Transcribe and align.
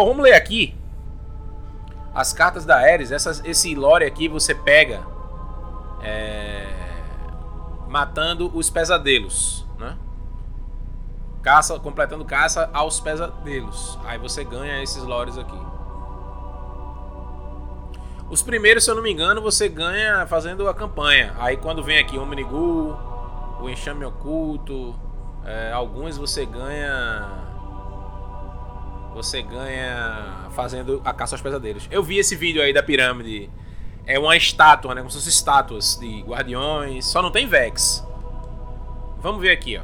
Bom, 0.00 0.06
vamos 0.06 0.24
ler 0.24 0.32
aqui 0.32 0.74
as 2.14 2.32
cartas 2.32 2.64
da 2.64 2.78
Ares. 2.78 3.12
Essas, 3.12 3.44
esse 3.44 3.74
lore 3.74 4.06
aqui 4.06 4.28
você 4.28 4.54
pega 4.54 5.02
é, 6.00 6.66
matando 7.86 8.50
os 8.56 8.70
pesadelos, 8.70 9.66
né? 9.78 9.98
Caça, 11.42 11.78
completando 11.78 12.24
caça 12.24 12.70
aos 12.72 12.98
pesadelos. 12.98 13.98
Aí 14.06 14.16
você 14.16 14.42
ganha 14.42 14.82
esses 14.82 15.02
lores 15.02 15.36
aqui. 15.36 15.60
Os 18.30 18.40
primeiros, 18.40 18.84
se 18.84 18.90
eu 18.90 18.94
não 18.94 19.02
me 19.02 19.12
engano, 19.12 19.42
você 19.42 19.68
ganha 19.68 20.26
fazendo 20.26 20.66
a 20.66 20.72
campanha. 20.72 21.34
Aí 21.38 21.58
quando 21.58 21.84
vem 21.84 21.98
aqui 21.98 22.16
o 22.16 22.22
Omnigul, 22.22 22.96
o 23.60 23.68
Enxame 23.68 24.06
Oculto, 24.06 24.98
é, 25.44 25.70
alguns 25.72 26.16
você 26.16 26.46
ganha. 26.46 27.39
Você 29.14 29.42
ganha 29.42 30.48
fazendo 30.54 31.02
a 31.04 31.12
caça 31.12 31.34
aos 31.34 31.42
pesadelos. 31.42 31.88
Eu 31.90 32.02
vi 32.02 32.18
esse 32.18 32.36
vídeo 32.36 32.62
aí 32.62 32.72
da 32.72 32.82
pirâmide. 32.82 33.50
É 34.06 34.18
uma 34.18 34.36
estátua, 34.36 34.94
né? 34.94 35.00
Como 35.00 35.10
se 35.10 35.18
fossem 35.18 35.30
estátuas 35.30 35.96
de 36.00 36.22
guardiões. 36.22 37.06
Só 37.06 37.20
não 37.20 37.30
tem 37.30 37.46
Vex. 37.46 38.06
Vamos 39.18 39.40
ver 39.40 39.50
aqui, 39.50 39.78
ó. 39.78 39.82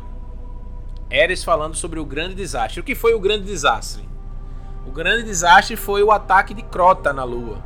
Eres 1.11 1.45
falando 1.45 1.75
sobre 1.77 2.01
o 2.01 2.05
grande 2.05 2.35
desastre. 2.35 2.81
O 2.81 2.85
que 2.85 2.95
foi 2.95 3.15
o 3.15 3.21
grande 3.21 3.45
desastre? 3.45 4.09
O 4.87 4.91
grande 4.91 5.25
desastre 5.25 5.77
foi 5.77 6.03
o 6.03 6.11
ataque 6.11 6.55
de 6.55 6.63
Crota 6.63 7.13
na 7.13 7.25
Lua. 7.25 7.63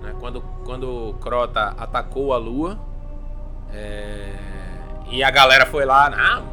Né? 0.00 0.14
Quando, 0.18 0.40
quando 0.64 1.14
Crota 1.20 1.74
atacou 1.78 2.32
a 2.32 2.38
Lua. 2.38 2.78
É... 3.72 4.34
E 5.10 5.22
a 5.22 5.30
galera 5.30 5.66
foi 5.66 5.84
lá. 5.84 6.08
Não, 6.10 6.48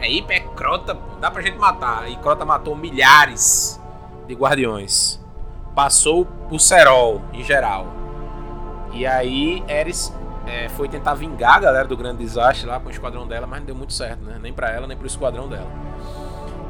é 0.00 0.40
Crota, 0.40 0.96
dá 1.20 1.30
pra 1.30 1.42
gente 1.42 1.58
matar. 1.58 2.10
E 2.10 2.16
Crota 2.16 2.44
matou 2.44 2.76
milhares 2.76 3.80
de 4.26 4.34
guardiões. 4.34 5.20
Passou 5.74 6.26
o 6.50 6.58
Serol 6.58 7.22
em 7.32 7.42
geral. 7.42 7.86
E 8.92 9.06
aí 9.06 9.62
Eris 9.68 10.12
é, 10.46 10.68
foi 10.70 10.88
tentar 10.88 11.14
vingar 11.14 11.56
a 11.56 11.60
galera 11.60 11.88
do 11.88 11.96
grande 11.96 12.18
desastre 12.18 12.66
lá 12.66 12.80
com 12.80 12.88
o 12.88 12.90
esquadrão 12.90 13.26
dela, 13.26 13.46
mas 13.46 13.60
não 13.60 13.66
deu 13.66 13.74
muito 13.74 13.92
certo, 13.92 14.22
né? 14.22 14.38
Nem 14.40 14.52
pra 14.52 14.70
ela, 14.70 14.86
nem 14.86 14.96
pro 14.96 15.06
esquadrão 15.06 15.48
dela. 15.48 15.70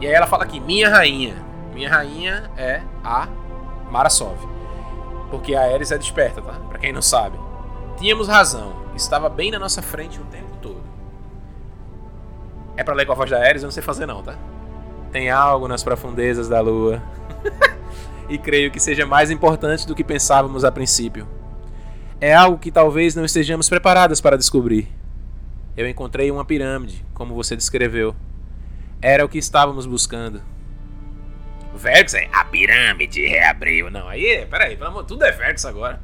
E 0.01 0.07
aí 0.07 0.13
ela 0.13 0.27
fala 0.27 0.45
aqui, 0.45 0.59
minha 0.61 0.89
rainha. 0.89 1.37
Minha 1.73 1.91
rainha 1.91 2.51
é 2.57 2.83
a 3.05 3.29
Marasov. 3.91 4.39
Porque 5.31 5.55
a 5.55 5.73
Ares 5.73 5.91
é 5.91 5.99
desperta, 5.99 6.41
tá? 6.41 6.55
Pra 6.69 6.79
quem 6.79 6.93
não 6.93 7.03
sabe. 7.03 7.39
Tínhamos 7.99 8.29
razão. 8.29 8.75
Estava 8.95 9.29
bem 9.29 9.51
na 9.51 9.59
nossa 9.59 9.83
frente 9.83 10.21
o 10.21 10.25
tempo. 10.25 10.46
É 12.77 12.85
pra 12.85 12.95
ler 12.95 13.07
com 13.07 13.13
a 13.13 13.15
voz 13.15 13.31
da 13.31 13.39
Ares, 13.39 13.63
eu 13.63 13.67
não 13.67 13.73
sei 13.73 13.83
fazer 13.83 14.07
não, 14.07 14.23
tá? 14.23 14.37
Tem 15.11 15.31
algo 15.31 15.67
nas 15.67 15.83
profundezas 15.83 16.49
da 16.49 16.61
lua. 16.61 17.03
e 18.29 18.37
creio 18.37 18.71
que 18.71 18.79
seja 18.79 19.07
mais 19.07 19.31
importante 19.31 19.87
do 19.87 19.95
que 19.95 20.05
pensávamos 20.05 20.65
a 20.65 20.71
princípio. 20.71 21.27
É 22.21 22.35
algo 22.35 22.59
que 22.59 22.71
talvez 22.71 23.15
não 23.15 23.25
estejamos 23.25 23.69
preparadas 23.69 24.21
para 24.21 24.37
descobrir. 24.37 24.89
Eu 25.77 25.89
encontrei 25.89 26.31
uma 26.31 26.45
pirâmide, 26.45 27.05
como 27.15 27.35
você 27.35 27.57
descreveu. 27.57 28.15
Era 29.01 29.25
o 29.25 29.29
que 29.29 29.39
estávamos 29.39 29.87
buscando. 29.87 30.43
Verx 31.75 32.15
a 32.33 32.45
pirâmide 32.45 33.27
reabriu. 33.27 33.91
Não, 33.91 34.09
aí, 34.09 34.47
peraí, 34.51 34.77
pelo 34.77 34.89
amor, 34.89 35.05
tudo 35.05 35.25
é 35.25 35.33
Verx 35.33 35.65
agora. 35.67 36.01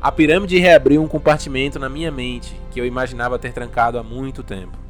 A 0.00 0.10
pirâmide 0.10 0.58
reabriu 0.58 1.02
um 1.02 1.06
compartimento 1.06 1.78
na 1.78 1.88
minha 1.88 2.10
mente 2.10 2.58
que 2.70 2.80
eu 2.80 2.86
imaginava 2.86 3.38
ter 3.38 3.52
trancado 3.52 3.98
há 3.98 4.02
muito 4.02 4.42
tempo. 4.42 4.81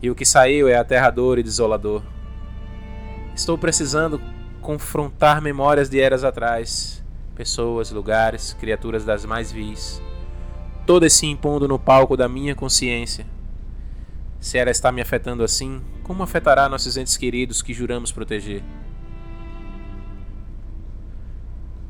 E 0.00 0.10
o 0.10 0.14
que 0.14 0.24
saiu 0.24 0.68
é 0.68 0.76
aterrador 0.76 1.38
e 1.38 1.42
desolador. 1.42 2.02
Estou 3.34 3.58
precisando 3.58 4.20
confrontar 4.60 5.40
memórias 5.40 5.88
de 5.88 6.00
eras 6.00 6.24
atrás, 6.24 7.04
pessoas, 7.34 7.90
lugares, 7.90 8.52
criaturas 8.54 9.04
das 9.04 9.24
mais 9.24 9.50
vis, 9.50 10.02
todas 10.86 11.12
se 11.12 11.26
impondo 11.26 11.68
no 11.68 11.78
palco 11.78 12.16
da 12.16 12.28
minha 12.28 12.54
consciência. 12.54 13.26
Se 14.40 14.56
ela 14.56 14.70
está 14.70 14.92
me 14.92 15.00
afetando 15.00 15.42
assim, 15.42 15.80
como 16.02 16.22
afetará 16.22 16.68
nossos 16.68 16.96
entes 16.96 17.16
queridos 17.16 17.60
que 17.60 17.74
juramos 17.74 18.12
proteger? 18.12 18.62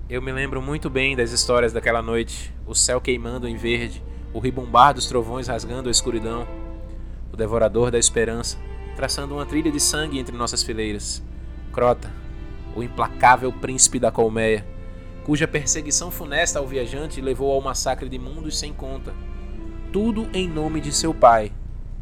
Eu 0.09 0.23
me 0.23 0.33
lembro 0.33 0.63
muito 0.63 0.89
bem 0.89 1.15
das 1.15 1.33
histórias 1.33 1.73
daquela 1.73 2.01
noite, 2.01 2.55
o 2.67 2.75
céu 2.75 3.01
queimando 3.01 3.47
em 3.47 3.57
verde, 3.57 4.03
o 4.33 4.39
ribombar 4.39 4.95
dos 4.95 5.07
trovões 5.07 5.49
rasgando 5.49 5.89
a 5.89 5.93
escuridão, 5.93 6.47
devorador 7.39 7.91
da 7.91 7.99
esperança, 7.99 8.59
traçando 8.95 9.35
uma 9.35 9.47
trilha 9.47 9.73
de 9.73 9.81
sangue 9.81 10.19
entre 10.19 10.37
nossas 10.37 10.63
fileiras. 10.63 11.23
Crota, 11.73 12.13
o 12.77 12.83
implacável 12.83 13.51
príncipe 13.53 13.99
da 13.99 14.11
colmeia, 14.11 14.67
cuja 15.25 15.49
perseguição 15.49 16.11
funesta 16.11 16.59
ao 16.59 16.67
viajante 16.67 17.21
levou 17.21 17.53
ao 17.53 17.61
massacre 17.61 18.09
de 18.09 18.19
mundos 18.19 18.59
sem 18.59 18.73
conta. 18.73 19.15
Tudo 19.93 20.29
em 20.35 20.47
nome 20.47 20.81
de 20.81 20.93
seu 20.93 21.15
pai, 21.15 21.53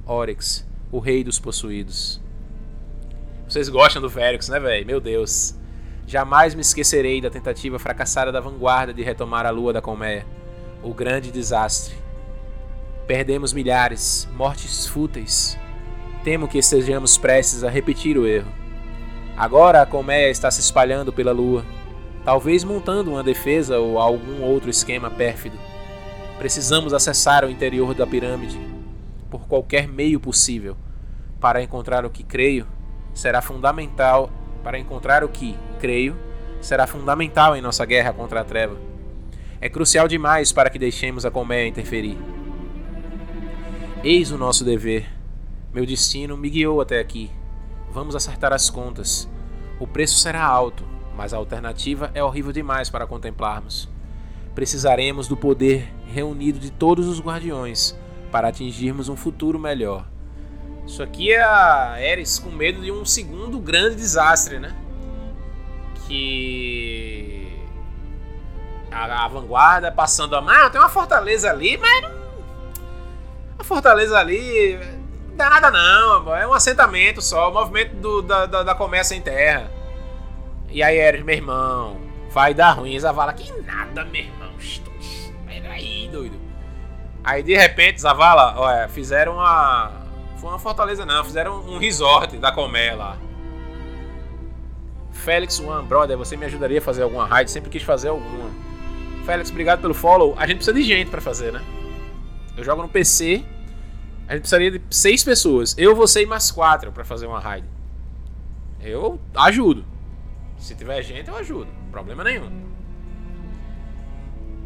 Oryx, 0.05 0.67
o 0.91 0.99
rei 0.99 1.23
dos 1.23 1.39
possuídos. 1.39 2.21
Vocês 3.49 3.69
gostam 3.69 4.03
do 4.03 4.09
Vérix, 4.09 4.49
né, 4.49 4.59
velho? 4.59 4.85
Meu 4.85 5.01
Deus. 5.01 5.55
Jamais 6.07 6.55
me 6.55 6.61
esquecerei 6.61 7.21
da 7.21 7.31
tentativa 7.31 7.79
fracassada 7.79 8.33
da 8.33 8.41
vanguarda 8.41 8.93
de 8.93 9.03
retomar 9.03 9.47
a 9.47 9.51
lua 9.51 9.73
da 9.73 9.83
colmeia. 9.83 10.27
O 10.83 10.93
grande 10.93 11.31
desastre. 11.31 12.06
Perdemos 13.07 13.53
milhares, 13.53 14.29
mortes 14.35 14.89
fúteis. 14.89 15.57
Temo 16.25 16.49
que 16.49 16.59
estejamos 16.59 17.17
prestes 17.17 17.63
a 17.63 17.71
repetir 17.71 18.19
o 18.19 18.27
erro. 18.27 18.51
Agora 19.37 19.81
a 19.81 19.87
colmeia 19.87 20.29
está 20.29 20.51
se 20.51 20.61
espalhando 20.61 21.13
pela 21.13 21.31
lua, 21.31 21.65
talvez 22.25 22.65
montando 22.65 23.13
uma 23.13 23.23
defesa 23.23 23.79
ou 23.79 24.01
algum 24.01 24.43
outro 24.43 24.69
esquema 24.69 25.09
pérfido. 25.09 25.57
Precisamos 26.37 26.93
acessar 26.93 27.45
o 27.45 27.51
interior 27.51 27.95
da 27.95 28.07
pirâmide 28.07 28.59
por 29.31 29.47
qualquer 29.47 29.87
meio 29.87 30.19
possível 30.19 30.77
para 31.39 31.63
encontrar 31.63 32.05
o 32.05 32.11
que 32.11 32.25
creio 32.25 32.67
será 33.15 33.41
fundamental 33.41 34.31
para 34.65 34.81
encontrar 34.81 35.23
o 35.23 35.29
que, 35.29 35.57
creio, 35.79 36.17
será 36.61 36.89
fundamental 36.89 37.55
em 37.55 37.63
nossa 37.63 37.87
guerra 37.87 38.13
contra 38.13 38.41
a 38.41 38.45
treva. 38.45 38.77
É 39.61 39.69
crucial 39.69 40.09
demais 40.09 40.51
para 40.51 40.69
que 40.69 40.77
deixemos 40.77 41.25
a 41.25 41.31
colmeia 41.31 41.69
interferir. 41.69 42.36
Eis 44.09 44.31
o 44.31 44.39
nosso 44.39 44.63
dever. 44.63 45.05
Meu 45.75 45.85
destino 45.85 46.37
me 46.37 46.49
guiou 46.49 46.81
até 46.81 47.01
aqui. 47.01 47.29
Vamos 47.91 48.15
acertar 48.15 48.53
as 48.53 48.71
contas. 48.71 49.29
O 49.81 49.87
preço 49.89 50.21
será 50.21 50.45
alto, 50.45 50.85
mas 51.17 51.35
a 51.35 51.39
alternativa 51.39 52.13
é 52.15 52.23
horrível 52.23 52.53
demais 52.53 52.89
para 52.89 53.05
contemplarmos. 53.05 53.89
Precisaremos 54.55 55.27
do 55.27 55.37
poder 55.37 55.93
reunido 56.07 56.61
de 56.61 56.71
todos 56.71 57.09
os 57.09 57.21
guardiões 57.21 57.99
para 58.31 58.47
atingirmos 58.47 59.09
um 59.09 59.17
futuro 59.17 59.59
melhor. 59.59 60.07
Isso 60.87 61.03
aqui 61.03 61.33
é 61.33 61.43
a 61.43 61.95
Ares 61.95 62.39
com 62.39 62.51
medo 62.51 62.81
de 62.83 62.93
um 62.93 63.05
segundo 63.05 63.59
grande 63.59 63.97
desastre, 63.97 64.61
né? 64.61 64.73
Que 66.07 67.59
a, 68.89 69.25
a 69.25 69.27
vanguarda 69.27 69.91
passando 69.91 70.37
a 70.37 70.41
mão, 70.41 70.71
tem 70.71 70.81
uma 70.81 70.89
fortaleza 70.89 71.51
ali, 71.51 71.77
mas 71.77 72.03
não... 72.03 72.26
fortaleza 73.67 74.19
ali 74.19 74.79
não 75.29 75.37
dá 75.37 75.51
nada 75.51 75.71
não, 75.71 76.35
é 76.35 76.47
um 76.47 76.55
assentamento 76.55 77.21
só, 77.21 77.51
o 77.51 77.53
movimento 77.53 77.95
do, 77.97 78.23
da, 78.23 78.47
da, 78.47 78.63
da 78.63 78.75
comércio 78.75 79.15
em 79.15 79.21
terra. 79.21 79.71
E 80.71 80.83
aí 80.83 81.01
Ares, 81.01 81.23
meu 81.23 81.35
irmão, 81.35 81.99
vai 82.31 82.55
dar 82.55 82.73
ruim, 82.73 82.99
Zavala, 82.99 83.33
que 83.35 83.53
nada, 83.63 84.05
meu 84.05 84.23
irmão. 84.23 84.51
Peraí, 85.47 86.09
doido. 86.11 86.39
Aí 87.23 87.43
de 87.43 87.55
repente, 87.55 88.01
Zavala, 88.01 88.55
olha, 88.57 88.89
fizeram 88.89 89.35
uma 89.35 89.93
foi 90.39 90.51
uma 90.51 90.59
fortaleza 90.59 91.05
não, 91.05 91.25
fizeram 91.25 91.61
um 91.61 91.79
resort 91.79 92.37
da 92.39 92.53
Colmeia 92.53 92.95
lá. 92.95 93.17
Félix 95.13 95.59
One, 95.59 95.87
brother, 95.87 96.17
você 96.17 96.37
me 96.37 96.47
ajudaria 96.47 96.79
a 96.79 96.83
fazer 96.83 97.03
alguma 97.03 97.27
raid? 97.27 97.51
Sempre 97.51 97.71
quis 97.71 97.83
fazer 97.83 98.09
alguma. 98.09 98.51
Félix, 99.25 99.51
obrigado 99.51 99.81
pelo 99.81 99.93
follow. 99.95 100.35
A 100.39 100.47
gente 100.47 100.59
precisa 100.59 100.77
de 100.77 100.83
gente 100.83 101.11
para 101.11 101.21
fazer, 101.21 101.53
né? 101.53 101.63
Eu 102.57 102.63
jogo 102.63 102.83
no 102.83 102.89
PC. 102.89 103.45
A 104.29 104.33
gente 104.33 104.41
precisaria 104.41 104.71
de 104.71 104.83
seis 104.91 105.23
pessoas. 105.23 105.75
Eu, 105.79 105.95
você 105.95 106.23
e 106.23 106.27
mais 106.27 106.51
quatro 106.51 106.91
para 106.91 107.05
fazer 107.05 107.27
uma 107.27 107.39
raid. 107.39 107.67
Eu 108.81 109.21
ajudo. 109.35 109.85
Se 110.59 110.75
tiver 110.75 111.03
gente, 111.03 111.29
eu 111.29 111.37
ajudo. 111.37 111.69
Problema 111.91 112.25
nenhum. 112.25 112.51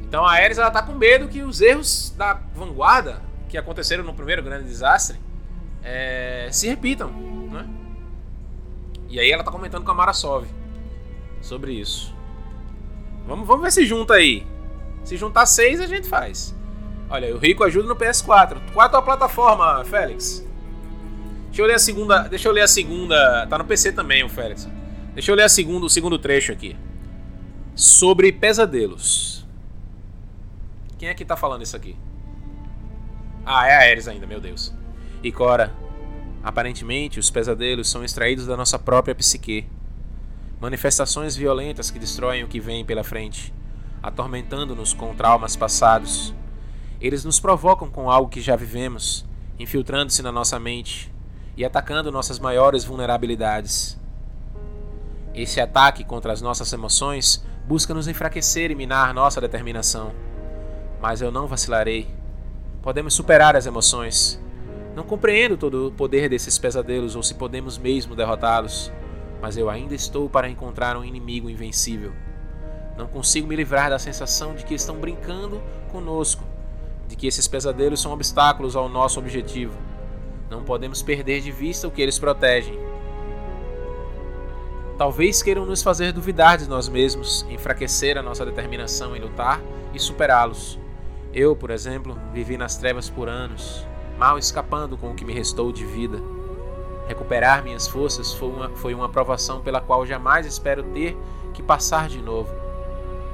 Então 0.03 0.25
a 0.25 0.33
Ares 0.33 0.59
ela 0.59 0.71
tá 0.71 0.83
com 0.83 0.93
medo 0.93 1.29
que 1.29 1.43
os 1.43 1.61
erros 1.61 2.13
da 2.17 2.35
vanguarda 2.55 3.23
que 3.49 3.57
aconteceram 3.57 4.03
no 4.03 4.15
primeiro 4.15 4.43
grande 4.43 4.65
desastre 4.65 5.21
é, 5.83 6.49
se 6.51 6.67
repitam, 6.67 7.11
né? 7.11 7.69
E 9.09 9.21
aí 9.21 9.31
ela 9.31 9.45
tá 9.45 9.51
comentando 9.51 9.85
com 9.85 9.91
a 9.91 9.95
Marasov 9.95 10.47
sobre 11.41 11.73
isso. 11.73 12.15
Vamos, 13.27 13.47
vamos 13.47 13.63
ver 13.63 13.73
se 13.73 13.87
junta 13.87 14.15
aí. 14.15 14.47
Se 15.05 15.17
juntar 15.17 15.47
seis, 15.47 15.81
a 15.81 15.87
gente 15.87 16.09
faz. 16.09 16.55
Olha, 17.11 17.35
o 17.35 17.39
Rico 17.39 17.65
ajuda 17.65 17.89
no 17.89 17.97
PS4. 17.97 18.59
Qual 18.73 18.85
é 18.85 18.87
a 18.87 18.89
tua 18.89 19.03
plataforma, 19.03 19.85
Félix? 19.85 20.47
Deixa 21.47 21.63
eu 21.63 21.67
ler 21.67 21.75
a 21.75 21.79
segunda. 21.79 22.29
Deixa 22.29 22.49
eu 22.49 22.53
ler 22.53 22.63
a 22.63 22.69
segunda. 22.69 23.47
Tá 23.49 23.59
no 23.59 23.65
PC 23.65 23.93
também, 23.93 24.23
o 24.23 24.29
Félix. 24.29 24.69
Deixa 25.13 25.33
eu 25.33 25.35
ler 25.35 25.43
a 25.43 25.49
segundo, 25.49 25.85
o 25.85 25.91
segundo 25.91 26.19
trecho 26.21 26.53
aqui. 26.53 26.77
Sobre 27.75 28.31
pesadelos. 28.31 29.45
Quem 30.97 31.09
é 31.09 31.15
que 31.15 31.25
tá 31.25 31.37
falando 31.37 31.63
isso 31.63 31.77
aqui? 31.77 31.97
Ah, 33.45 33.67
é 33.67 33.75
a 33.75 33.91
Ares 33.91 34.07
ainda, 34.07 34.27
meu 34.27 34.41
Deus. 34.41 34.73
E 35.23 35.33
Cora, 35.33 35.75
aparentemente 36.45 37.19
os 37.19 37.31
pesadelos 37.31 37.91
são 37.91 38.05
extraídos 38.05 38.47
da 38.47 38.57
nossa 38.57 38.79
própria 38.79 39.15
psique. 39.15 39.67
Manifestações 40.61 41.35
violentas 41.35 41.91
que 41.91 41.99
destroem 41.99 42.45
o 42.45 42.49
que 42.49 42.61
vem 42.61 42.85
pela 42.85 43.03
frente, 43.03 43.53
atormentando-nos 44.01 44.93
com 44.93 45.15
traumas 45.15 45.57
passados. 45.57 46.35
Eles 47.01 47.25
nos 47.25 47.41
provocam 47.41 47.89
com 47.89 48.11
algo 48.11 48.29
que 48.29 48.41
já 48.41 48.55
vivemos, 48.55 49.25
infiltrando-se 49.59 50.23
na 50.23 50.31
nossa 50.31 50.59
mente 50.59 51.13
e 51.57 51.65
atacando 51.65 52.13
nossas 52.13 52.39
maiores 52.39 52.85
vulnerabilidades. 52.85 53.99
Esse 55.35 55.61
ataque 55.61 56.05
contra 56.05 56.33
as 56.33 56.43
nossas 56.43 56.71
emoções 56.73 57.45
busca 57.67 57.95
nos 57.95 58.09
enfraquecer 58.09 58.71
e 58.71 58.75
minar 58.75 59.15
nossa 59.15 59.41
determinação. 59.41 60.13
Mas 61.01 61.23
eu 61.23 61.31
não 61.31 61.47
vacilarei. 61.47 62.09
Podemos 62.83 63.15
superar 63.15 63.57
as 63.57 63.65
emoções. 63.65 64.41
Não 64.95 65.05
compreendo 65.05 65.57
todo 65.57 65.89
o 65.89 65.93
poder 65.93 66.29
desses 66.29 66.59
pesadelos 66.59 67.17
ou 67.17 67.23
se 67.23 67.35
podemos 67.35 67.79
mesmo 67.79 68.17
derrotá-los, 68.17 68.93
mas 69.41 69.57
eu 69.57 69.71
ainda 69.71 69.95
estou 69.95 70.29
para 70.29 70.49
encontrar 70.49 70.97
um 70.97 71.05
inimigo 71.05 71.49
invencível. 71.49 72.13
Não 72.99 73.07
consigo 73.07 73.47
me 73.47 73.57
livrar 73.57 73.89
da 73.89 73.99
sensação 73.99 74.55
de 74.55 74.65
que 74.65 74.75
estão 74.75 74.97
brincando 74.97 75.63
conosco, 75.91 76.45
de 77.11 77.17
que 77.17 77.27
esses 77.27 77.49
pesadelos 77.49 78.01
são 78.01 78.13
obstáculos 78.13 78.77
ao 78.77 78.89
nosso 78.89 79.19
objetivo. 79.19 79.77
Não 80.49 80.63
podemos 80.63 81.03
perder 81.03 81.41
de 81.41 81.51
vista 81.51 81.89
o 81.89 81.91
que 81.91 82.01
eles 82.01 82.21
protegem. 82.21 82.79
Talvez 84.97 85.43
queiram 85.43 85.67
nos 85.67 85.83
fazer 85.83 86.13
duvidar 86.13 86.57
de 86.57 86.69
nós 86.69 86.89
mesmos, 86.89 87.45
enfraquecer 87.51 88.17
a 88.17 88.23
nossa 88.23 88.47
determinação 88.47 89.17
em 89.17 89.21
lutar 89.21 89.61
e 89.93 89.99
superá-los. 89.99 90.79
Eu, 91.35 91.57
por 91.57 91.71
exemplo, 91.71 92.17
vivi 92.33 92.57
nas 92.57 92.77
trevas 92.77 93.11
por 93.11 93.29
anos, 93.29 93.85
mal 94.17 94.39
escapando 94.39 94.97
com 94.97 95.11
o 95.11 95.15
que 95.15 95.25
me 95.25 95.33
restou 95.33 95.73
de 95.73 95.85
vida. 95.85 96.23
Recuperar 97.09 97.65
minhas 97.65 97.89
forças 97.89 98.33
foi 98.33 98.49
uma, 98.51 98.69
foi 98.77 98.95
uma 98.95 99.09
provação 99.09 99.61
pela 99.61 99.81
qual 99.81 100.07
jamais 100.07 100.47
espero 100.47 100.85
ter 100.85 101.17
que 101.53 101.63
passar 101.63 102.09
de 102.09 102.23
novo. 102.23 102.55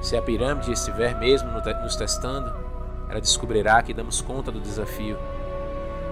Se 0.00 0.16
a 0.16 0.22
pirâmide 0.22 0.72
estiver 0.72 1.18
mesmo 1.18 1.50
nos 1.50 1.96
testando, 1.96 2.65
ela 3.08 3.20
descobrirá 3.20 3.82
que 3.82 3.94
damos 3.94 4.20
conta 4.20 4.50
do 4.50 4.60
desafio. 4.60 5.18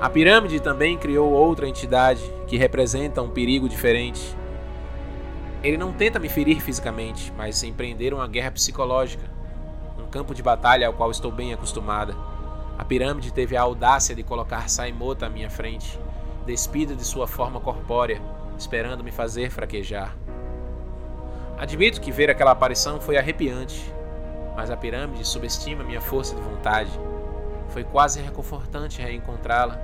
A 0.00 0.10
pirâmide 0.10 0.60
também 0.60 0.98
criou 0.98 1.32
outra 1.32 1.68
entidade 1.68 2.22
que 2.46 2.56
representa 2.56 3.22
um 3.22 3.30
perigo 3.30 3.68
diferente. 3.68 4.36
Ele 5.62 5.76
não 5.76 5.92
tenta 5.92 6.18
me 6.18 6.28
ferir 6.28 6.60
fisicamente, 6.60 7.32
mas 7.36 7.62
empreender 7.62 8.12
uma 8.12 8.28
guerra 8.28 8.50
psicológica, 8.50 9.24
um 9.98 10.06
campo 10.06 10.34
de 10.34 10.42
batalha 10.42 10.86
ao 10.86 10.92
qual 10.92 11.10
estou 11.10 11.32
bem 11.32 11.54
acostumada. 11.54 12.14
A 12.78 12.84
pirâmide 12.84 13.32
teve 13.32 13.56
a 13.56 13.62
audácia 13.62 14.14
de 14.14 14.22
colocar 14.22 14.68
Saimota 14.68 15.26
à 15.26 15.30
minha 15.30 15.48
frente, 15.48 15.98
despida 16.44 16.94
de 16.94 17.04
sua 17.04 17.26
forma 17.26 17.60
corpórea, 17.60 18.20
esperando 18.58 19.02
me 19.02 19.10
fazer 19.10 19.50
fraquejar. 19.50 20.14
Admito 21.56 22.00
que 22.00 22.12
ver 22.12 22.28
aquela 22.28 22.50
aparição 22.50 23.00
foi 23.00 23.16
arrepiante, 23.16 23.94
mas 24.56 24.70
a 24.70 24.76
pirâmide 24.76 25.24
subestima 25.24 25.84
minha 25.84 26.00
força 26.00 26.34
de 26.34 26.40
vontade. 26.42 26.90
Foi 27.68 27.84
quase 27.84 28.20
reconfortante 28.20 29.00
reencontrá-la. 29.00 29.78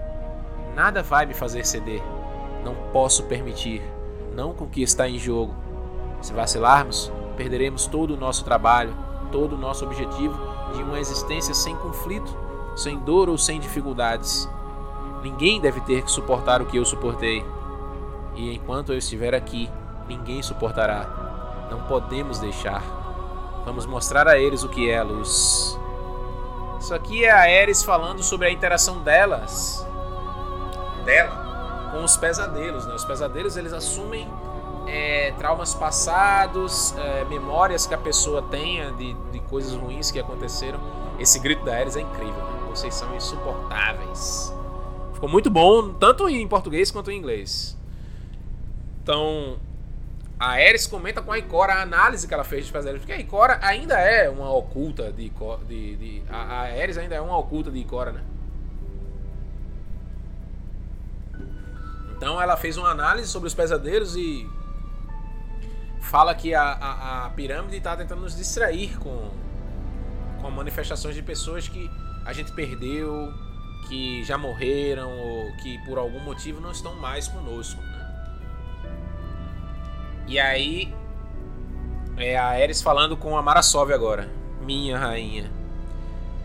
Nada 0.74 1.02
vai 1.02 1.26
me 1.26 1.34
fazer 1.34 1.66
ceder. 1.66 2.02
Não 2.64 2.74
posso 2.92 3.24
permitir, 3.24 3.82
não 4.34 4.54
com 4.54 4.64
o 4.64 4.68
que 4.68 4.82
está 4.82 5.08
em 5.08 5.18
jogo. 5.18 5.54
Se 6.20 6.32
vacilarmos, 6.32 7.10
perderemos 7.36 7.86
todo 7.86 8.14
o 8.14 8.16
nosso 8.16 8.44
trabalho, 8.44 8.94
todo 9.32 9.54
o 9.54 9.58
nosso 9.58 9.84
objetivo 9.84 10.38
de 10.74 10.82
uma 10.82 11.00
existência 11.00 11.54
sem 11.54 11.74
conflito, 11.76 12.36
sem 12.76 12.98
dor 12.98 13.28
ou 13.28 13.38
sem 13.38 13.58
dificuldades. 13.58 14.48
Ninguém 15.22 15.60
deve 15.60 15.80
ter 15.82 16.02
que 16.02 16.10
suportar 16.10 16.62
o 16.62 16.66
que 16.66 16.76
eu 16.76 16.84
suportei. 16.84 17.44
E 18.36 18.54
enquanto 18.54 18.92
eu 18.92 18.98
estiver 18.98 19.34
aqui, 19.34 19.68
ninguém 20.08 20.42
suportará. 20.42 21.68
Não 21.70 21.82
podemos 21.82 22.38
deixar. 22.38 22.99
Vamos 23.64 23.86
mostrar 23.86 24.26
a 24.26 24.38
eles 24.38 24.62
o 24.62 24.68
que 24.68 24.90
é 24.90 24.98
a 24.98 25.02
luz. 25.02 25.78
Isso 26.80 26.94
aqui 26.94 27.24
é 27.24 27.30
a 27.30 27.60
Ares 27.60 27.82
falando 27.82 28.22
sobre 28.22 28.46
a 28.46 28.50
interação 28.50 29.00
delas, 29.02 29.86
dela, 31.04 31.90
com 31.92 32.02
os 32.02 32.16
pesadelos. 32.16 32.86
Né? 32.86 32.94
Os 32.94 33.04
pesadelos 33.04 33.56
eles 33.56 33.72
assumem 33.72 34.26
é, 34.86 35.32
traumas 35.36 35.74
passados, 35.74 36.94
é, 36.96 37.24
memórias 37.26 37.86
que 37.86 37.94
a 37.94 37.98
pessoa 37.98 38.42
tenha 38.42 38.92
de, 38.92 39.12
de 39.30 39.40
coisas 39.40 39.74
ruins 39.74 40.10
que 40.10 40.18
aconteceram. 40.18 40.80
Esse 41.18 41.38
grito 41.38 41.64
da 41.64 41.76
Ares 41.76 41.96
é 41.96 42.00
incrível. 42.00 42.42
Né? 42.42 42.60
Vocês 42.70 42.94
são 42.94 43.14
insuportáveis. 43.14 44.54
Ficou 45.12 45.28
muito 45.28 45.50
bom, 45.50 45.92
tanto 45.92 46.28
em 46.30 46.48
português 46.48 46.90
quanto 46.90 47.10
em 47.10 47.18
inglês. 47.18 47.76
Então, 49.02 49.58
a 50.40 50.52
Ares 50.52 50.86
comenta 50.86 51.20
com 51.20 51.30
a 51.30 51.38
Ikora 51.38 51.74
a 51.74 51.82
análise 51.82 52.26
que 52.26 52.32
ela 52.32 52.44
fez 52.44 52.64
de 52.64 52.72
Pesadelos, 52.72 53.02
porque 53.02 53.12
a 53.12 53.20
Ikora 53.20 53.58
ainda 53.60 53.98
é 53.98 54.30
uma 54.30 54.50
oculta 54.50 55.12
de, 55.12 55.30
de, 55.68 55.96
de 55.96 56.22
a, 56.30 56.36
a 56.36 56.60
Ares 56.62 56.96
ainda 56.96 57.14
é 57.14 57.20
uma 57.20 57.36
oculta 57.36 57.70
de 57.70 57.78
Ikora, 57.78 58.12
né? 58.12 58.22
Então 62.16 62.40
ela 62.40 62.56
fez 62.56 62.78
uma 62.78 62.88
análise 62.88 63.28
sobre 63.28 63.48
os 63.48 63.54
pesadelos 63.54 64.16
e 64.16 64.48
fala 66.00 66.34
que 66.34 66.54
a, 66.54 66.62
a, 66.62 67.26
a 67.26 67.30
pirâmide 67.30 67.76
está 67.76 67.94
tentando 67.94 68.22
nos 68.22 68.34
distrair 68.34 68.98
com, 68.98 69.30
com 70.40 70.50
manifestações 70.50 71.14
de 71.14 71.22
pessoas 71.22 71.68
que 71.68 71.90
a 72.24 72.32
gente 72.32 72.52
perdeu, 72.52 73.32
que 73.88 74.24
já 74.24 74.38
morreram 74.38 75.10
ou 75.10 75.56
que 75.56 75.78
por 75.84 75.98
algum 75.98 76.20
motivo 76.20 76.60
não 76.60 76.70
estão 76.70 76.94
mais 76.96 77.28
conosco. 77.28 77.89
E 80.30 80.38
aí 80.38 80.94
é 82.16 82.38
a 82.38 82.50
Ares 82.50 82.80
falando 82.80 83.16
com 83.16 83.36
a 83.36 83.42
Marasov 83.42 83.92
agora. 83.92 84.30
Minha 84.64 84.96
rainha. 84.96 85.50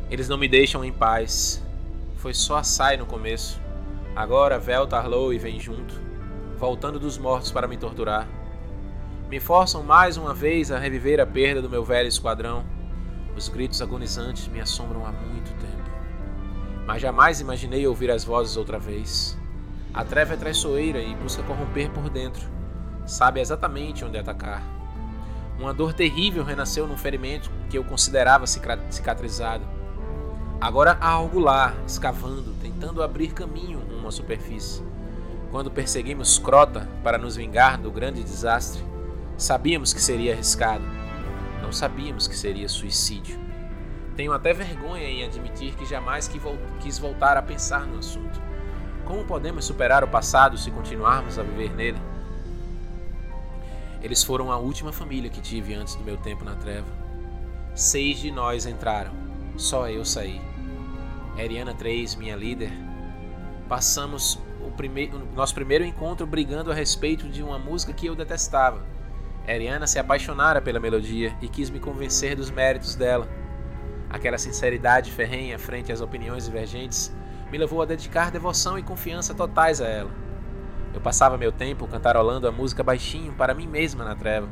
Eles 0.10 0.28
não 0.28 0.40
me 0.40 0.48
deixam 0.48 0.84
em 0.84 0.92
paz. 0.92 1.64
Foi 2.16 2.34
só 2.34 2.58
a 2.58 2.64
Sai 2.64 2.98
no 2.98 3.06
começo. 3.06 3.62
Agora 4.16 4.58
Vel 4.58 4.88
Tarlow 4.88 5.32
e 5.32 5.38
vem 5.38 5.60
junto, 5.60 6.02
voltando 6.58 6.98
dos 6.98 7.20
mortos 7.20 7.52
para 7.52 7.68
me 7.68 7.78
torturar. 7.78 8.28
Me 9.30 9.40
forçam 9.40 9.84
mais 9.84 10.18
uma 10.18 10.34
vez 10.34 10.72
a 10.72 10.80
reviver 10.80 11.20
a 11.20 11.26
perda 11.28 11.62
do 11.62 11.70
meu 11.70 11.86
velho 11.86 12.08
esquadrão. 12.08 12.66
Os 13.38 13.50
gritos 13.50 13.84
agonizantes 13.84 14.48
me 14.48 14.60
assombram 14.60 15.06
há 15.06 15.12
muito 15.12 15.52
tempo. 15.60 15.92
Mas 16.88 17.04
jamais 17.04 17.40
imaginei 17.40 17.86
ouvir 17.86 18.10
as 18.10 18.24
vozes 18.24 18.58
outra 18.58 18.80
vez. 18.80 19.38
A 19.94 20.04
treva 20.04 20.34
é 20.34 20.38
traiçoeira 20.38 21.04
e 21.04 21.14
busca 21.14 21.44
corromper 21.44 21.92
por 21.92 22.10
dentro 22.10 22.55
sabe 23.06 23.40
exatamente 23.40 24.04
onde 24.04 24.18
atacar. 24.18 24.62
Uma 25.60 25.74
dor 25.74 25.94
terrível 25.94 26.44
renasceu 26.44 26.86
num 26.86 26.98
ferimento 26.98 27.50
que 27.70 27.78
eu 27.78 27.84
considerava 27.84 28.46
cicatrizado. 28.46 29.64
Agora 30.60 30.98
há 31.00 31.10
algo 31.10 31.40
lá, 31.40 31.74
escavando, 31.88 32.54
tentando 32.62 33.02
abrir 33.02 33.34
caminho 33.34 33.82
à 34.08 34.12
superfície. 34.12 34.84
Quando 35.50 35.72
perseguimos 35.72 36.38
Crota 36.38 36.88
para 37.04 37.18
nos 37.18 37.36
vingar 37.36 37.80
do 37.80 37.92
grande 37.92 38.22
desastre, 38.22 38.84
sabíamos 39.38 39.94
que 39.94 40.02
seria 40.02 40.34
arriscado. 40.34 40.84
Não 41.62 41.72
sabíamos 41.72 42.28
que 42.28 42.36
seria 42.36 42.70
suicídio. 42.70 43.40
Tenho 44.16 44.32
até 44.32 44.54
vergonha 44.54 45.08
em 45.08 45.26
admitir 45.26 45.76
que 45.76 45.86
jamais 45.86 46.30
quis 46.80 47.00
voltar 47.00 47.36
a 47.38 47.42
pensar 47.42 47.86
no 47.86 47.98
assunto. 47.98 48.40
Como 49.04 49.26
podemos 49.26 49.66
superar 49.66 50.04
o 50.04 50.08
passado 50.08 50.58
se 50.58 50.72
continuarmos 50.72 51.40
a 51.40 51.44
viver 51.44 51.74
nele? 51.74 52.15
Eles 54.06 54.24
foram 54.24 54.52
a 54.52 54.58
última 54.60 54.94
família 54.94 55.32
que 55.32 55.42
tive 55.42 55.74
antes 55.74 55.96
do 55.96 56.04
meu 56.04 56.16
tempo 56.16 56.46
na 56.46 56.54
treva. 56.54 56.86
Seis 57.74 58.20
de 58.20 58.30
nós 58.30 58.68
entraram, 58.68 59.12
só 59.58 59.90
eu 59.90 60.06
saí. 60.06 60.40
Ariana 61.36 61.74
3, 61.74 62.14
minha 62.14 62.36
líder, 62.36 62.72
passamos 63.68 64.40
o, 64.62 64.70
primeiro, 64.70 65.18
o 65.18 65.36
nosso 65.36 65.56
primeiro 65.56 65.84
encontro 65.84 66.28
brigando 66.28 66.72
a 66.72 66.76
respeito 66.76 67.28
de 67.28 67.42
uma 67.42 67.58
música 67.58 67.94
que 67.94 68.06
eu 68.06 68.14
detestava. 68.14 68.86
Ariana 69.48 69.88
se 69.88 69.98
apaixonara 69.98 70.62
pela 70.62 70.80
melodia 70.80 71.36
e 71.42 71.48
quis 71.48 71.72
me 71.72 71.80
convencer 71.80 72.36
dos 72.36 72.52
méritos 72.52 72.94
dela. 72.94 73.28
Aquela 74.08 74.38
sinceridade 74.38 75.12
ferrenha 75.12 75.58
frente 75.58 75.92
às 75.92 76.00
opiniões 76.00 76.46
divergentes 76.46 77.12
me 77.52 77.58
levou 77.58 77.82
a 77.82 77.86
dedicar 77.86 78.30
devoção 78.30 78.78
e 78.78 78.84
confiança 78.84 79.34
totais 79.34 79.82
a 79.82 79.88
ela. 79.88 80.25
Eu 80.96 81.02
passava 81.02 81.38
meu 81.38 81.52
tempo 81.52 81.86
cantarolando 81.90 82.48
a 82.48 82.52
música 82.54 82.82
baixinho 82.82 83.34
para 83.34 83.54
mim 83.54 83.68
mesma 83.68 84.06
na 84.06 84.16
treva, 84.16 84.48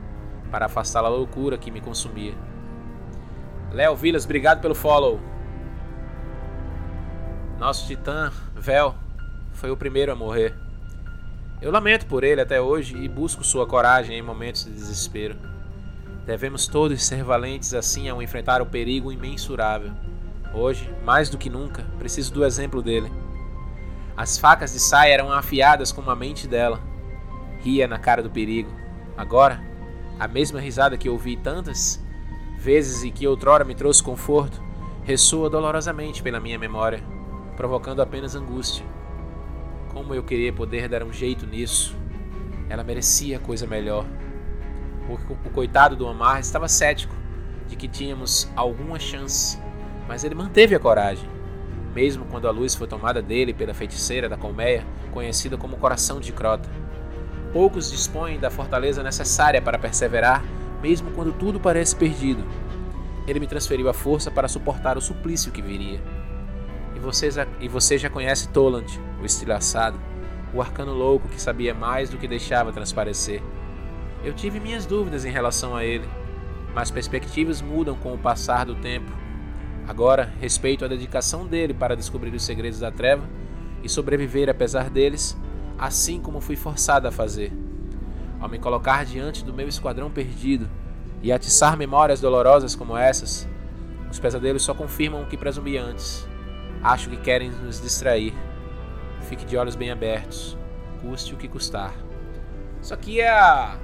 para 0.51 0.65
afastar 0.65 1.03
a 1.05 1.07
loucura 1.07 1.57
que 1.57 1.71
me 1.71 1.79
consumia. 1.79 2.33
Léo 3.71 3.95
Vilas, 3.95 4.25
obrigado 4.25 4.59
pelo 4.59 4.75
follow. 4.75 5.21
Nosso 7.57 7.87
titã, 7.87 8.29
Vel, 8.53 8.93
foi 9.53 9.71
o 9.71 9.77
primeiro 9.77 10.11
a 10.11 10.15
morrer. 10.15 10.53
Eu 11.61 11.71
lamento 11.71 12.05
por 12.07 12.25
ele 12.25 12.41
até 12.41 12.59
hoje 12.59 12.97
e 12.97 13.07
busco 13.07 13.41
sua 13.41 13.65
coragem 13.65 14.17
em 14.17 14.21
momentos 14.21 14.65
de 14.65 14.71
desespero. 14.71 15.37
Devemos 16.25 16.67
todos 16.67 17.05
ser 17.05 17.23
valentes 17.23 17.73
assim 17.73 18.09
ao 18.09 18.21
enfrentar 18.21 18.61
o 18.61 18.65
perigo 18.65 19.13
imensurável. 19.13 19.93
Hoje, 20.53 20.93
mais 21.05 21.29
do 21.29 21.37
que 21.37 21.49
nunca, 21.49 21.85
preciso 21.97 22.33
do 22.33 22.43
exemplo 22.43 22.81
dele. 22.81 23.09
As 24.15 24.37
facas 24.37 24.73
de 24.73 24.79
saia 24.79 25.13
eram 25.13 25.31
afiadas 25.31 25.91
como 25.91 26.09
a 26.11 26.15
mente 26.15 26.47
dela. 26.47 26.79
Ria 27.59 27.87
na 27.87 27.97
cara 27.97 28.21
do 28.21 28.29
perigo. 28.29 28.71
Agora, 29.17 29.63
a 30.19 30.27
mesma 30.27 30.59
risada 30.59 30.97
que 30.97 31.09
ouvi 31.09 31.35
tantas 31.35 32.03
vezes 32.57 33.03
e 33.03 33.11
que 33.11 33.27
outrora 33.27 33.65
me 33.65 33.75
trouxe 33.75 34.01
conforto, 34.01 34.61
ressoa 35.03 35.49
dolorosamente 35.49 36.23
pela 36.23 36.39
minha 36.39 36.57
memória, 36.57 37.03
provocando 37.57 38.01
apenas 38.01 38.35
angústia. 38.35 38.85
Como 39.91 40.13
eu 40.13 40.23
queria 40.23 40.53
poder 40.53 40.87
dar 40.87 41.03
um 41.03 41.11
jeito 41.11 41.45
nisso. 41.45 41.95
Ela 42.69 42.83
merecia 42.83 43.39
coisa 43.39 43.67
melhor. 43.67 44.05
O, 45.09 45.49
coitado 45.49 45.95
do 45.95 46.07
Omar 46.07 46.39
estava 46.39 46.67
cético 46.67 47.13
de 47.67 47.75
que 47.75 47.87
tínhamos 47.87 48.49
alguma 48.55 48.97
chance, 48.97 49.59
mas 50.07 50.23
ele 50.23 50.35
manteve 50.35 50.73
a 50.73 50.79
coragem, 50.79 51.29
mesmo 51.93 52.25
quando 52.25 52.47
a 52.47 52.51
luz 52.51 52.75
foi 52.75 52.87
tomada 52.87 53.21
dele 53.21 53.53
pela 53.53 53.73
feiticeira 53.73 54.27
da 54.27 54.37
colmeia, 54.37 54.85
conhecida 55.11 55.57
como 55.57 55.77
Coração 55.77 56.19
de 56.19 56.31
Crota. 56.31 56.69
Poucos 57.51 57.91
dispõem 57.91 58.39
da 58.39 58.49
fortaleza 58.49 59.03
necessária 59.03 59.61
para 59.61 59.77
perseverar, 59.77 60.43
mesmo 60.81 61.11
quando 61.11 61.31
tudo 61.31 61.59
parece 61.59 61.95
perdido. 61.95 62.43
Ele 63.27 63.39
me 63.39 63.47
transferiu 63.47 63.87
a 63.87 63.93
força 63.93 64.31
para 64.31 64.47
suportar 64.47 64.97
o 64.97 65.01
suplício 65.01 65.51
que 65.51 65.61
viria. 65.61 66.01
E 66.95 66.99
você, 66.99 67.29
e 67.59 67.67
você 67.67 67.97
já 67.97 68.09
conhece 68.09 68.49
Toland, 68.49 68.99
o 69.21 69.25
estilhaçado, 69.25 69.99
o 70.53 70.61
arcano 70.61 70.93
louco 70.93 71.27
que 71.27 71.41
sabia 71.41 71.73
mais 71.73 72.09
do 72.09 72.17
que 72.17 72.27
deixava 72.27 72.73
transparecer. 72.73 73.41
Eu 74.23 74.33
tive 74.33 74.59
minhas 74.59 74.85
dúvidas 74.85 75.25
em 75.25 75.31
relação 75.31 75.75
a 75.75 75.83
ele, 75.83 76.07
mas 76.73 76.89
perspectivas 76.89 77.61
mudam 77.61 77.95
com 77.95 78.13
o 78.13 78.17
passar 78.17 78.65
do 78.65 78.75
tempo. 78.75 79.22
Agora, 79.87 80.31
respeito 80.39 80.85
a 80.85 80.87
dedicação 80.87 81.45
dele 81.45 81.73
para 81.73 81.95
descobrir 81.95 82.33
os 82.33 82.43
segredos 82.43 82.79
da 82.79 82.91
treva 82.91 83.27
e 83.83 83.89
sobreviver 83.89 84.49
apesar 84.49 84.89
deles, 84.89 85.37
assim 85.77 86.21
como 86.21 86.39
fui 86.39 86.55
forçado 86.55 87.07
a 87.07 87.11
fazer. 87.11 87.51
Ao 88.39 88.47
me 88.47 88.59
colocar 88.59 89.05
diante 89.05 89.43
do 89.43 89.53
meu 89.53 89.67
esquadrão 89.67 90.09
perdido 90.09 90.69
e 91.21 91.31
atiçar 91.31 91.77
memórias 91.77 92.21
dolorosas 92.21 92.75
como 92.75 92.97
essas, 92.97 93.47
os 94.09 94.19
pesadelos 94.19 94.63
só 94.63 94.73
confirmam 94.73 95.23
o 95.23 95.25
que 95.25 95.37
presumi 95.37 95.77
antes. 95.77 96.27
Acho 96.81 97.09
que 97.09 97.17
querem 97.17 97.49
nos 97.49 97.81
distrair. 97.81 98.33
Fique 99.21 99.45
de 99.45 99.57
olhos 99.57 99.75
bem 99.75 99.91
abertos, 99.91 100.57
custe 101.01 101.33
o 101.33 101.37
que 101.37 101.47
custar. 101.47 101.93
Isso 102.81 102.93
aqui 102.93 103.21
é 103.21 103.29
a, 103.29 103.77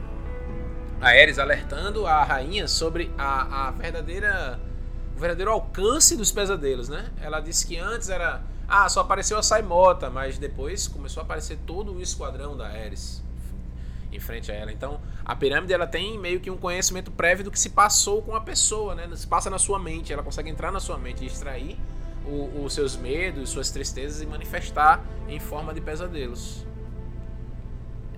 a 1.01 1.07
Ares 1.07 1.39
alertando 1.39 2.05
a 2.05 2.23
rainha 2.23 2.67
sobre 2.67 3.11
a, 3.17 3.67
a 3.67 3.71
verdadeira 3.71 4.59
o 5.19 5.21
verdadeiro 5.21 5.51
alcance 5.51 6.15
dos 6.15 6.31
pesadelos, 6.31 6.87
né? 6.87 7.11
Ela 7.21 7.41
disse 7.41 7.67
que 7.67 7.77
antes 7.77 8.09
era 8.09 8.41
ah, 8.69 8.87
só 8.87 9.01
apareceu 9.01 9.37
a 9.37 9.43
Saimota, 9.43 10.09
mas 10.09 10.37
depois 10.37 10.87
começou 10.87 11.19
a 11.19 11.23
aparecer 11.25 11.57
todo 11.67 11.93
o 11.93 12.01
esquadrão 12.01 12.55
da 12.55 12.67
Ares 12.67 13.21
em 14.11 14.19
frente 14.19 14.49
a 14.49 14.55
ela. 14.55 14.71
Então, 14.71 15.01
a 15.25 15.35
pirâmide 15.35 15.73
ela 15.73 15.85
tem 15.85 16.17
meio 16.17 16.39
que 16.39 16.49
um 16.49 16.55
conhecimento 16.55 17.11
prévio 17.11 17.43
do 17.43 17.51
que 17.51 17.59
se 17.59 17.71
passou 17.71 18.21
com 18.21 18.33
a 18.33 18.39
pessoa, 18.39 18.95
né? 18.95 19.09
Se 19.15 19.27
passa 19.27 19.49
na 19.49 19.59
sua 19.59 19.77
mente, 19.77 20.13
ela 20.13 20.23
consegue 20.23 20.49
entrar 20.49 20.71
na 20.71 20.79
sua 20.79 20.97
mente 20.97 21.21
e 21.23 21.27
extrair 21.27 21.77
os 22.63 22.73
seus 22.73 22.95
medos, 22.95 23.49
suas 23.49 23.71
tristezas 23.71 24.21
e 24.21 24.25
manifestar 24.25 25.03
em 25.27 25.39
forma 25.39 25.73
de 25.73 25.81
pesadelos. 25.81 26.65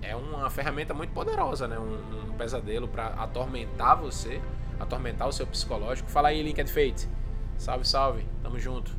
É 0.00 0.14
uma 0.14 0.48
ferramenta 0.50 0.94
muito 0.94 1.12
poderosa, 1.12 1.66
né? 1.66 1.78
Um, 1.78 2.30
um 2.30 2.36
pesadelo 2.36 2.86
para 2.86 3.06
atormentar 3.08 3.96
você, 3.96 4.40
atormentar 4.82 5.28
o 5.28 5.32
seu 5.32 5.46
psicológico. 5.46 6.10
Fala 6.10 6.28
aí, 6.28 6.42
Linked 6.42 6.70
Fate. 6.70 7.08
Salve, 7.56 7.86
salve. 7.86 8.26
Tamo 8.42 8.58
junto. 8.58 8.92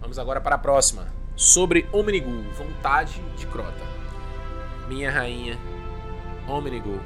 Vamos 0.00 0.18
agora 0.18 0.40
para 0.40 0.54
a 0.54 0.58
próxima. 0.58 1.06
Sobre 1.34 1.86
Omnigul, 1.92 2.44
vontade 2.52 3.20
de 3.36 3.46
Crota. 3.46 3.84
Minha 4.88 5.10
rainha, 5.10 5.58
Omnigul. 6.48 7.00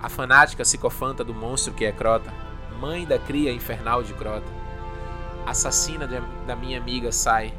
A 0.00 0.08
fanática 0.08 0.62
psicofanta 0.62 1.22
do 1.22 1.34
monstro 1.34 1.74
que 1.74 1.84
é 1.84 1.92
Crota, 1.92 2.32
mãe 2.80 3.04
da 3.04 3.18
cria 3.18 3.52
infernal 3.52 4.02
de 4.02 4.14
Crota 4.14 4.58
assassina 5.48 6.06
de, 6.06 6.20
da 6.46 6.54
minha 6.54 6.78
amiga 6.78 7.10
Sai. 7.10 7.54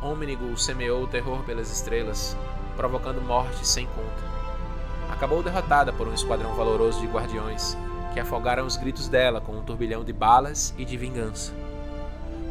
Omnigul 0.00 0.56
semeou 0.56 1.02
o 1.02 1.08
terror 1.08 1.42
pelas 1.42 1.72
estrelas, 1.72 2.36
provocando 2.76 3.20
morte 3.20 3.66
sem 3.66 3.86
conta. 3.86 4.28
Acabou 5.10 5.42
derrotada 5.42 5.92
por 5.92 6.06
um 6.06 6.14
esquadrão 6.14 6.54
valoroso 6.54 7.00
de 7.00 7.08
guardiões, 7.08 7.76
que 8.12 8.20
afogaram 8.20 8.66
os 8.66 8.76
gritos 8.76 9.08
dela 9.08 9.40
com 9.40 9.52
um 9.52 9.62
turbilhão 9.62 10.04
de 10.04 10.12
balas 10.12 10.74
e 10.78 10.84
de 10.84 10.96
vingança. 10.96 11.52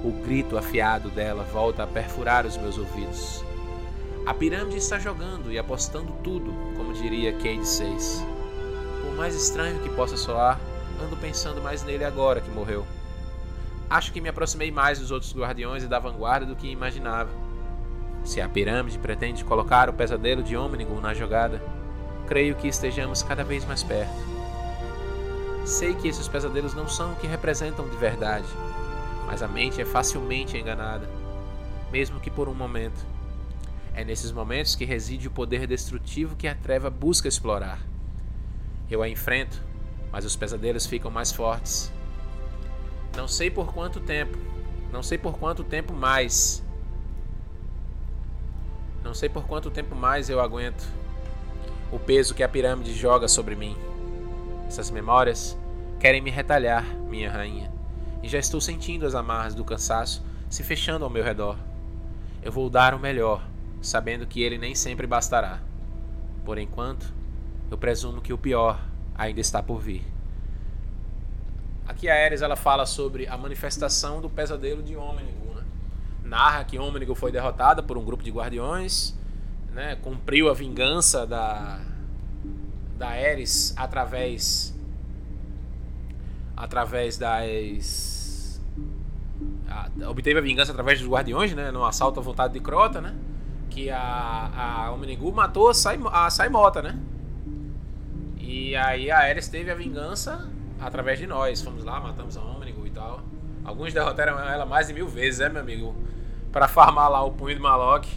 O 0.03 0.11
grito 0.11 0.57
afiado 0.57 1.09
dela 1.09 1.43
volta 1.43 1.83
a 1.83 1.87
perfurar 1.87 2.45
os 2.45 2.55
meus 2.57 2.77
ouvidos. 2.77 3.43
A 4.25 4.33
pirâmide 4.33 4.77
está 4.77 4.99
jogando 4.99 5.51
e 5.51 5.57
apostando 5.57 6.13
tudo, 6.23 6.53
como 6.75 6.93
diria 6.93 7.33
Cade 7.33 7.65
6. 7.65 8.25
Por 9.03 9.15
mais 9.15 9.35
estranho 9.35 9.79
que 9.79 9.89
possa 9.89 10.17
soar, 10.17 10.59
ando 11.01 11.15
pensando 11.17 11.61
mais 11.61 11.83
nele 11.83 12.03
agora 12.03 12.41
que 12.41 12.51
morreu. 12.51 12.85
Acho 13.89 14.11
que 14.11 14.19
me 14.19 14.27
aproximei 14.27 14.69
mais 14.69 14.99
dos 14.99 15.11
outros 15.11 15.33
guardiões 15.33 15.83
e 15.83 15.87
da 15.87 15.97
vanguarda 15.97 16.45
do 16.45 16.55
que 16.55 16.67
imaginava. 16.67 17.29
Se 18.23 18.41
a 18.41 18.49
pirâmide 18.49 18.99
pretende 18.99 19.45
colocar 19.45 19.89
o 19.89 19.93
pesadelo 19.93 20.43
de 20.43 20.57
Omnigul 20.57 20.99
na 20.99 21.13
jogada, 21.13 21.61
creio 22.27 22.55
que 22.55 22.67
estejamos 22.67 23.23
cada 23.23 23.43
vez 23.45 23.63
mais 23.63 23.81
perto. 23.81 24.36
Sei 25.67 25.93
que 25.93 26.07
esses 26.07 26.27
pesadelos 26.27 26.73
não 26.73 26.87
são 26.87 27.11
o 27.11 27.15
que 27.17 27.27
representam 27.27 27.87
de 27.87 27.97
verdade, 27.97 28.47
mas 29.25 29.43
a 29.43 29.47
mente 29.47 29.81
é 29.81 29.85
facilmente 29.85 30.57
enganada, 30.57 31.07
mesmo 31.91 32.19
que 32.19 32.31
por 32.31 32.47
um 32.47 32.53
momento. 32.53 33.05
É 33.93 34.03
nesses 34.03 34.31
momentos 34.31 34.75
que 34.75 34.85
reside 34.85 35.27
o 35.27 35.31
poder 35.31 35.67
destrutivo 35.67 36.35
que 36.35 36.47
a 36.47 36.55
treva 36.55 36.89
busca 36.89 37.27
explorar. 37.27 37.79
Eu 38.89 39.03
a 39.03 39.09
enfrento, 39.09 39.61
mas 40.11 40.23
os 40.23 40.35
pesadelos 40.35 40.85
ficam 40.85 41.11
mais 41.11 41.31
fortes 41.31 41.91
não 43.17 43.27
sei 43.27 43.49
por 43.49 43.73
quanto 43.73 43.99
tempo. 43.99 44.37
Não 44.93 45.01
sei 45.01 45.17
por 45.17 45.39
quanto 45.39 45.63
tempo 45.63 45.91
mais. 45.91 46.63
Não 49.03 49.11
sei 49.15 49.27
por 49.27 49.47
quanto 49.47 49.71
tempo 49.71 49.95
mais 49.95 50.29
eu 50.29 50.39
aguento 50.39 50.87
o 51.91 51.97
peso 51.97 52.35
que 52.35 52.43
a 52.43 52.47
pirâmide 52.47 52.93
joga 52.93 53.27
sobre 53.27 53.55
mim. 53.55 53.75
Essas 54.67 54.91
memórias 54.91 55.57
querem 55.99 56.21
me 56.21 56.29
retalhar, 56.29 56.83
minha 57.09 57.31
rainha, 57.31 57.71
e 58.21 58.27
já 58.27 58.37
estou 58.37 58.59
sentindo 58.59 59.05
as 59.05 59.15
amarras 59.15 59.55
do 59.55 59.63
cansaço 59.63 60.23
se 60.49 60.63
fechando 60.63 61.05
ao 61.05 61.09
meu 61.09 61.23
redor. 61.23 61.57
Eu 62.41 62.51
vou 62.51 62.69
dar 62.69 62.93
o 62.93 62.99
melhor, 62.99 63.41
sabendo 63.81 64.27
que 64.27 64.41
ele 64.41 64.57
nem 64.57 64.75
sempre 64.75 65.07
bastará. 65.07 65.59
Por 66.45 66.57
enquanto, 66.57 67.13
eu 67.69 67.77
presumo 67.77 68.21
que 68.21 68.33
o 68.33 68.37
pior 68.37 68.79
ainda 69.15 69.39
está 69.39 69.63
por 69.63 69.79
vir. 69.79 70.05
Aqui 71.87 72.09
a 72.09 72.13
Ares 72.13 72.41
ela 72.41 72.55
fala 72.55 72.85
sobre 72.85 73.27
a 73.27 73.37
manifestação 73.37 74.21
do 74.21 74.29
pesadelo 74.29 74.83
de 74.83 74.95
Ômnigo. 74.95 75.55
Né? 75.55 75.63
Narra 76.23 76.65
que 76.65 76.77
Ômnigo 76.77 77.15
foi 77.15 77.31
derrotada 77.31 77.81
por 77.81 77.97
um 77.97 78.03
grupo 78.03 78.23
de 78.23 78.29
guardiões, 78.29 79.17
né? 79.71 79.95
cumpriu 79.95 80.49
a 80.49 80.53
vingança 80.53 81.25
da, 81.25 81.79
da 82.97 83.09
Ares 83.09 83.73
através 83.77 84.75
através 86.55 87.17
das 87.17 88.61
a, 89.69 90.09
obteve 90.09 90.39
a 90.39 90.41
vingança 90.41 90.71
através 90.71 90.99
dos 90.99 91.07
guardiões, 91.07 91.53
né, 91.53 91.71
no 91.71 91.85
assalto 91.85 92.19
à 92.19 92.23
vontade 92.23 92.53
de 92.53 92.59
Crota, 92.59 92.99
né, 92.99 93.15
que 93.69 93.89
a 93.89 94.87
a 94.87 94.91
Omnigu 94.91 95.31
matou 95.31 95.69
a, 95.69 95.73
Saim, 95.73 96.01
a 96.11 96.29
Saimota, 96.29 96.81
né? 96.81 96.99
E 98.39 98.75
aí 98.75 99.11
a 99.11 99.19
Ares 99.19 99.47
teve 99.47 99.69
a 99.69 99.75
vingança 99.75 100.49
através 100.79 101.19
de 101.19 101.27
nós. 101.27 101.61
Fomos 101.61 101.83
lá, 101.83 101.99
matamos 101.99 102.37
a 102.37 102.41
Omnigo 102.41 102.87
e 102.87 102.89
tal. 102.89 103.21
Alguns 103.63 103.93
derrotaram 103.93 104.39
ela 104.39 104.65
mais 104.65 104.87
de 104.87 104.93
mil 104.93 105.07
vezes, 105.07 105.39
né, 105.39 105.49
meu 105.49 105.61
amigo? 105.61 105.95
Para 106.51 106.67
farmar 106.67 107.11
lá 107.11 107.21
o 107.23 107.31
punho 107.31 107.55
de 107.55 107.61
Malok. 107.61 108.09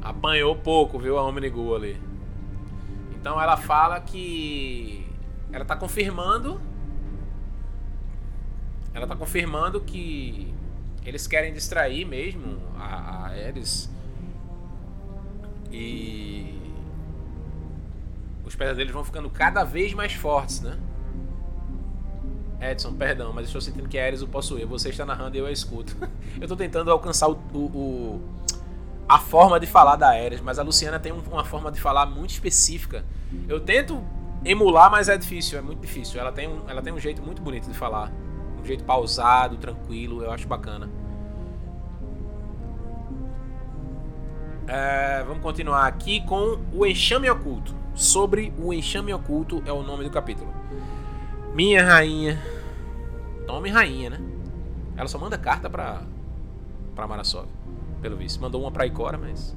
Apanhou 0.00 0.54
pouco, 0.54 0.98
viu, 0.98 1.18
a 1.18 1.24
Omnigu 1.24 1.74
ali. 1.74 2.05
Então 3.26 3.42
ela 3.42 3.56
fala 3.56 4.00
que. 4.00 5.04
Ela 5.52 5.64
tá 5.64 5.74
confirmando. 5.74 6.60
Ela 8.94 9.04
tá 9.04 9.16
confirmando 9.16 9.80
que 9.80 10.54
eles 11.04 11.26
querem 11.26 11.52
distrair 11.52 12.04
mesmo 12.04 12.56
a, 12.78 12.84
a 12.84 13.26
Ares. 13.30 13.90
E 15.72 16.56
os 18.44 18.54
pesadelos 18.54 18.92
vão 18.92 19.04
ficando 19.04 19.28
cada 19.28 19.64
vez 19.64 19.92
mais 19.92 20.12
fortes, 20.12 20.60
né? 20.60 20.78
Edson, 22.60 22.94
perdão, 22.94 23.32
mas 23.32 23.46
estou 23.46 23.60
sentindo 23.60 23.88
que 23.88 23.98
Ares 23.98 24.22
o 24.22 24.28
possuir. 24.28 24.64
Você 24.68 24.90
está 24.90 25.04
narrando 25.04 25.36
e 25.36 25.40
eu 25.40 25.46
a 25.46 25.50
escuto. 25.50 25.96
eu 26.38 26.42
estou 26.42 26.56
tentando 26.56 26.92
alcançar 26.92 27.28
o, 27.28 27.34
o, 27.52 27.58
o, 27.58 28.22
a 29.08 29.18
forma 29.18 29.60
de 29.60 29.66
falar 29.66 29.96
da 29.96 30.08
Ares, 30.08 30.40
mas 30.40 30.58
a 30.58 30.62
Luciana 30.62 30.98
tem 30.98 31.12
uma 31.12 31.44
forma 31.44 31.70
de 31.70 31.80
falar 31.80 32.06
muito 32.06 32.30
específica. 32.30 33.04
Eu 33.48 33.60
tento 33.60 34.02
emular, 34.44 34.90
mas 34.90 35.08
é 35.08 35.16
difícil, 35.16 35.58
é 35.58 35.62
muito 35.62 35.80
difícil. 35.80 36.20
Ela 36.20 36.32
tem 36.32 36.48
um, 36.48 36.68
ela 36.68 36.82
tem 36.82 36.92
um 36.92 36.98
jeito 36.98 37.22
muito 37.22 37.40
bonito 37.40 37.68
de 37.68 37.74
falar, 37.74 38.12
um 38.60 38.64
jeito 38.64 38.84
pausado, 38.84 39.56
tranquilo, 39.56 40.22
eu 40.22 40.32
acho 40.32 40.48
bacana. 40.48 40.90
É, 44.68 45.22
vamos 45.22 45.42
continuar 45.42 45.86
aqui 45.86 46.20
com 46.26 46.58
o 46.72 46.84
enxame 46.84 47.30
oculto. 47.30 47.74
Sobre 47.94 48.52
o 48.58 48.72
enxame 48.72 49.14
oculto 49.14 49.62
é 49.64 49.72
o 49.72 49.82
nome 49.82 50.04
do 50.04 50.10
capítulo. 50.10 50.52
Minha 51.54 51.84
rainha. 51.84 52.42
Tome 53.46 53.70
rainha, 53.70 54.10
né? 54.10 54.20
Ela 54.96 55.08
só 55.08 55.18
manda 55.18 55.38
carta 55.38 55.70
pra, 55.70 56.02
pra 56.94 57.06
Marasov, 57.06 57.46
pelo 58.06 58.16
visto. 58.16 58.40
Mandou 58.40 58.60
uma 58.60 58.70
pra 58.70 58.86
Ikora, 58.86 59.18
mas. 59.18 59.56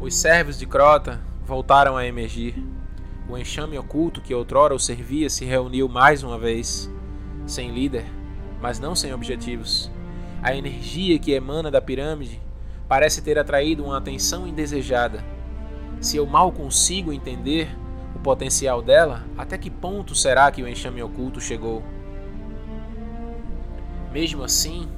Os 0.00 0.14
servos 0.14 0.58
de 0.58 0.66
Crota 0.66 1.20
voltaram 1.44 1.94
a 1.94 2.06
emergir. 2.06 2.54
O 3.28 3.36
enxame 3.36 3.78
oculto 3.78 4.22
que 4.22 4.34
outrora 4.34 4.74
o 4.74 4.78
servia 4.78 5.28
se 5.28 5.44
reuniu 5.44 5.88
mais 5.88 6.22
uma 6.22 6.38
vez, 6.38 6.90
sem 7.46 7.70
líder, 7.70 8.06
mas 8.62 8.80
não 8.80 8.96
sem 8.96 9.12
objetivos. 9.12 9.90
A 10.42 10.56
energia 10.56 11.18
que 11.18 11.32
emana 11.32 11.70
da 11.70 11.82
pirâmide 11.82 12.40
parece 12.88 13.20
ter 13.20 13.38
atraído 13.38 13.84
uma 13.84 13.98
atenção 13.98 14.48
indesejada. 14.48 15.22
Se 16.00 16.16
eu 16.16 16.26
mal 16.26 16.50
consigo 16.50 17.12
entender 17.12 17.68
o 18.16 18.18
potencial 18.18 18.80
dela, 18.80 19.22
até 19.36 19.58
que 19.58 19.68
ponto 19.68 20.14
será 20.14 20.50
que 20.50 20.62
o 20.62 20.68
enxame 20.68 21.02
oculto 21.02 21.40
chegou? 21.40 21.84
Mesmo 24.10 24.42
assim, 24.42 24.88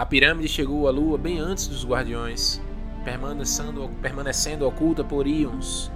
a 0.00 0.06
pirâmide 0.06 0.48
chegou 0.48 0.88
à 0.88 0.90
lua 0.90 1.18
bem 1.18 1.38
antes 1.38 1.66
dos 1.66 1.84
guardiões, 1.84 2.58
permanecendo, 3.04 3.90
permanecendo 4.00 4.66
oculta 4.66 5.04
por 5.04 5.26
íons. 5.26 5.92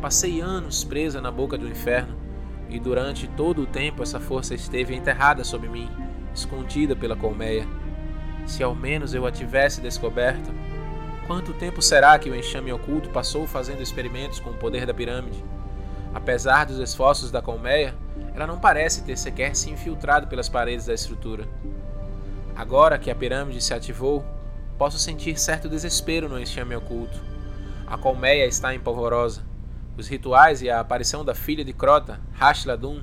Passei 0.00 0.40
anos 0.40 0.84
presa 0.84 1.20
na 1.20 1.32
boca 1.32 1.58
do 1.58 1.66
inferno, 1.66 2.16
e 2.68 2.78
durante 2.78 3.26
todo 3.26 3.62
o 3.62 3.66
tempo 3.66 4.04
essa 4.04 4.20
força 4.20 4.54
esteve 4.54 4.94
enterrada 4.94 5.42
sob 5.42 5.68
mim, 5.68 5.90
escondida 6.32 6.94
pela 6.94 7.16
colmeia. 7.16 7.66
Se 8.46 8.62
ao 8.62 8.72
menos 8.72 9.14
eu 9.14 9.26
a 9.26 9.32
tivesse 9.32 9.80
descoberto, 9.80 10.54
quanto 11.26 11.52
tempo 11.52 11.82
será 11.82 12.16
que 12.20 12.30
o 12.30 12.36
enxame 12.36 12.72
oculto 12.72 13.10
passou 13.10 13.48
fazendo 13.48 13.82
experimentos 13.82 14.38
com 14.38 14.50
o 14.50 14.58
poder 14.58 14.86
da 14.86 14.94
pirâmide? 14.94 15.44
Apesar 16.14 16.66
dos 16.66 16.78
esforços 16.78 17.32
da 17.32 17.42
colmeia, 17.42 17.96
ela 18.32 18.46
não 18.46 18.60
parece 18.60 19.02
ter 19.02 19.18
sequer 19.18 19.56
se 19.56 19.70
infiltrado 19.70 20.28
pelas 20.28 20.48
paredes 20.48 20.86
da 20.86 20.94
estrutura. 20.94 21.48
Agora 22.56 22.98
que 22.98 23.10
a 23.10 23.14
pirâmide 23.14 23.60
se 23.60 23.72
ativou, 23.72 24.24
posso 24.76 24.98
sentir 24.98 25.38
certo 25.38 25.68
desespero 25.68 26.28
no 26.28 26.38
enxame 26.38 26.74
oculto. 26.74 27.20
A 27.86 27.96
colmeia 27.96 28.46
está 28.46 28.74
empolvorosa. 28.74 29.42
Os 29.96 30.08
rituais 30.08 30.62
e 30.62 30.70
a 30.70 30.80
aparição 30.80 31.24
da 31.24 31.34
filha 31.34 31.64
de 31.64 31.72
Crota, 31.72 32.20
Hashladun, 32.38 33.02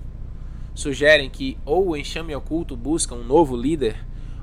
sugerem 0.74 1.30
que 1.30 1.58
ou 1.66 1.90
o 1.90 1.98
enxame 1.98 2.36
oculto 2.36 2.76
busca 2.76 3.14
um 3.14 3.24
novo 3.24 3.56
líder 3.56 3.98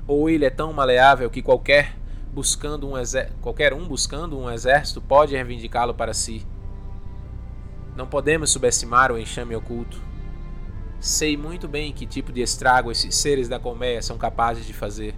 ou 0.07 0.29
ele 0.29 0.45
é 0.45 0.49
tão 0.49 0.71
maleável 0.73 1.29
que 1.29 1.41
qualquer 1.41 1.95
buscando 2.31 2.87
um 2.87 2.93
qualquer 3.41 3.73
um 3.73 3.87
buscando 3.87 4.37
um 4.37 4.51
exército 4.51 5.01
pode 5.01 5.33
reivindicá-lo 5.33 5.93
para 5.93 6.13
si. 6.13 6.45
Não 7.95 8.05
podemos 8.05 8.49
subestimar 8.49 9.11
o 9.11 9.17
enxame 9.17 9.55
oculto. 9.55 10.01
Sei 11.05 11.37
muito 11.37 11.67
bem 11.67 11.93
que 11.93 12.07
tipo 12.07 12.31
de 12.31 12.41
estrago 12.41 12.91
esses 12.91 13.13
seres 13.13 13.47
da 13.47 13.59
colmeia 13.59 14.01
são 14.01 14.17
capazes 14.17 14.65
de 14.65 14.73
fazer. 14.73 15.13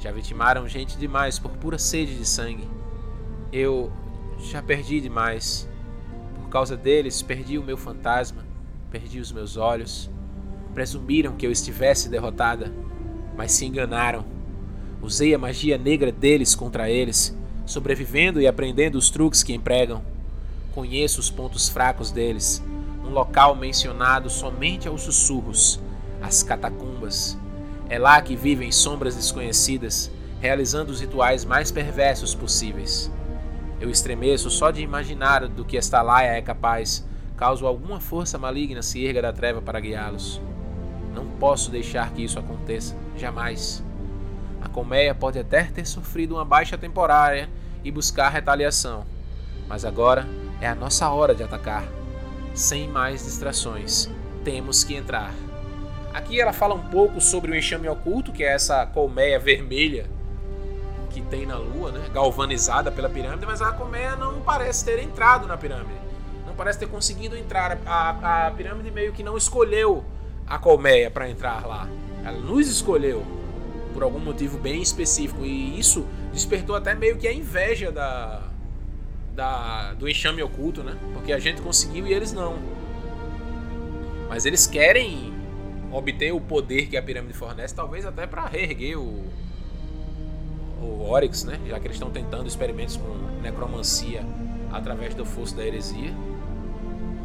Já 0.00 0.10
vitimaram 0.10 0.66
gente 0.66 0.98
demais 0.98 1.38
por 1.38 1.52
pura 1.52 1.78
sede 1.78 2.18
de 2.18 2.26
sangue. 2.26 2.68
Eu 3.52 3.92
já 4.40 4.60
perdi 4.60 5.00
demais. 5.00 5.68
Por 6.34 6.48
causa 6.48 6.76
deles, 6.76 7.22
perdi 7.22 7.56
o 7.56 7.62
meu 7.62 7.76
fantasma, 7.76 8.44
perdi 8.90 9.20
os 9.20 9.30
meus 9.30 9.56
olhos. 9.56 10.10
Presumiram 10.74 11.36
que 11.36 11.46
eu 11.46 11.52
estivesse 11.52 12.08
derrotada 12.08 12.72
mas 13.36 13.52
se 13.52 13.64
enganaram. 13.64 14.24
Usei 15.00 15.32
a 15.32 15.38
magia 15.38 15.78
negra 15.78 16.10
deles 16.10 16.56
contra 16.56 16.90
eles, 16.90 17.36
sobrevivendo 17.64 18.40
e 18.40 18.46
aprendendo 18.48 18.96
os 18.96 19.08
truques 19.08 19.44
que 19.44 19.54
empregam. 19.54 20.02
Conheço 20.74 21.20
os 21.20 21.30
pontos 21.30 21.68
fracos 21.68 22.10
deles, 22.10 22.60
um 23.06 23.10
local 23.10 23.54
mencionado 23.54 24.28
somente 24.28 24.88
aos 24.88 25.02
sussurros, 25.02 25.80
as 26.20 26.42
catacumbas. 26.42 27.38
É 27.88 27.98
lá 27.98 28.20
que 28.20 28.34
vivem 28.34 28.72
sombras 28.72 29.14
desconhecidas, 29.14 30.10
realizando 30.40 30.90
os 30.90 31.00
rituais 31.00 31.44
mais 31.44 31.70
perversos 31.70 32.34
possíveis. 32.34 33.10
Eu 33.80 33.90
estremeço 33.90 34.50
só 34.50 34.70
de 34.70 34.82
imaginar 34.82 35.46
do 35.46 35.64
que 35.64 35.76
esta 35.76 36.02
laia 36.02 36.36
é 36.36 36.42
capaz, 36.42 37.06
caso 37.36 37.66
alguma 37.66 38.00
força 38.00 38.38
maligna 38.38 38.82
se 38.82 39.04
erga 39.04 39.22
da 39.22 39.32
treva 39.32 39.62
para 39.62 39.80
guiá-los. 39.80 40.40
Não 41.14 41.26
posso 41.38 41.70
deixar 41.70 42.10
que 42.12 42.24
isso 42.24 42.38
aconteça, 42.38 42.96
jamais. 43.16 43.84
A 44.60 44.68
colmeia 44.68 45.14
pode 45.14 45.38
até 45.38 45.64
ter 45.64 45.86
sofrido 45.86 46.34
uma 46.34 46.44
baixa 46.44 46.76
temporária 46.76 47.48
e 47.84 47.90
buscar 47.90 48.30
retaliação, 48.30 49.04
mas 49.68 49.84
agora 49.84 50.26
é 50.60 50.66
a 50.66 50.74
nossa 50.74 51.08
hora 51.10 51.34
de 51.34 51.42
atacar. 51.42 51.84
Sem 52.56 52.88
mais 52.88 53.22
distrações, 53.22 54.08
temos 54.42 54.82
que 54.82 54.96
entrar. 54.96 55.34
Aqui 56.14 56.40
ela 56.40 56.54
fala 56.54 56.74
um 56.74 56.88
pouco 56.88 57.20
sobre 57.20 57.50
o 57.50 57.54
enxame 57.54 57.86
oculto, 57.86 58.32
que 58.32 58.42
é 58.42 58.54
essa 58.54 58.86
colmeia 58.86 59.38
vermelha 59.38 60.06
que 61.10 61.20
tem 61.20 61.44
na 61.44 61.58
Lua, 61.58 61.92
né? 61.92 62.08
galvanizada 62.14 62.90
pela 62.90 63.10
pirâmide, 63.10 63.44
mas 63.44 63.60
a 63.60 63.72
colmeia 63.72 64.16
não 64.16 64.40
parece 64.40 64.86
ter 64.86 64.98
entrado 65.00 65.46
na 65.46 65.58
pirâmide. 65.58 66.00
Não 66.46 66.54
parece 66.54 66.78
ter 66.78 66.88
conseguido 66.88 67.36
entrar. 67.36 67.78
A, 67.84 67.90
a, 67.92 68.46
a 68.46 68.50
pirâmide 68.52 68.90
meio 68.90 69.12
que 69.12 69.22
não 69.22 69.36
escolheu 69.36 70.02
a 70.46 70.58
colmeia 70.58 71.10
para 71.10 71.28
entrar 71.28 71.66
lá. 71.66 71.86
Ela 72.24 72.38
nos 72.38 72.66
escolheu 72.68 73.22
por 73.92 74.02
algum 74.02 74.18
motivo 74.18 74.56
bem 74.56 74.80
específico 74.80 75.44
e 75.44 75.78
isso 75.78 76.06
despertou 76.32 76.74
até 76.74 76.94
meio 76.94 77.18
que 77.18 77.28
a 77.28 77.32
inveja 77.34 77.92
da, 77.92 78.45
da 79.36 79.92
do 79.94 80.08
enxame 80.08 80.42
oculto, 80.42 80.82
né? 80.82 80.96
Porque 81.12 81.32
a 81.32 81.38
gente 81.38 81.60
conseguiu 81.62 82.06
e 82.06 82.12
eles 82.12 82.32
não. 82.32 82.56
Mas 84.28 84.46
eles 84.46 84.66
querem 84.66 85.32
obter 85.92 86.32
o 86.32 86.40
poder 86.40 86.86
que 86.86 86.96
a 86.96 87.02
pirâmide 87.02 87.34
fornece, 87.34 87.74
talvez 87.74 88.04
até 88.04 88.26
para 88.26 88.46
reerguer 88.46 88.98
o 88.98 89.24
o 90.80 91.08
Oryx, 91.08 91.44
né? 91.44 91.60
Já 91.66 91.78
que 91.78 91.86
eles 91.86 91.96
estão 91.96 92.10
tentando 92.10 92.46
experimentos 92.46 92.96
com 92.96 93.08
necromancia 93.40 94.24
através 94.72 95.14
do 95.14 95.24
fosso 95.24 95.56
da 95.56 95.64
heresia. 95.64 96.14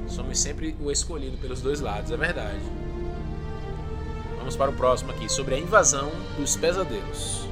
Somos 0.07 0.39
sempre 0.39 0.75
o 0.79 0.91
escolhido 0.91 1.37
pelos 1.37 1.61
dois 1.61 1.79
lados, 1.79 2.11
é 2.11 2.17
verdade. 2.17 2.61
Vamos 4.37 4.55
para 4.55 4.71
o 4.71 4.73
próximo 4.73 5.11
aqui, 5.11 5.29
sobre 5.29 5.55
a 5.55 5.59
invasão 5.59 6.11
dos 6.37 6.55
pesadelos. 6.55 7.47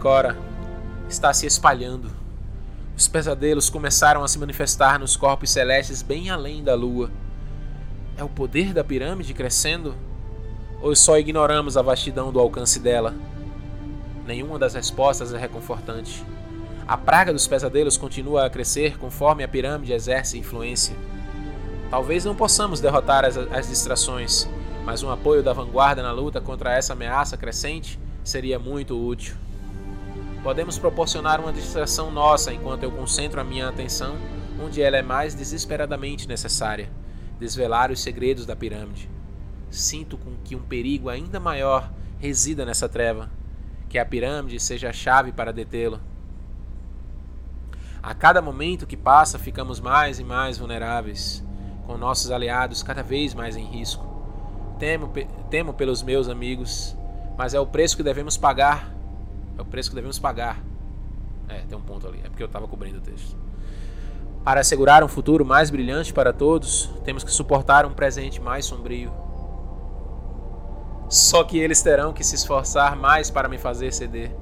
Cora 0.00 0.36
está 1.08 1.32
se 1.32 1.46
espalhando. 1.46 2.25
Os 2.96 3.06
pesadelos 3.06 3.68
começaram 3.68 4.24
a 4.24 4.28
se 4.28 4.38
manifestar 4.38 4.98
nos 4.98 5.16
corpos 5.16 5.50
celestes 5.50 6.00
bem 6.00 6.30
além 6.30 6.64
da 6.64 6.74
lua. 6.74 7.10
É 8.16 8.24
o 8.24 8.28
poder 8.28 8.72
da 8.72 8.82
pirâmide 8.82 9.34
crescendo? 9.34 9.94
Ou 10.80 10.96
só 10.96 11.18
ignoramos 11.18 11.76
a 11.76 11.82
vastidão 11.82 12.32
do 12.32 12.40
alcance 12.40 12.80
dela? 12.80 13.14
Nenhuma 14.26 14.58
das 14.58 14.72
respostas 14.72 15.34
é 15.34 15.38
reconfortante. 15.38 16.24
A 16.88 16.96
praga 16.96 17.34
dos 17.34 17.46
pesadelos 17.46 17.98
continua 17.98 18.46
a 18.46 18.50
crescer 18.50 18.96
conforme 18.96 19.44
a 19.44 19.48
pirâmide 19.48 19.92
exerce 19.92 20.38
influência. 20.38 20.96
Talvez 21.90 22.24
não 22.24 22.34
possamos 22.34 22.80
derrotar 22.80 23.26
as, 23.26 23.36
as 23.36 23.68
distrações, 23.68 24.48
mas 24.86 25.02
um 25.02 25.10
apoio 25.10 25.42
da 25.42 25.52
vanguarda 25.52 26.02
na 26.02 26.12
luta 26.12 26.40
contra 26.40 26.72
essa 26.72 26.94
ameaça 26.94 27.36
crescente 27.36 28.00
seria 28.24 28.58
muito 28.58 28.98
útil. 28.98 29.36
Podemos 30.42 30.78
proporcionar 30.78 31.40
uma 31.40 31.52
distração 31.52 32.10
nossa 32.10 32.52
enquanto 32.52 32.82
eu 32.82 32.92
concentro 32.92 33.40
a 33.40 33.44
minha 33.44 33.68
atenção 33.68 34.16
onde 34.62 34.80
ela 34.80 34.96
é 34.96 35.02
mais 35.02 35.34
desesperadamente 35.34 36.26
necessária 36.26 36.90
desvelar 37.38 37.90
os 37.90 38.00
segredos 38.00 38.46
da 38.46 38.56
pirâmide. 38.56 39.10
Sinto 39.70 40.16
com 40.16 40.36
que 40.42 40.56
um 40.56 40.62
perigo 40.62 41.08
ainda 41.08 41.38
maior 41.38 41.92
resida 42.18 42.64
nessa 42.64 42.88
treva, 42.88 43.30
que 43.88 43.98
a 43.98 44.06
pirâmide 44.06 44.58
seja 44.58 44.88
a 44.88 44.92
chave 44.92 45.32
para 45.32 45.52
detê-lo. 45.52 46.00
A 48.02 48.14
cada 48.14 48.40
momento 48.40 48.86
que 48.86 48.96
passa, 48.96 49.38
ficamos 49.38 49.80
mais 49.80 50.18
e 50.18 50.24
mais 50.24 50.58
vulneráveis, 50.58 51.44
com 51.86 51.96
nossos 51.96 52.30
aliados 52.30 52.82
cada 52.82 53.02
vez 53.02 53.34
mais 53.34 53.56
em 53.56 53.64
risco. 53.64 54.06
Temo, 54.78 55.12
temo 55.50 55.74
pelos 55.74 56.02
meus 56.02 56.28
amigos, 56.28 56.96
mas 57.36 57.52
é 57.52 57.60
o 57.60 57.66
preço 57.66 57.96
que 57.96 58.02
devemos 58.02 58.36
pagar. 58.36 58.94
É 59.56 59.62
o 59.62 59.64
preço 59.64 59.90
que 59.90 59.94
devemos 59.94 60.18
pagar. 60.18 60.62
É, 61.48 61.60
tem 61.60 61.76
um 61.76 61.82
ponto 61.82 62.06
ali, 62.06 62.20
é 62.24 62.28
porque 62.28 62.42
eu 62.42 62.46
estava 62.46 62.66
cobrindo 62.66 62.98
o 62.98 63.00
texto. 63.00 63.36
Para 64.44 64.60
assegurar 64.60 65.02
um 65.02 65.08
futuro 65.08 65.44
mais 65.44 65.70
brilhante 65.70 66.12
para 66.12 66.32
todos, 66.32 66.90
temos 67.04 67.24
que 67.24 67.30
suportar 67.30 67.84
um 67.84 67.92
presente 67.92 68.40
mais 68.40 68.64
sombrio. 68.64 69.12
Só 71.08 71.44
que 71.44 71.58
eles 71.58 71.82
terão 71.82 72.12
que 72.12 72.24
se 72.24 72.34
esforçar 72.34 72.96
mais 72.96 73.30
para 73.30 73.48
me 73.48 73.58
fazer 73.58 73.92
ceder. 73.92 74.34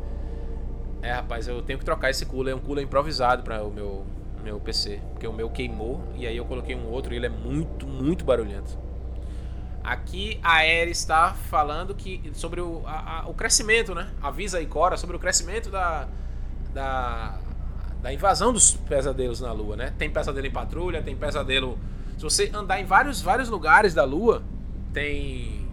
É, 1.03 1.12
rapaz, 1.12 1.46
eu 1.46 1.61
tenho 1.62 1.79
que 1.79 1.85
trocar 1.85 2.11
esse 2.11 2.24
cooler. 2.24 2.53
É 2.53 2.57
um 2.57 2.61
cooler 2.61 2.85
improvisado 2.85 3.42
para 3.42 3.62
o 3.62 3.70
meu, 3.70 4.05
meu 4.42 4.59
PC. 4.59 5.00
Porque 5.12 5.27
o 5.27 5.33
meu 5.33 5.50
queimou 5.50 6.03
e 6.14 6.27
aí 6.27 6.37
eu 6.37 6.44
coloquei 6.44 6.74
um 6.74 6.90
outro 6.90 7.12
e 7.12 7.16
ele 7.16 7.27
é 7.27 7.31
muito, 7.31 7.87
muito 7.87 8.24
barulhento. 8.24 8.84
Aqui 9.85 10.40
a 10.42 10.55
Ares 10.55 10.99
está 10.99 11.35
falando 11.35 11.94
que 11.94 12.31
sobre 12.33 12.59
o, 12.59 12.83
a, 12.87 13.20
a, 13.20 13.29
o 13.29 13.35
crescimento, 13.35 13.94
né? 13.94 14.09
Avisa 14.23 14.57
aí 14.57 14.64
Cora 14.64 14.97
sobre 14.97 15.14
o 15.14 15.18
crescimento 15.18 15.68
da, 15.68 16.09
da, 16.73 17.38
da 18.01 18.11
invasão 18.11 18.51
dos 18.51 18.73
pesadelos 18.73 19.42
na 19.42 19.53
Lua, 19.53 19.77
né? 19.77 19.92
Tem 19.99 20.09
pesadelo 20.09 20.47
em 20.47 20.51
patrulha, 20.51 21.03
tem 21.03 21.14
pesadelo. 21.14 21.79
Se 22.16 22.23
você 22.23 22.51
andar 22.55 22.81
em 22.81 22.87
vários, 22.87 23.20
vários 23.20 23.51
lugares 23.51 23.92
da 23.92 24.05
Lua, 24.05 24.42
tem 24.94 25.68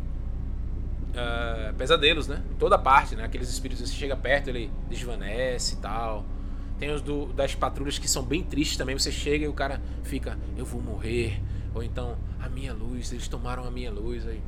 uh, 1.12 1.74
pesadelos, 1.76 2.28
né? 2.28 2.44
Em 2.52 2.56
toda 2.56 2.78
parte, 2.78 3.16
né? 3.16 3.24
Aqueles 3.24 3.50
espíritos, 3.50 3.88
você 3.88 3.96
chega 3.96 4.18
perto, 4.18 4.50
ele 4.50 4.70
desvanece 4.90 5.76
e 5.76 5.78
tal. 5.78 6.26
Tem 6.78 6.92
os 6.92 7.02
do, 7.02 7.28
das 7.28 7.56
patrulhas 7.56 7.98
que 7.98 8.10
são 8.10 8.24
bem 8.24 8.44
tristes 8.44 8.76
também. 8.76 8.98
Você 8.98 9.12
chega 9.12 9.46
e 9.46 9.48
o 9.48 9.54
cara 9.54 9.82
fica, 10.04 10.38
eu 10.58 10.66
vou 10.66 10.82
morrer. 10.82 11.42
Ou 11.74 11.82
então, 11.82 12.18
a 12.42 12.50
minha 12.50 12.74
luz, 12.74 13.12
eles 13.12 13.28
tomaram 13.28 13.66
a 13.66 13.72
minha 13.72 13.92
luz. 13.92 14.26
Aí, 14.28 14.42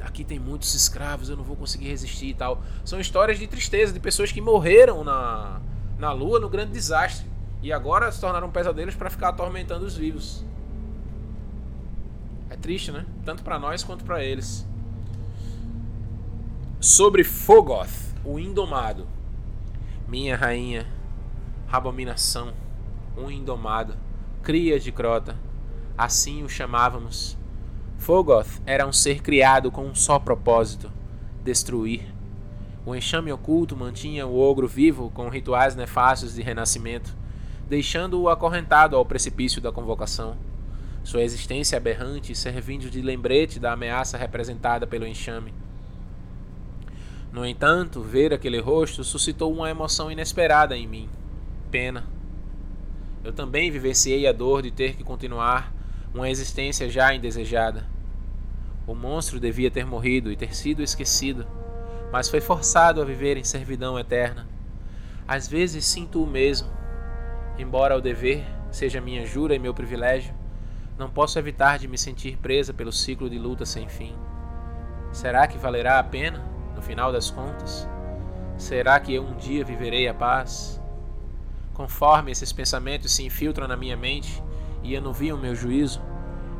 aqui 0.00 0.24
tem 0.24 0.38
muitos 0.38 0.74
escravos, 0.74 1.28
eu 1.28 1.36
não 1.36 1.44
vou 1.44 1.56
conseguir 1.56 1.88
resistir 1.88 2.28
e 2.28 2.34
tal. 2.34 2.62
São 2.84 3.00
histórias 3.00 3.38
de 3.38 3.46
tristeza, 3.46 3.92
de 3.92 4.00
pessoas 4.00 4.30
que 4.30 4.40
morreram 4.40 5.02
na, 5.02 5.60
na 5.98 6.12
lua 6.12 6.38
no 6.38 6.48
grande 6.48 6.72
desastre. 6.72 7.26
E 7.60 7.72
agora 7.72 8.10
se 8.10 8.20
tornaram 8.20 8.50
pesadelos 8.50 8.94
para 8.94 9.10
ficar 9.10 9.28
atormentando 9.28 9.84
os 9.84 9.96
vivos. 9.96 10.44
É 12.50 12.56
triste, 12.56 12.90
né? 12.90 13.06
Tanto 13.24 13.42
para 13.42 13.58
nós 13.58 13.84
quanto 13.84 14.04
para 14.04 14.22
eles. 14.22 14.66
Sobre 16.80 17.22
Fogoth, 17.22 18.14
o 18.24 18.38
Indomado. 18.38 19.06
Minha 20.08 20.36
rainha, 20.36 20.86
abominação, 21.70 22.52
um 23.16 23.30
indomado, 23.30 23.96
cria 24.42 24.78
de 24.78 24.92
Crota 24.92 25.36
assim 25.96 26.42
o 26.42 26.48
chamávamos. 26.48 27.36
Fogoth 27.98 28.60
era 28.66 28.86
um 28.86 28.92
ser 28.92 29.22
criado 29.22 29.70
com 29.70 29.86
um 29.86 29.94
só 29.94 30.18
propósito: 30.18 30.90
destruir. 31.44 32.12
O 32.84 32.96
enxame 32.96 33.32
oculto 33.32 33.76
mantinha 33.76 34.26
o 34.26 34.36
ogro 34.36 34.66
vivo 34.66 35.10
com 35.10 35.28
rituais 35.28 35.76
nefastos 35.76 36.34
de 36.34 36.42
renascimento, 36.42 37.16
deixando-o 37.68 38.28
acorrentado 38.28 38.96
ao 38.96 39.06
precipício 39.06 39.60
da 39.60 39.70
convocação. 39.70 40.36
Sua 41.04 41.22
existência 41.22 41.78
aberrante 41.78 42.34
servindo 42.34 42.90
de 42.90 43.00
lembrete 43.00 43.60
da 43.60 43.72
ameaça 43.72 44.18
representada 44.18 44.86
pelo 44.86 45.06
enxame. 45.06 45.54
No 47.32 47.46
entanto, 47.46 48.02
ver 48.02 48.34
aquele 48.34 48.60
rosto 48.60 49.02
suscitou 49.02 49.52
uma 49.52 49.70
emoção 49.70 50.10
inesperada 50.10 50.76
em 50.76 50.86
mim: 50.86 51.08
pena. 51.70 52.04
Eu 53.22 53.32
também 53.32 53.70
vivenciei 53.70 54.26
a 54.26 54.32
dor 54.32 54.62
de 54.62 54.72
ter 54.72 54.96
que 54.96 55.04
continuar 55.04 55.72
uma 56.14 56.28
existência 56.28 56.88
já 56.88 57.14
indesejada. 57.14 57.86
O 58.86 58.94
monstro 58.94 59.40
devia 59.40 59.70
ter 59.70 59.86
morrido 59.86 60.30
e 60.30 60.36
ter 60.36 60.54
sido 60.54 60.82
esquecido, 60.82 61.46
mas 62.12 62.28
foi 62.28 62.40
forçado 62.40 63.00
a 63.00 63.04
viver 63.04 63.36
em 63.36 63.44
servidão 63.44 63.98
eterna. 63.98 64.46
Às 65.26 65.48
vezes 65.48 65.84
sinto 65.84 66.22
o 66.22 66.26
mesmo. 66.26 66.68
Embora 67.58 67.96
o 67.96 68.00
dever 68.00 68.44
seja 68.70 69.00
minha 69.00 69.24
jura 69.24 69.54
e 69.54 69.58
meu 69.58 69.72
privilégio, 69.72 70.34
não 70.98 71.08
posso 71.08 71.38
evitar 71.38 71.78
de 71.78 71.88
me 71.88 71.96
sentir 71.96 72.36
presa 72.36 72.74
pelo 72.74 72.92
ciclo 72.92 73.30
de 73.30 73.38
luta 73.38 73.64
sem 73.64 73.88
fim. 73.88 74.14
Será 75.12 75.46
que 75.46 75.58
valerá 75.58 75.98
a 75.98 76.04
pena, 76.04 76.42
no 76.74 76.82
final 76.82 77.12
das 77.12 77.30
contas? 77.30 77.88
Será 78.56 78.98
que 79.00 79.14
eu 79.14 79.22
um 79.22 79.36
dia 79.36 79.64
viverei 79.64 80.08
a 80.08 80.14
paz? 80.14 80.80
Conforme 81.72 82.30
esses 82.30 82.52
pensamentos 82.52 83.12
se 83.12 83.24
infiltram 83.24 83.66
na 83.66 83.76
minha 83.76 83.96
mente, 83.96 84.42
e 84.82 84.96
anuviam 84.96 85.38
meu 85.38 85.54
juízo, 85.54 86.00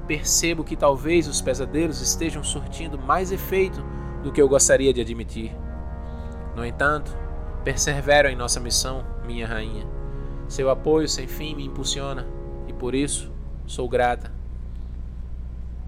percebo 0.06 0.64
que 0.64 0.76
talvez 0.76 1.26
os 1.28 1.40
pesadelos 1.40 2.00
estejam 2.00 2.42
surtindo 2.42 2.98
mais 2.98 3.32
efeito 3.32 3.82
do 4.22 4.32
que 4.32 4.40
eu 4.40 4.48
gostaria 4.48 4.92
de 4.92 5.00
admitir. 5.00 5.54
No 6.54 6.64
entanto, 6.64 7.16
persevero 7.64 8.28
em 8.28 8.36
nossa 8.36 8.60
missão, 8.60 9.04
minha 9.24 9.46
rainha. 9.46 9.86
Seu 10.48 10.70
apoio 10.70 11.08
sem 11.08 11.26
fim 11.26 11.54
me 11.54 11.64
impulsiona 11.64 12.26
e 12.66 12.72
por 12.72 12.94
isso 12.94 13.32
sou 13.66 13.88
grata. 13.88 14.30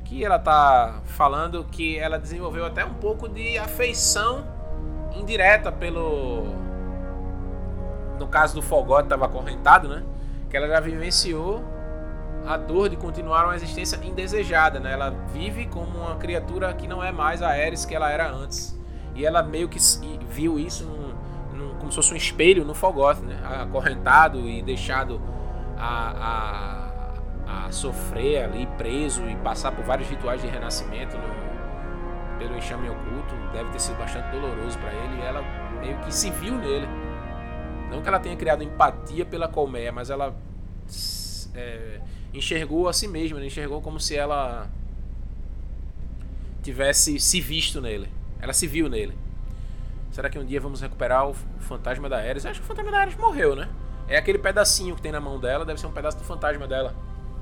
Que 0.05 0.25
ela 0.25 0.37
está 0.37 1.01
falando 1.05 1.64
que 1.64 1.99
ela 1.99 2.18
desenvolveu 2.18 2.64
até 2.64 2.85
um 2.85 2.94
pouco 2.94 3.29
de 3.29 3.59
afeição 3.59 4.47
indireta 5.14 5.73
pelo. 5.73 6.44
No 8.18 8.29
caso 8.29 8.55
do 8.55 8.62
Fogote 8.62 9.05
estava 9.05 9.27
acorrentado, 9.27 9.88
né? 9.88 10.05
Que 10.49 10.57
ela 10.57 10.68
já 10.68 10.81
vivenciou 10.81 11.64
a 12.46 12.57
dor 12.57 12.88
de 12.88 12.96
continuar 12.96 13.44
uma 13.44 13.57
existência 13.57 13.98
indesejada, 14.02 14.78
né? 14.78 14.92
Ela 14.92 15.11
vive 15.33 15.66
como 15.66 15.98
uma 15.98 16.16
criatura 16.16 16.72
que 16.74 16.87
não 16.87 17.02
é 17.02 17.11
mais 17.11 17.42
a 17.42 17.48
Ares 17.48 17.85
que 17.85 17.94
ela 17.94 18.11
era 18.11 18.30
antes. 18.30 18.78
E 19.14 19.24
ela 19.24 19.42
meio 19.42 19.68
que 19.68 19.78
viu 20.28 20.59
isso 20.59 20.85
num, 20.85 21.57
num, 21.57 21.74
como 21.76 21.90
se 21.90 21.96
fosse 21.96 22.12
um 22.12 22.16
espelho 22.16 22.64
no 22.64 22.74
Fogoth, 22.74 23.20
né? 23.20 23.38
Acorrentado 23.62 24.40
e 24.48 24.62
deixado 24.62 25.20
a, 25.78 27.12
a, 27.46 27.66
a, 27.66 27.72
sofrer 27.72 28.44
ali, 28.44 28.66
preso 28.76 29.28
e 29.28 29.37
passar 29.37 29.72
por 29.72 29.85
vários 29.85 30.09
rituais 30.09 30.42
de 30.42 30.48
renascimento 30.48 31.16
no, 31.16 32.38
pelo 32.38 32.57
enxame 32.57 32.90
oculto. 32.90 33.35
Deve 33.52 33.70
ter 33.70 33.80
sido 33.80 33.96
bastante 33.96 34.30
doloroso 34.30 34.78
para 34.78 34.92
ele. 34.92 35.22
E 35.22 35.22
ela 35.22 35.42
meio 35.80 35.98
que 36.00 36.12
se 36.12 36.30
viu 36.30 36.59
nele. 36.59 36.88
Não 37.90 38.02
que 38.02 38.09
ela 38.09 38.20
tenha 38.20 38.37
criado 38.37 38.62
empatia 38.62 39.24
pela 39.24 39.48
colmeia, 39.48 39.92
mas 39.92 40.11
ela 40.11 40.35
é, 41.54 42.00
enxergou 42.35 42.88
a 42.88 42.92
si 42.92 43.07
mesma, 43.07 43.38
né? 43.38 43.47
enxergou 43.47 43.81
como 43.81 44.01
se 44.01 44.16
ela 44.16 44.68
tivesse 46.62 47.20
se 47.20 47.40
visto 47.40 47.81
nele. 47.81 48.09
Ela 48.40 48.53
se 48.53 48.66
viu 48.66 48.88
nele. 48.88 49.16
Será 50.11 50.29
que 50.29 50.38
um 50.38 50.44
dia 50.44 50.61
vamos 50.61 50.81
recuperar 50.81 51.29
o 51.29 51.35
fantasma 51.61 52.09
da 52.09 52.18
Ares? 52.18 52.44
Eu 52.44 52.51
acho 52.51 52.61
que 52.61 52.64
o 52.64 52.68
fantasma 52.68 52.90
da 52.90 52.99
Ares 52.99 53.16
morreu, 53.16 53.55
né? 53.57 53.68
É 54.09 54.16
aquele 54.16 54.38
pedacinho 54.38 54.94
que 54.94 55.03
tem 55.03 55.12
na 55.12 55.20
mão 55.20 55.38
dela, 55.38 55.64
deve 55.64 55.81
ser 55.81 55.87
um 55.87 55.92
pedaço 55.92 56.18
do 56.18 56.25
fantasma 56.25 56.66
dela. 56.66 56.94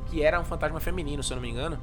Que 0.06 0.22
era 0.22 0.38
um 0.38 0.44
fantasma 0.44 0.78
feminino, 0.78 1.22
se 1.22 1.32
eu 1.32 1.36
não 1.36 1.42
me 1.42 1.48
engano. 1.48 1.78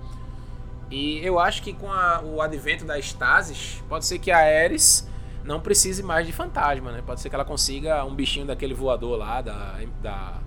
E 0.90 1.20
eu 1.24 1.40
acho 1.40 1.62
que 1.62 1.74
com 1.74 1.92
a, 1.92 2.22
o 2.22 2.42
advento 2.42 2.86
da 2.86 2.98
Stasis, 2.98 3.84
pode 3.88 4.06
ser 4.06 4.20
que 4.20 4.32
a 4.32 4.38
Ares 4.38 5.08
não 5.44 5.60
precise 5.60 6.02
mais 6.02 6.26
de 6.26 6.34
fantasma, 6.34 6.92
né? 6.92 7.04
Pode 7.06 7.22
ser 7.22 7.30
que 7.30 7.36
ela 7.36 7.46
consiga 7.46 8.04
um 8.06 8.16
bichinho 8.16 8.46
daquele 8.46 8.74
voador 8.74 9.18
lá, 9.18 9.42
da, 9.42 9.80
da 10.02 10.40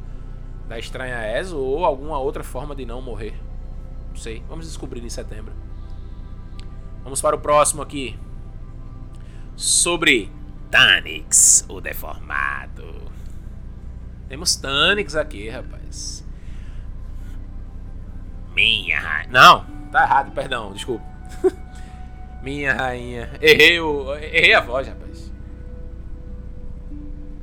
da 0.68 0.78
estranha 0.78 1.38
ESO 1.38 1.58
ou 1.58 1.84
alguma 1.84 2.18
outra 2.18 2.42
forma 2.42 2.74
de 2.74 2.84
não 2.84 3.02
morrer. 3.02 3.34
Não 4.08 4.16
sei. 4.16 4.42
Vamos 4.48 4.66
descobrir 4.66 5.02
em 5.04 5.10
setembro. 5.10 5.52
Vamos 7.02 7.20
para 7.20 7.36
o 7.36 7.40
próximo 7.40 7.82
aqui. 7.82 8.18
Sobre 9.56 10.30
Tanix, 10.70 11.64
o 11.68 11.80
deformado. 11.80 13.02
Temos 14.28 14.56
Tanix 14.56 15.14
aqui, 15.14 15.48
rapaz. 15.48 16.24
Minha 18.54 18.98
rainha. 18.98 19.30
Não, 19.30 19.64
tá 19.90 20.02
errado, 20.02 20.32
perdão, 20.32 20.72
desculpa. 20.72 21.04
Minha 22.42 22.74
rainha. 22.74 23.30
Errei, 23.40 23.80
o... 23.80 24.14
Errei 24.14 24.54
a 24.54 24.60
voz, 24.60 24.88
rapaz. 24.88 25.30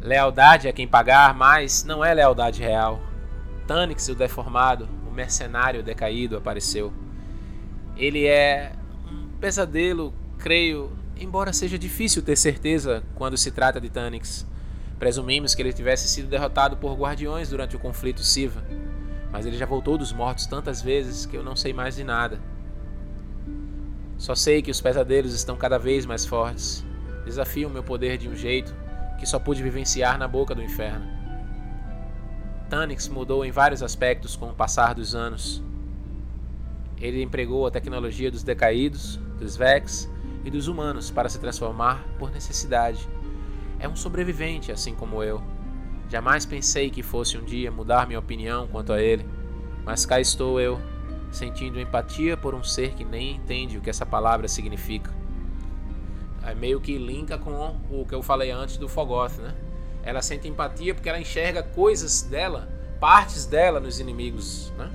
Lealdade 0.01 0.67
é 0.67 0.71
quem 0.71 0.87
pagar, 0.87 1.33
mas 1.33 1.83
não 1.83 2.03
é 2.03 2.13
lealdade 2.13 2.61
real. 2.61 2.99
Tanix, 3.69 4.07
o 4.07 4.15
deformado, 4.15 4.89
o 5.07 5.11
mercenário 5.11 5.83
decaído, 5.83 6.35
apareceu. 6.35 6.91
Ele 7.95 8.25
é 8.25 8.71
um 9.07 9.27
pesadelo, 9.39 10.11
creio, 10.39 10.91
embora 11.15 11.53
seja 11.53 11.77
difícil 11.77 12.23
ter 12.23 12.35
certeza 12.35 13.03
quando 13.13 13.37
se 13.37 13.51
trata 13.51 13.79
de 13.79 13.87
Tanix. 13.87 14.43
Presumimos 14.97 15.53
que 15.53 15.61
ele 15.61 15.71
tivesse 15.71 16.07
sido 16.07 16.27
derrotado 16.27 16.77
por 16.77 16.95
guardiões 16.95 17.51
durante 17.51 17.75
o 17.75 17.79
conflito 17.79 18.23
Siva, 18.23 18.63
mas 19.31 19.45
ele 19.45 19.55
já 19.55 19.67
voltou 19.67 19.99
dos 19.99 20.11
mortos 20.11 20.47
tantas 20.47 20.81
vezes 20.81 21.27
que 21.27 21.37
eu 21.37 21.43
não 21.43 21.55
sei 21.55 21.71
mais 21.71 21.95
de 21.95 22.03
nada. 22.03 22.41
Só 24.17 24.33
sei 24.33 24.63
que 24.63 24.71
os 24.71 24.81
pesadelos 24.81 25.35
estão 25.35 25.55
cada 25.55 25.77
vez 25.77 26.07
mais 26.07 26.25
fortes. 26.25 26.83
Desafiam 27.23 27.69
meu 27.69 27.83
poder 27.83 28.17
de 28.17 28.27
um 28.27 28.35
jeito 28.35 28.75
que 29.19 29.27
só 29.27 29.37
pude 29.37 29.61
vivenciar 29.61 30.17
na 30.17 30.27
boca 30.27 30.55
do 30.55 30.63
inferno. 30.63 31.18
Tanix 32.69 33.07
mudou 33.07 33.43
em 33.43 33.51
vários 33.51 33.81
aspectos 33.81 34.35
com 34.35 34.49
o 34.49 34.53
passar 34.53 34.93
dos 34.93 35.15
anos. 35.15 35.63
Ele 37.01 37.23
empregou 37.23 37.65
a 37.65 37.71
tecnologia 37.71 38.29
dos 38.29 38.43
decaídos, 38.43 39.17
dos 39.39 39.57
Vex 39.57 40.09
e 40.45 40.51
dos 40.51 40.67
humanos 40.67 41.09
para 41.09 41.29
se 41.29 41.39
transformar 41.39 42.05
por 42.19 42.31
necessidade. 42.31 43.09
É 43.79 43.87
um 43.87 43.95
sobrevivente, 43.95 44.71
assim 44.71 44.93
como 44.93 45.23
eu. 45.23 45.41
Jamais 46.09 46.45
pensei 46.45 46.89
que 46.89 47.01
fosse 47.01 47.37
um 47.37 47.43
dia 47.43 47.71
mudar 47.71 48.05
minha 48.05 48.19
opinião 48.19 48.67
quanto 48.67 48.93
a 48.93 49.01
ele, 49.01 49.25
mas 49.83 50.05
cá 50.05 50.19
estou 50.19 50.59
eu, 50.59 50.79
sentindo 51.31 51.79
empatia 51.79 52.37
por 52.37 52.53
um 52.53 52.63
ser 52.63 52.93
que 52.93 53.05
nem 53.05 53.35
entende 53.35 53.77
o 53.77 53.81
que 53.81 53.89
essa 53.89 54.05
palavra 54.05 54.47
significa. 54.47 55.11
É 56.43 56.53
meio 56.53 56.79
que 56.79 56.97
linka 56.97 57.37
com 57.37 57.79
o 57.89 58.05
que 58.05 58.13
eu 58.13 58.21
falei 58.21 58.51
antes 58.51 58.77
do 58.77 58.87
Fogoth, 58.87 59.37
né? 59.37 59.55
Ela 60.09 60.23
sente 60.23 60.47
empatia 60.47 60.95
porque 60.95 61.07
ela 61.07 61.19
enxerga 61.19 61.61
coisas 61.61 62.23
dela, 62.23 62.67
partes 62.99 63.45
dela 63.45 63.79
nos 63.79 63.99
inimigos, 63.99 64.73
né? 64.75 64.89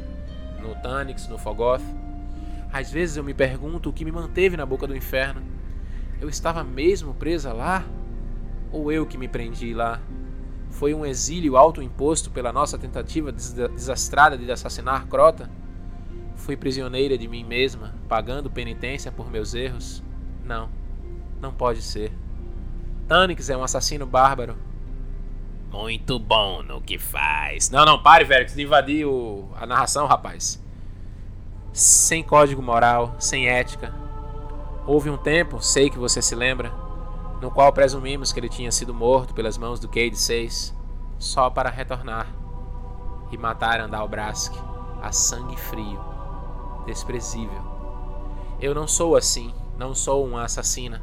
No 0.60 0.74
Tanix, 0.82 1.28
no 1.28 1.38
Fogoth. 1.38 1.84
Às 2.72 2.90
vezes 2.90 3.16
eu 3.16 3.22
me 3.22 3.32
pergunto 3.32 3.90
o 3.90 3.92
que 3.92 4.04
me 4.04 4.10
manteve 4.10 4.56
na 4.56 4.66
boca 4.66 4.88
do 4.88 4.96
inferno. 4.96 5.40
Eu 6.20 6.28
estava 6.28 6.64
mesmo 6.64 7.14
presa 7.14 7.52
lá? 7.52 7.84
Ou 8.72 8.90
eu 8.90 9.06
que 9.06 9.16
me 9.16 9.28
prendi 9.28 9.72
lá? 9.72 10.00
Foi 10.68 10.92
um 10.92 11.06
exílio 11.06 11.56
autoimposto 11.56 12.32
pela 12.32 12.52
nossa 12.52 12.76
tentativa 12.76 13.30
desastrada 13.30 14.36
de 14.36 14.50
assassinar 14.50 15.06
Crota? 15.06 15.48
Fui 16.34 16.56
prisioneira 16.56 17.16
de 17.16 17.28
mim 17.28 17.44
mesma, 17.44 17.94
pagando 18.08 18.50
penitência 18.50 19.12
por 19.12 19.30
meus 19.30 19.54
erros? 19.54 20.02
Não, 20.44 20.68
não 21.40 21.54
pode 21.54 21.82
ser. 21.82 22.10
Tanix 23.06 23.48
é 23.48 23.56
um 23.56 23.62
assassino 23.62 24.06
bárbaro. 24.06 24.56
Muito 25.74 26.20
bom 26.20 26.62
no 26.62 26.80
que 26.80 27.00
faz. 27.00 27.68
Não, 27.68 27.84
não, 27.84 28.00
pare, 28.00 28.24
velho, 28.24 28.46
de 28.46 28.62
invadir 28.62 29.04
o... 29.04 29.48
a 29.60 29.66
narração, 29.66 30.06
rapaz. 30.06 30.62
Sem 31.72 32.22
código 32.22 32.62
moral, 32.62 33.16
sem 33.18 33.48
ética. 33.48 33.92
Houve 34.86 35.10
um 35.10 35.16
tempo, 35.16 35.60
sei 35.60 35.90
que 35.90 35.98
você 35.98 36.22
se 36.22 36.36
lembra, 36.36 36.72
no 37.42 37.50
qual 37.50 37.72
presumimos 37.72 38.32
que 38.32 38.38
ele 38.38 38.48
tinha 38.48 38.70
sido 38.70 38.94
morto 38.94 39.34
pelas 39.34 39.58
mãos 39.58 39.80
do 39.80 39.88
Cade 39.88 40.16
6, 40.16 40.72
só 41.18 41.50
para 41.50 41.70
retornar 41.70 42.28
e 43.32 43.36
matar 43.36 43.80
Andalbrask 43.80 44.54
a 45.02 45.10
sangue 45.10 45.56
frio, 45.56 45.98
desprezível. 46.86 47.62
Eu 48.60 48.76
não 48.76 48.86
sou 48.86 49.16
assim, 49.16 49.52
não 49.76 49.92
sou 49.92 50.24
uma 50.24 50.44
assassina. 50.44 51.02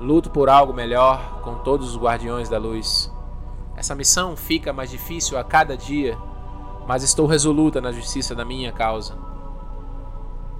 Luto 0.00 0.30
por 0.30 0.48
algo 0.48 0.74
melhor 0.74 1.42
com 1.42 1.58
todos 1.58 1.90
os 1.90 1.96
guardiões 1.96 2.48
da 2.48 2.58
luz. 2.58 3.13
Essa 3.76 3.94
missão 3.94 4.36
fica 4.36 4.72
mais 4.72 4.90
difícil 4.90 5.38
a 5.38 5.44
cada 5.44 5.76
dia, 5.76 6.16
mas 6.86 7.02
estou 7.02 7.26
resoluta 7.26 7.80
na 7.80 7.92
justiça 7.92 8.34
da 8.34 8.44
minha 8.44 8.72
causa. 8.72 9.16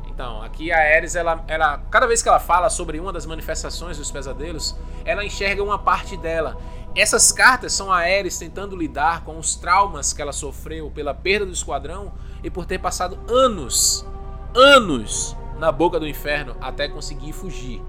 Então, 0.07 0.41
aqui 0.43 0.71
a 0.71 0.79
Ares, 0.79 1.17
ela, 1.17 1.45
ela, 1.49 1.79
cada 1.91 2.07
vez 2.07 2.23
que 2.23 2.29
ela 2.29 2.39
fala 2.39 2.71
sobre 2.71 3.01
uma 3.01 3.13
das 3.13 3.27
manifestações 3.27 3.99
dos 3.99 4.13
pesadelos, 4.13 4.77
ela 5.05 5.25
enxerga 5.25 5.63
uma 5.63 5.79
parte 5.79 6.17
dela. 6.17 6.57
Essas 6.95 7.33
cartas 7.33 7.73
são 7.73 7.93
a 7.93 7.99
Ares 7.99 8.39
tentando 8.39 8.77
lidar 8.77 9.25
com 9.25 9.37
os 9.37 9.57
traumas 9.57 10.13
que 10.13 10.23
ela 10.23 10.33
sofreu 10.33 10.89
pela 10.91 11.13
perda 11.13 11.47
do 11.47 11.53
esquadrão 11.53 12.13
e 12.45 12.51
por 12.51 12.65
ter 12.65 12.79
passado 12.79 13.19
anos, 13.29 14.07
anos 14.55 15.37
na 15.59 15.73
boca 15.73 15.99
do 15.99 16.07
inferno 16.07 16.57
até 16.61 16.89
conseguir 16.89 17.33
fugir. 17.33 17.83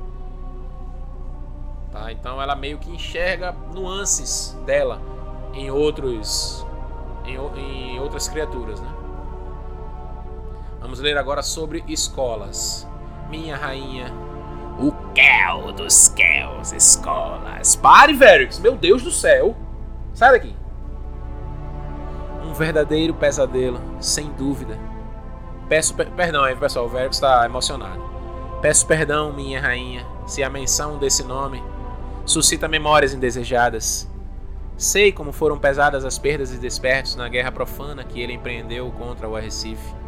Tá? 1.95 2.11
Então 2.11 2.41
ela 2.41 2.57
meio 2.57 2.77
que 2.77 2.91
enxerga 2.91 3.55
nuances 3.73 4.53
dela 4.65 5.01
em 5.53 5.71
outros 5.71 6.67
em, 7.23 7.37
em 7.57 7.99
outras 8.01 8.27
criaturas, 8.27 8.81
né? 8.81 8.89
Vamos 10.81 10.99
ler 10.99 11.17
agora 11.17 11.41
sobre 11.41 11.85
escolas. 11.87 12.85
Minha 13.29 13.55
rainha, 13.55 14.13
o 14.77 14.91
Kel 15.13 15.71
dos 15.71 16.09
Kels 16.09 16.73
Escolas. 16.73 17.77
Pare, 17.77 18.13
Verix! 18.13 18.59
Meu 18.59 18.75
Deus 18.75 19.01
do 19.01 19.09
céu! 19.09 19.55
Sai 20.13 20.33
daqui! 20.33 20.53
Um 22.43 22.53
verdadeiro 22.53 23.13
pesadelo, 23.13 23.79
sem 24.01 24.29
dúvida. 24.33 24.77
Peço 25.69 25.95
per 25.95 26.11
perdão 26.11 26.43
aí, 26.43 26.55
pessoal, 26.57 26.85
o 26.85 26.89
Verix 26.89 27.15
está 27.15 27.45
emocionado. 27.45 28.03
Peço 28.61 28.85
perdão, 28.85 29.31
minha 29.31 29.61
rainha, 29.61 30.05
se 30.27 30.43
a 30.43 30.49
menção 30.49 30.97
desse 30.97 31.23
nome 31.23 31.63
suscita 32.25 32.67
memórias 32.67 33.13
indesejadas. 33.13 34.09
Sei 34.77 35.11
como 35.11 35.31
foram 35.31 35.57
pesadas 35.57 36.03
as 36.03 36.17
perdas 36.17 36.53
e 36.53 36.57
despertos 36.57 37.15
na 37.15 37.29
guerra 37.29 37.51
profana 37.51 38.03
que 38.03 38.19
ele 38.19 38.33
empreendeu 38.33 38.91
contra 38.91 39.27
o 39.27 39.35
Arrecife 39.35 40.05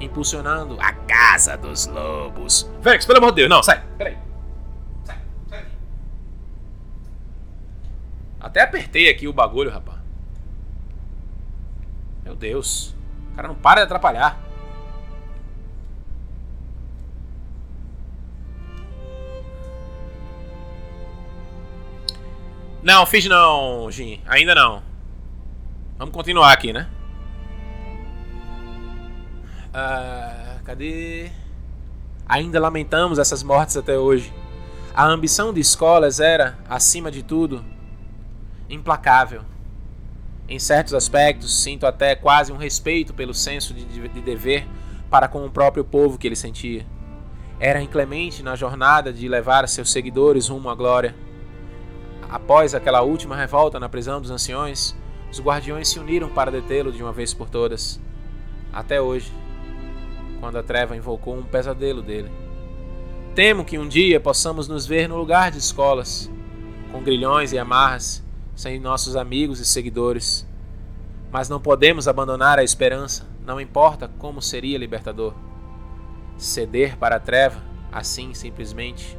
impulsionando 0.00 0.76
a 0.80 0.92
Casa 0.92 1.56
dos 1.56 1.86
Lobos. 1.86 2.70
Félix, 2.82 3.04
pelo 3.06 3.18
amor 3.18 3.30
de 3.30 3.36
Deus, 3.36 3.50
não, 3.50 3.62
sai, 3.62 3.82
peraí. 3.96 4.16
Sai, 5.04 5.18
sai. 5.48 5.64
Até 8.40 8.62
apertei 8.62 9.10
aqui 9.10 9.28
o 9.28 9.32
bagulho, 9.32 9.70
rapaz. 9.70 9.98
Meu 12.24 12.34
Deus. 12.34 12.94
O 13.32 13.36
cara 13.36 13.48
não 13.48 13.54
para 13.54 13.80
de 13.80 13.84
atrapalhar. 13.84 14.40
Não, 22.82 23.04
fiz 23.04 23.26
não, 23.26 23.90
Jim. 23.90 24.20
Ainda 24.26 24.54
não. 24.54 24.82
Vamos 25.98 26.14
continuar 26.14 26.52
aqui, 26.52 26.72
né? 26.72 26.88
Ah, 29.72 30.56
cadê? 30.64 31.30
Ainda 32.26 32.58
lamentamos 32.58 33.18
essas 33.18 33.42
mortes 33.42 33.76
até 33.76 33.98
hoje. 33.98 34.32
A 34.94 35.04
ambição 35.06 35.52
de 35.52 35.60
escolas 35.60 36.20
era, 36.20 36.58
acima 36.68 37.10
de 37.10 37.22
tudo, 37.22 37.64
implacável. 38.68 39.42
Em 40.48 40.58
certos 40.58 40.94
aspectos, 40.94 41.62
sinto 41.62 41.86
até 41.86 42.16
quase 42.16 42.50
um 42.52 42.56
respeito 42.56 43.12
pelo 43.12 43.34
senso 43.34 43.74
de, 43.74 43.84
de 43.84 44.20
dever 44.20 44.66
para 45.10 45.28
com 45.28 45.44
o 45.44 45.50
próprio 45.50 45.84
povo 45.84 46.18
que 46.18 46.26
ele 46.26 46.36
sentia. 46.36 46.86
Era 47.60 47.82
inclemente 47.82 48.42
na 48.42 48.56
jornada 48.56 49.12
de 49.12 49.28
levar 49.28 49.68
seus 49.68 49.92
seguidores 49.92 50.48
rumo 50.48 50.70
à 50.70 50.74
glória. 50.74 51.14
Após 52.30 52.76
aquela 52.76 53.02
última 53.02 53.34
revolta 53.34 53.80
na 53.80 53.88
prisão 53.88 54.20
dos 54.20 54.30
anciões, 54.30 54.94
os 55.32 55.40
guardiões 55.40 55.88
se 55.88 55.98
uniram 55.98 56.28
para 56.28 56.48
detê-lo 56.48 56.92
de 56.92 57.02
uma 57.02 57.12
vez 57.12 57.34
por 57.34 57.50
todas. 57.50 58.00
Até 58.72 59.00
hoje, 59.00 59.32
quando 60.38 60.56
a 60.56 60.62
treva 60.62 60.96
invocou 60.96 61.36
um 61.36 61.42
pesadelo 61.42 62.00
dele. 62.00 62.30
Temo 63.34 63.64
que 63.64 63.78
um 63.78 63.88
dia 63.88 64.20
possamos 64.20 64.68
nos 64.68 64.86
ver 64.86 65.08
no 65.08 65.16
lugar 65.16 65.50
de 65.50 65.58
escolas, 65.58 66.30
com 66.92 67.02
grilhões 67.02 67.52
e 67.52 67.58
amarras, 67.58 68.22
sem 68.54 68.78
nossos 68.78 69.16
amigos 69.16 69.58
e 69.58 69.66
seguidores. 69.66 70.46
Mas 71.32 71.48
não 71.48 71.60
podemos 71.60 72.06
abandonar 72.06 72.60
a 72.60 72.64
esperança, 72.64 73.26
não 73.44 73.60
importa 73.60 74.08
como 74.18 74.40
seria 74.40 74.78
libertador. 74.78 75.34
Ceder 76.38 76.96
para 76.96 77.16
a 77.16 77.20
treva, 77.20 77.60
assim 77.90 78.34
simplesmente, 78.34 79.18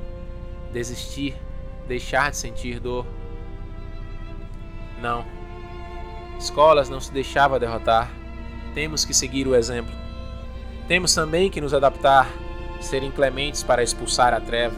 desistir, 0.71 1.35
deixar 1.87 2.31
de 2.31 2.37
sentir 2.37 2.79
dor. 2.79 3.05
Não. 5.01 5.25
Escolas 6.39 6.89
não 6.89 6.99
se 6.99 7.11
deixava 7.11 7.59
derrotar. 7.59 8.11
Temos 8.73 9.03
que 9.03 9.13
seguir 9.13 9.47
o 9.47 9.55
exemplo. 9.55 9.93
Temos 10.87 11.13
também 11.13 11.49
que 11.49 11.61
nos 11.61 11.73
adaptar, 11.73 12.29
ser 12.79 13.03
inclementes 13.03 13.63
para 13.63 13.83
expulsar 13.83 14.33
a 14.33 14.41
treva. 14.41 14.75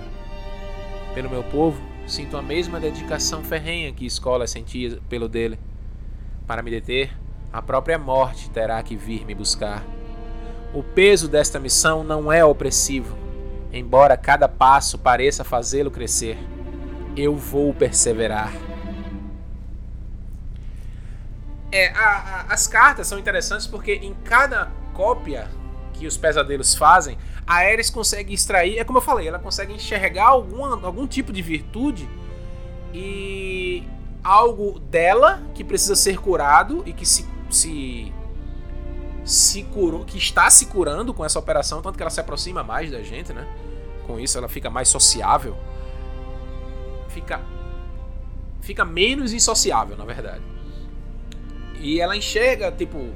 Pelo 1.14 1.30
meu 1.30 1.44
povo, 1.44 1.82
sinto 2.06 2.38
a 2.38 2.42
mesma 2.42 2.80
dedicação 2.80 3.44
ferrenha 3.44 3.94
que 3.94 4.06
escola 4.06 4.48
sentia 4.48 5.00
pelo 5.10 5.28
dele. 5.28 5.60
Para 6.46 6.62
me 6.62 6.72
deter, 6.72 7.16
a 7.52 7.62
própria 7.62 7.98
morte 7.98 8.50
terá 8.50 8.82
que 8.82 8.96
vir 8.96 9.26
me 9.26 9.36
buscar. 9.36 9.84
O 10.74 10.82
peso 10.82 11.28
desta 11.28 11.60
missão 11.60 12.04
não 12.04 12.32
é 12.32 12.44
opressivo, 12.44 13.16
embora 13.72 14.18
cada 14.18 14.50
passo 14.50 14.98
pareça 14.98 15.44
fazê-lo 15.44 15.92
crescer. 15.92 16.38
Eu 17.16 17.36
vou 17.36 17.74
perseverar. 17.74 18.52
É, 21.72 21.90
a, 21.90 22.46
a, 22.50 22.54
as 22.54 22.68
cartas 22.68 23.08
são 23.08 23.18
interessantes 23.18 23.66
porque 23.66 23.94
em 23.94 24.14
cada 24.14 24.72
cópia 24.94 25.50
que 25.94 26.06
os 26.08 26.18
pesadelos 26.18 26.76
fazem, 26.76 27.18
a 27.46 27.56
Ares 27.56 27.90
consegue 27.90 28.34
extrair, 28.34 28.78
é 28.78 28.84
como 28.84 28.98
eu 28.98 29.02
falei, 29.02 29.28
ela 29.28 29.40
consegue 29.40 29.74
enxergar 29.74 30.26
algum, 30.26 30.66
algum 30.66 31.08
tipo 31.08 31.32
de 31.32 31.42
virtude 31.42 32.10
e 32.94 33.84
algo 34.24 34.80
dela 34.80 35.42
que 35.54 35.64
precisa 35.64 35.96
ser 35.96 36.20
curado 36.20 36.84
e 36.86 36.94
que 36.94 37.06
se, 37.06 37.28
se, 37.50 38.14
se 39.26 39.64
curou, 39.64 40.06
que 40.06 40.18
está 40.18 40.50
se 40.50 40.68
curando 40.68 41.14
com 41.14 41.26
essa 41.26 41.40
operação, 41.40 41.82
tanto 41.82 41.98
que 41.98 42.04
ela 42.04 42.10
se 42.10 42.20
aproxima 42.20 42.64
mais 42.64 42.92
da 42.92 43.02
gente, 43.02 43.34
né? 43.34 43.48
Com 44.06 44.20
isso 44.20 44.38
ela 44.38 44.50
fica 44.50 44.70
mais 44.70 44.88
sociável. 44.88 45.56
Fica 47.14 47.40
fica 48.62 48.86
menos 48.86 49.34
insociável, 49.34 49.96
na 49.96 50.06
verdade. 50.06 50.42
E 51.80 52.00
ela 52.00 52.16
enxerga, 52.16 52.72
tipo, 52.72 53.10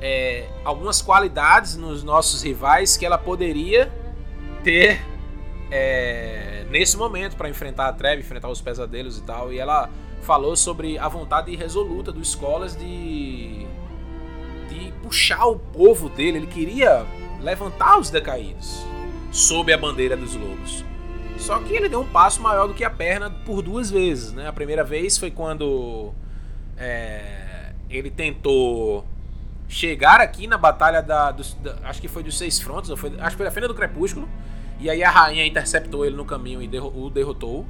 é, 0.00 0.48
algumas 0.64 1.00
qualidades 1.00 1.76
nos 1.76 2.04
nossos 2.04 2.42
rivais 2.42 2.96
que 2.96 3.06
ela 3.06 3.18
poderia 3.18 3.90
ter 4.62 5.00
é, 5.70 6.66
nesse 6.70 6.96
momento 6.96 7.36
para 7.36 7.48
enfrentar 7.48 7.88
a 7.88 7.92
treva, 7.92 8.20
enfrentar 8.20 8.48
os 8.48 8.60
pesadelos 8.60 9.18
e 9.18 9.22
tal. 9.22 9.52
E 9.52 9.58
ela 9.58 9.88
falou 10.22 10.54
sobre 10.56 10.98
a 10.98 11.08
vontade 11.08 11.54
resoluta 11.56 12.12
do 12.12 12.20
Escolas 12.20 12.76
de, 12.76 13.66
de 14.68 14.92
puxar 15.02 15.46
o 15.46 15.58
povo 15.58 16.10
dele. 16.10 16.38
Ele 16.38 16.46
queria 16.46 17.06
levantar 17.40 17.98
os 17.98 18.10
decaídos 18.10 18.84
sob 19.32 19.72
a 19.72 19.78
bandeira 19.78 20.16
dos 20.16 20.34
lobos. 20.34 20.84
Só 21.50 21.58
que 21.58 21.74
ele 21.74 21.88
deu 21.88 22.02
um 22.02 22.06
passo 22.06 22.40
maior 22.40 22.68
do 22.68 22.74
que 22.74 22.84
a 22.84 22.90
perna 22.90 23.28
por 23.28 23.60
duas 23.60 23.90
vezes, 23.90 24.32
né? 24.32 24.46
A 24.46 24.52
primeira 24.52 24.84
vez 24.84 25.18
foi 25.18 25.32
quando 25.32 26.12
é, 26.76 27.72
ele 27.90 28.08
tentou 28.08 29.04
chegar 29.66 30.20
aqui 30.20 30.46
na 30.46 30.56
batalha 30.56 31.02
da, 31.02 31.32
da, 31.32 31.42
acho 31.82 32.00
que 32.00 32.06
foi 32.06 32.22
dos 32.22 32.38
seis 32.38 32.60
frontes, 32.60 32.88
foi, 32.96 33.12
acho 33.18 33.30
que 33.30 33.36
foi 33.36 33.48
a 33.48 33.50
Fenda 33.50 33.66
do 33.66 33.74
Crepúsculo, 33.74 34.28
e 34.78 34.88
aí 34.88 35.02
a 35.02 35.10
rainha 35.10 35.44
interceptou 35.44 36.06
ele 36.06 36.14
no 36.14 36.24
caminho 36.24 36.62
e 36.62 36.68
derro 36.68 36.92
o 36.94 37.10
derrotou. 37.10 37.66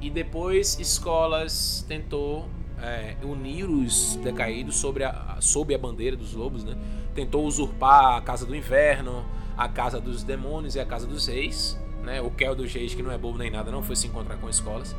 E 0.00 0.08
depois 0.08 0.78
Escolas 0.78 1.84
tentou 1.88 2.48
é, 2.80 3.16
unir 3.24 3.64
os 3.68 4.14
decaídos 4.22 4.76
sobre 4.76 5.02
a, 5.02 5.38
sob 5.40 5.74
a 5.74 5.78
bandeira 5.78 6.16
dos 6.16 6.32
lobos, 6.32 6.62
né? 6.62 6.76
Tentou 7.12 7.44
usurpar 7.44 8.18
a 8.18 8.20
Casa 8.20 8.46
do 8.46 8.54
Inverno, 8.54 9.26
a 9.58 9.68
Casa 9.68 10.00
dos 10.00 10.22
Demônios 10.22 10.76
e 10.76 10.80
a 10.80 10.86
Casa 10.86 11.08
dos 11.08 11.26
Reis, 11.26 11.76
né? 12.02 12.20
O 12.20 12.30
Kel 12.30 12.54
dos 12.54 12.72
Reis, 12.72 12.94
que 12.94 13.02
não 13.02 13.12
é 13.12 13.18
bobo 13.18 13.38
nem 13.38 13.50
nada, 13.50 13.70
não 13.70 13.82
foi 13.82 13.96
se 13.96 14.06
encontrar 14.06 14.36
com 14.36 14.48
Escolas. 14.48 14.94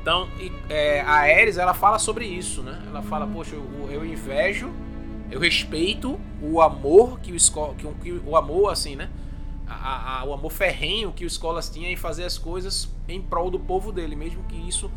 Então, 0.00 0.28
é, 0.68 1.00
a 1.00 1.14
Ares, 1.14 1.58
ela 1.58 1.74
fala 1.74 1.98
sobre 1.98 2.26
isso, 2.26 2.62
né? 2.62 2.80
Ela 2.86 3.02
fala, 3.02 3.26
poxa, 3.26 3.56
eu, 3.56 3.88
eu 3.90 4.04
invejo, 4.04 4.70
eu 5.30 5.40
respeito 5.40 6.20
o 6.40 6.60
amor 6.60 7.18
que 7.20 7.32
o, 7.32 7.74
que, 7.74 7.88
que, 8.02 8.22
o 8.24 8.36
amor, 8.36 8.70
assim, 8.70 8.94
né? 8.94 9.10
A, 9.66 10.20
a, 10.20 10.24
o 10.24 10.32
amor 10.32 10.52
ferrenho 10.52 11.12
que 11.12 11.24
o 11.24 11.26
Escolas 11.26 11.68
tinha 11.68 11.90
em 11.90 11.96
fazer 11.96 12.22
as 12.22 12.38
coisas 12.38 12.88
em 13.08 13.20
prol 13.20 13.50
do 13.50 13.58
povo 13.58 13.90
dele, 13.90 14.14
mesmo 14.14 14.44
que 14.44 14.56
isso 14.56 14.88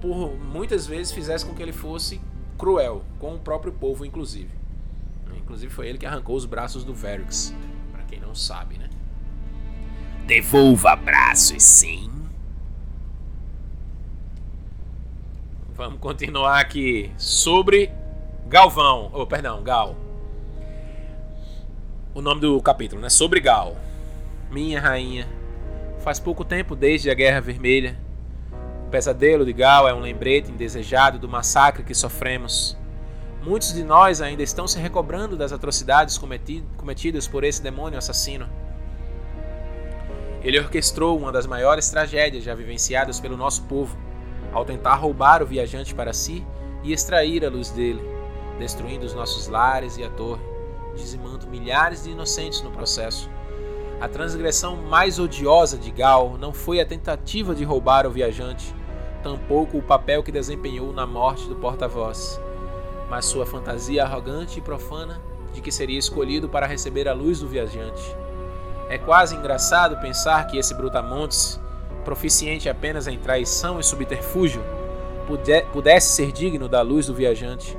por 0.00 0.34
muitas 0.38 0.86
vezes 0.86 1.12
fizesse 1.12 1.44
com 1.44 1.54
que 1.54 1.62
ele 1.62 1.72
fosse 1.72 2.20
cruel 2.56 3.04
com 3.18 3.34
o 3.34 3.38
próprio 3.38 3.72
povo, 3.72 4.04
inclusive. 4.04 4.50
Inclusive 5.36 5.70
foi 5.72 5.88
ele 5.88 5.98
que 5.98 6.06
arrancou 6.06 6.36
os 6.36 6.46
braços 6.46 6.84
do 6.84 6.94
Verix, 6.94 7.54
para 7.92 8.02
quem 8.04 8.18
não 8.18 8.34
sabe, 8.34 8.78
né? 8.78 8.88
Devolva 10.26 10.96
braços, 10.96 11.62
sim. 11.62 12.10
Vamos 15.74 16.00
continuar 16.00 16.60
aqui 16.60 17.12
sobre 17.16 17.92
Galvão, 18.46 19.10
oh, 19.12 19.26
perdão, 19.26 19.62
Gal. 19.62 19.96
O 22.14 22.22
nome 22.22 22.40
do 22.40 22.60
capítulo, 22.62 23.02
né? 23.02 23.08
Sobre 23.08 23.40
Gal. 23.40 23.76
Minha 24.50 24.80
rainha. 24.80 25.28
Faz 26.00 26.20
pouco 26.20 26.44
tempo 26.44 26.76
desde 26.76 27.10
a 27.10 27.14
Guerra 27.14 27.40
Vermelha 27.40 28.04
pesadelo 28.94 29.44
de 29.44 29.52
Gal 29.52 29.88
é 29.88 29.92
um 29.92 29.98
lembrete 29.98 30.52
indesejado 30.52 31.18
do 31.18 31.28
massacre 31.28 31.82
que 31.82 31.92
sofremos. 31.92 32.76
Muitos 33.42 33.74
de 33.74 33.82
nós 33.82 34.20
ainda 34.20 34.40
estão 34.40 34.68
se 34.68 34.78
recobrando 34.78 35.36
das 35.36 35.50
atrocidades 35.50 36.16
cometidas 36.16 37.26
por 37.26 37.42
esse 37.42 37.60
demônio 37.60 37.98
assassino. 37.98 38.48
Ele 40.44 40.58
orquestrou 40.58 41.16
uma 41.16 41.32
das 41.32 41.46
maiores 41.46 41.88
tragédias 41.88 42.44
já 42.44 42.54
vivenciadas 42.54 43.18
pelo 43.18 43.34
nosso 43.34 43.62
povo, 43.62 43.96
ao 44.52 44.62
tentar 44.62 44.94
roubar 44.96 45.42
o 45.42 45.46
viajante 45.46 45.94
para 45.94 46.12
si 46.12 46.46
e 46.82 46.92
extrair 46.92 47.46
a 47.46 47.48
luz 47.48 47.70
dele, 47.70 48.02
destruindo 48.58 49.06
os 49.06 49.14
nossos 49.14 49.48
lares 49.48 49.96
e 49.96 50.04
a 50.04 50.10
torre, 50.10 50.42
dizimando 50.94 51.46
milhares 51.46 52.04
de 52.04 52.10
inocentes 52.10 52.60
no 52.60 52.70
processo. 52.70 53.30
A 54.02 54.06
transgressão 54.06 54.76
mais 54.76 55.18
odiosa 55.18 55.78
de 55.78 55.90
Gal 55.90 56.36
não 56.38 56.52
foi 56.52 56.78
a 56.78 56.86
tentativa 56.86 57.54
de 57.54 57.64
roubar 57.64 58.06
o 58.06 58.10
viajante, 58.10 58.74
tampouco 59.22 59.78
o 59.78 59.82
papel 59.82 60.22
que 60.22 60.30
desempenhou 60.30 60.92
na 60.92 61.06
morte 61.06 61.48
do 61.48 61.56
porta-voz, 61.56 62.38
mas 63.08 63.24
sua 63.24 63.46
fantasia 63.46 64.04
arrogante 64.04 64.58
e 64.58 64.62
profana 64.62 65.22
de 65.54 65.62
que 65.62 65.72
seria 65.72 65.98
escolhido 65.98 66.50
para 66.50 66.66
receber 66.66 67.08
a 67.08 67.14
luz 67.14 67.40
do 67.40 67.48
viajante. 67.48 68.23
É 68.88 68.98
quase 68.98 69.34
engraçado 69.34 70.00
pensar 70.00 70.46
que 70.46 70.58
esse 70.58 70.74
brutamontes, 70.74 71.60
proficiente 72.04 72.68
apenas 72.68 73.06
em 73.06 73.18
traição 73.18 73.80
e 73.80 73.82
subterfúgio, 73.82 74.62
pudesse 75.72 76.08
ser 76.08 76.32
digno 76.32 76.68
da 76.68 76.82
luz 76.82 77.06
do 77.06 77.14
viajante, 77.14 77.76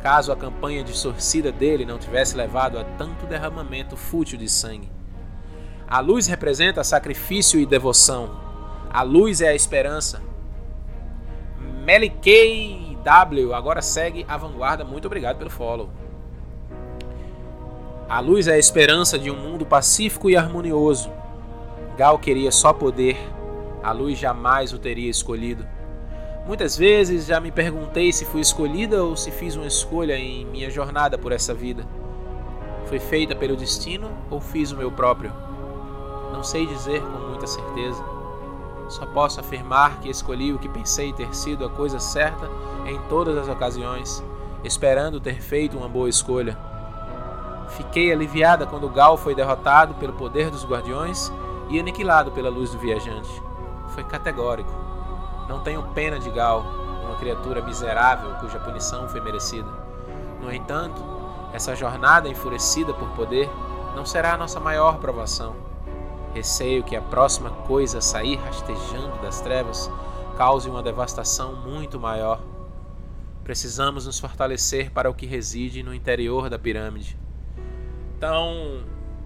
caso 0.00 0.30
a 0.30 0.36
campanha 0.36 0.84
distorcida 0.84 1.50
dele 1.50 1.86
não 1.86 1.98
tivesse 1.98 2.36
levado 2.36 2.78
a 2.78 2.84
tanto 2.84 3.26
derramamento 3.26 3.96
fútil 3.96 4.38
de 4.38 4.48
sangue. 4.48 4.90
A 5.88 6.00
luz 6.00 6.26
representa 6.26 6.84
sacrifício 6.84 7.58
e 7.58 7.66
devoção. 7.66 8.40
A 8.90 9.02
luz 9.02 9.40
é 9.40 9.48
a 9.48 9.54
esperança, 9.54 10.20
Melikei 11.84 12.96
W 13.02 13.52
agora 13.52 13.82
segue 13.82 14.24
a 14.28 14.36
vanguarda. 14.36 14.84
Muito 14.84 15.06
obrigado 15.06 15.38
pelo 15.38 15.50
follow. 15.50 15.90
A 18.12 18.20
luz 18.20 18.46
é 18.46 18.52
a 18.52 18.58
esperança 18.58 19.18
de 19.18 19.30
um 19.30 19.36
mundo 19.36 19.64
pacífico 19.64 20.28
e 20.28 20.36
harmonioso. 20.36 21.10
Gal 21.96 22.18
queria 22.18 22.52
só 22.52 22.70
poder. 22.70 23.16
A 23.82 23.90
luz 23.90 24.18
jamais 24.18 24.70
o 24.74 24.78
teria 24.78 25.08
escolhido. 25.08 25.66
Muitas 26.46 26.76
vezes 26.76 27.24
já 27.24 27.40
me 27.40 27.50
perguntei 27.50 28.12
se 28.12 28.26
fui 28.26 28.42
escolhida 28.42 29.02
ou 29.02 29.16
se 29.16 29.30
fiz 29.30 29.56
uma 29.56 29.66
escolha 29.66 30.14
em 30.14 30.44
minha 30.44 30.70
jornada 30.70 31.16
por 31.16 31.32
essa 31.32 31.54
vida. 31.54 31.86
Foi 32.84 32.98
feita 32.98 33.34
pelo 33.34 33.56
destino 33.56 34.10
ou 34.30 34.42
fiz 34.42 34.72
o 34.72 34.76
meu 34.76 34.92
próprio? 34.92 35.32
Não 36.34 36.44
sei 36.44 36.66
dizer 36.66 37.00
com 37.00 37.28
muita 37.30 37.46
certeza. 37.46 38.04
Só 38.90 39.06
posso 39.06 39.40
afirmar 39.40 40.00
que 40.00 40.10
escolhi 40.10 40.52
o 40.52 40.58
que 40.58 40.68
pensei 40.68 41.14
ter 41.14 41.34
sido 41.34 41.64
a 41.64 41.70
coisa 41.70 41.98
certa 41.98 42.46
em 42.84 43.00
todas 43.08 43.38
as 43.38 43.48
ocasiões, 43.48 44.22
esperando 44.62 45.18
ter 45.18 45.40
feito 45.40 45.78
uma 45.78 45.88
boa 45.88 46.10
escolha. 46.10 46.71
Fiquei 47.76 48.12
aliviada 48.12 48.66
quando 48.66 48.88
Gal 48.88 49.16
foi 49.16 49.34
derrotado 49.34 49.94
pelo 49.94 50.12
poder 50.12 50.50
dos 50.50 50.64
guardiões 50.64 51.32
e 51.70 51.80
aniquilado 51.80 52.30
pela 52.30 52.50
luz 52.50 52.70
do 52.70 52.78
viajante. 52.78 53.42
Foi 53.88 54.04
categórico. 54.04 54.70
Não 55.48 55.60
tenho 55.60 55.82
pena 55.94 56.18
de 56.18 56.30
Gal, 56.30 56.62
uma 57.04 57.16
criatura 57.16 57.62
miserável 57.62 58.34
cuja 58.40 58.58
punição 58.58 59.08
foi 59.08 59.20
merecida. 59.20 59.68
No 60.40 60.52
entanto, 60.52 61.02
essa 61.52 61.74
jornada 61.74 62.28
enfurecida 62.28 62.92
por 62.92 63.08
poder 63.10 63.48
não 63.96 64.04
será 64.04 64.34
a 64.34 64.38
nossa 64.38 64.60
maior 64.60 64.98
provação. 64.98 65.56
Receio 66.34 66.82
que 66.82 66.96
a 66.96 67.02
próxima 67.02 67.50
coisa 67.50 67.98
a 67.98 68.02
sair 68.02 68.36
rastejando 68.36 69.20
das 69.22 69.40
trevas 69.40 69.90
cause 70.36 70.68
uma 70.68 70.82
devastação 70.82 71.54
muito 71.54 71.98
maior. 72.00 72.40
Precisamos 73.44 74.06
nos 74.06 74.18
fortalecer 74.18 74.90
para 74.90 75.10
o 75.10 75.14
que 75.14 75.26
reside 75.26 75.82
no 75.82 75.94
interior 75.94 76.48
da 76.50 76.58
pirâmide. 76.58 77.21
Então, 78.22 78.84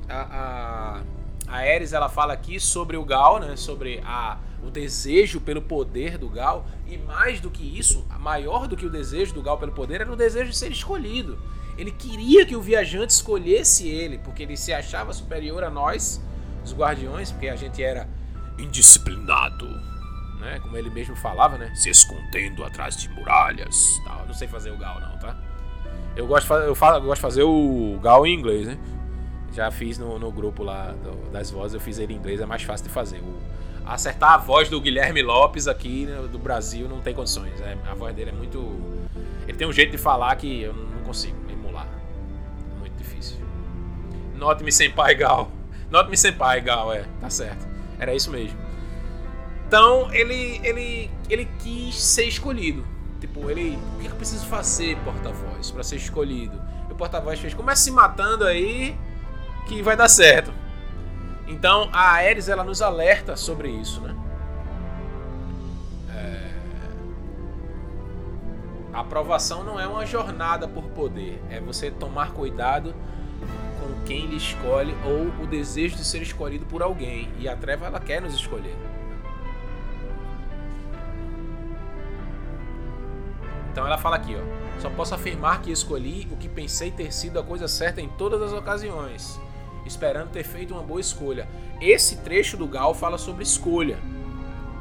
a, 0.08 0.22
a, 0.22 1.02
a 1.48 1.56
Ares 1.58 1.92
ela 1.92 2.08
fala 2.08 2.32
aqui 2.32 2.58
sobre 2.58 2.96
o 2.96 3.04
Gal, 3.04 3.38
né? 3.38 3.54
sobre 3.54 4.00
a, 4.02 4.38
o 4.64 4.70
desejo 4.70 5.38
pelo 5.38 5.60
poder 5.60 6.16
do 6.16 6.30
Gal, 6.30 6.64
e 6.86 6.96
mais 6.96 7.38
do 7.38 7.50
que 7.50 7.78
isso, 7.78 8.06
maior 8.18 8.66
do 8.66 8.74
que 8.74 8.86
o 8.86 8.90
desejo 8.90 9.34
do 9.34 9.42
Gal 9.42 9.58
pelo 9.58 9.72
poder 9.72 10.00
era 10.00 10.10
o 10.10 10.16
desejo 10.16 10.50
de 10.50 10.56
ser 10.56 10.72
escolhido. 10.72 11.38
Ele 11.76 11.90
queria 11.90 12.46
que 12.46 12.56
o 12.56 12.62
viajante 12.62 13.12
escolhesse 13.12 13.86
ele, 13.86 14.16
porque 14.16 14.44
ele 14.44 14.56
se 14.56 14.72
achava 14.72 15.12
superior 15.12 15.62
a 15.62 15.68
nós 15.68 16.18
os 16.64 16.72
guardiões, 16.72 17.30
porque 17.30 17.48
a 17.48 17.56
gente 17.56 17.82
era 17.82 18.08
indisciplinado, 18.58 19.68
né? 20.40 20.58
Como 20.62 20.74
ele 20.74 20.88
mesmo 20.88 21.14
falava, 21.16 21.58
né? 21.58 21.70
Se 21.74 21.90
escondendo 21.90 22.64
atrás 22.64 22.96
de 22.96 23.10
muralhas. 23.10 24.00
Tal. 24.06 24.24
Não 24.26 24.32
sei 24.32 24.48
fazer 24.48 24.70
o 24.70 24.78
Gal 24.78 24.98
não, 25.00 25.18
tá? 25.18 25.36
Eu 26.16 26.26
gosto 26.26 26.52
eu, 26.54 26.74
falo, 26.74 26.96
eu 26.96 27.02
gosto 27.02 27.16
de 27.16 27.20
fazer 27.20 27.42
o 27.42 27.98
Gal 28.02 28.26
em 28.26 28.34
inglês, 28.34 28.66
né? 28.66 28.78
Já 29.52 29.70
fiz 29.70 29.98
no, 29.98 30.18
no 30.18 30.30
grupo 30.32 30.62
lá 30.62 30.92
do, 30.92 31.30
das 31.30 31.50
vozes, 31.50 31.74
eu 31.74 31.80
fiz 31.80 31.98
ele 31.98 32.14
em 32.14 32.16
inglês, 32.16 32.40
é 32.40 32.46
mais 32.46 32.62
fácil 32.62 32.86
de 32.86 32.92
fazer. 32.92 33.18
O, 33.18 33.36
acertar 33.86 34.32
a 34.32 34.36
voz 34.38 34.68
do 34.68 34.80
Guilherme 34.80 35.22
Lopes 35.22 35.68
aqui 35.68 36.06
né, 36.06 36.26
do 36.30 36.38
Brasil 36.38 36.88
não 36.88 37.00
tem 37.00 37.14
condições. 37.14 37.60
É, 37.60 37.76
a 37.88 37.94
voz 37.94 38.14
dele 38.14 38.30
é 38.30 38.32
muito. 38.32 38.58
Ele 39.46 39.56
tem 39.56 39.66
um 39.66 39.72
jeito 39.72 39.92
de 39.92 39.98
falar 39.98 40.34
que 40.36 40.62
eu 40.62 40.72
não 40.72 41.02
consigo 41.04 41.36
emular. 41.50 41.88
Muito 42.78 42.96
difícil. 42.96 43.38
Note-me 44.34 44.72
sem 44.72 44.90
pai 44.90 45.14
Gal. 45.14 45.50
Not 45.90 46.10
Me 46.10 46.16
Senpai, 46.16 46.60
Gal, 46.60 46.92
é, 46.92 47.04
tá 47.20 47.30
certo. 47.30 47.66
Era 47.98 48.14
isso 48.14 48.30
mesmo. 48.30 48.58
Então, 49.66 50.12
ele, 50.12 50.60
ele, 50.64 51.10
ele 51.30 51.48
quis 51.60 51.94
ser 51.94 52.24
escolhido. 52.24 52.84
Tipo, 53.26 53.50
ele. 53.50 53.78
O 53.96 53.98
que 53.98 54.06
eu 54.06 54.14
preciso 54.14 54.46
fazer, 54.46 54.96
porta-voz, 54.98 55.70
para 55.70 55.82
ser 55.82 55.96
escolhido? 55.96 56.60
E 56.88 56.92
o 56.92 56.96
porta-voz 56.96 57.40
fez: 57.40 57.52
começa 57.52 57.82
se 57.82 57.90
matando 57.90 58.44
aí, 58.44 58.96
que 59.66 59.82
vai 59.82 59.96
dar 59.96 60.08
certo. 60.08 60.52
Então, 61.48 61.88
a 61.92 62.12
Ares, 62.12 62.48
ela 62.48 62.64
nos 62.64 62.80
alerta 62.80 63.36
sobre 63.36 63.68
isso, 63.68 64.00
né? 64.00 64.16
É... 66.10 66.50
A 68.92 69.00
aprovação 69.00 69.62
não 69.64 69.78
é 69.78 69.86
uma 69.86 70.06
jornada 70.06 70.66
por 70.66 70.84
poder, 70.84 71.40
é 71.50 71.60
você 71.60 71.90
tomar 71.90 72.32
cuidado 72.32 72.94
com 73.80 74.04
quem 74.04 74.26
lhe 74.26 74.36
escolhe 74.36 74.96
ou 75.04 75.44
o 75.44 75.46
desejo 75.46 75.96
de 75.96 76.04
ser 76.04 76.22
escolhido 76.22 76.64
por 76.66 76.82
alguém. 76.82 77.28
E 77.38 77.48
a 77.48 77.56
treva 77.56 77.86
ela 77.86 78.00
quer 78.00 78.20
nos 78.22 78.34
escolher. 78.34 78.76
Então 83.76 83.86
ela 83.86 83.98
fala 83.98 84.16
aqui, 84.16 84.34
ó. 84.34 84.80
Só 84.80 84.88
posso 84.88 85.14
afirmar 85.14 85.60
que 85.60 85.70
escolhi 85.70 86.26
o 86.30 86.36
que 86.38 86.48
pensei 86.48 86.90
ter 86.90 87.12
sido 87.12 87.38
a 87.38 87.42
coisa 87.42 87.68
certa 87.68 88.00
em 88.00 88.08
todas 88.08 88.40
as 88.40 88.54
ocasiões, 88.54 89.38
esperando 89.84 90.30
ter 90.30 90.44
feito 90.44 90.72
uma 90.72 90.82
boa 90.82 90.98
escolha. 90.98 91.46
Esse 91.78 92.16
trecho 92.22 92.56
do 92.56 92.66
Gal 92.66 92.94
fala 92.94 93.18
sobre 93.18 93.42
escolha. 93.42 93.98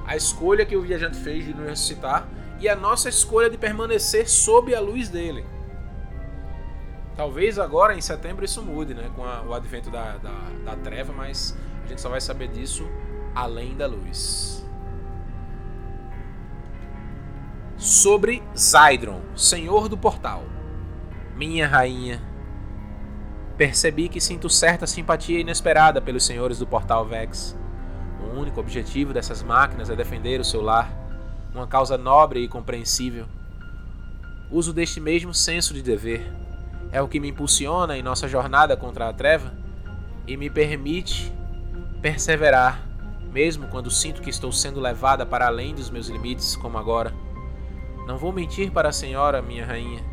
A 0.08 0.16
escolha 0.16 0.66
que 0.66 0.78
o 0.78 0.82
viajante 0.82 1.18
fez 1.18 1.44
de 1.44 1.54
nos 1.54 1.68
ressuscitar 1.68 2.26
e 2.58 2.70
a 2.70 2.76
nossa 2.76 3.10
escolha 3.10 3.50
de 3.50 3.58
permanecer 3.58 4.30
sob 4.30 4.74
a 4.74 4.80
luz 4.80 5.10
dele. 5.10 5.46
Talvez 7.18 7.60
agora 7.60 7.98
em 7.98 8.02
setembro 8.02 8.46
isso 8.46 8.62
mude, 8.62 8.94
né? 8.94 9.12
Com 9.14 9.26
a, 9.26 9.42
o 9.42 9.54
advento 9.54 9.90
da, 9.90 10.16
da, 10.16 10.40
da 10.64 10.76
treva, 10.78 11.12
mas 11.12 11.54
a 11.84 11.88
gente 11.88 12.00
só 12.00 12.08
vai 12.08 12.22
saber 12.22 12.48
disso 12.48 12.90
além 13.36 13.76
da 13.76 13.88
luz. 13.88 14.55
Sobre 17.78 18.42
Zydron, 18.58 19.22
senhor 19.36 19.90
do 19.90 19.98
portal. 19.98 20.44
Minha 21.36 21.68
rainha, 21.68 22.22
percebi 23.58 24.08
que 24.08 24.22
sinto 24.22 24.50
certa 24.50 24.88
simpatia 24.88 25.42
inesperada 25.42 26.02
pelos 26.02 26.26
senhores 26.26 26.58
do 26.58 26.66
portal 26.66 27.06
Vex. 27.06 27.54
O 28.22 28.40
único 28.40 28.62
objetivo 28.62 29.12
dessas 29.12 29.44
máquinas 29.44 29.90
é 29.90 29.96
defender 29.96 30.40
o 30.40 30.46
seu 30.46 30.62
lar, 30.62 30.90
uma 31.54 31.68
causa 31.68 31.98
nobre 31.98 32.40
e 32.40 32.48
compreensível. 32.48 33.26
Uso 34.50 34.72
deste 34.72 35.02
mesmo 35.02 35.34
senso 35.34 35.74
de 35.74 35.82
dever 35.82 36.34
é 36.94 37.02
o 37.02 37.10
que 37.10 37.20
me 37.20 37.28
impulsiona 37.28 37.98
em 37.98 38.02
nossa 38.02 38.26
jornada 38.26 38.78
contra 38.78 39.10
a 39.10 39.14
treva 39.14 39.54
e 40.26 40.38
me 40.38 40.50
permite 40.50 41.30
perseverar, 42.02 42.88
mesmo 43.34 43.68
quando 43.68 43.92
sinto 43.92 44.22
que 44.22 44.30
estou 44.30 44.50
sendo 44.50 44.80
levada 44.80 45.26
para 45.26 45.48
além 45.48 45.76
dos 45.76 45.90
meus 45.90 46.08
limites, 46.08 46.56
como 46.56 46.78
agora. 46.78 47.25
Não 48.06 48.18
vou 48.18 48.32
mentir 48.32 48.72
para 48.72 48.90
a 48.90 48.94
senhora, 48.94 49.42
minha 49.42 49.66
rainha. 49.66 50.04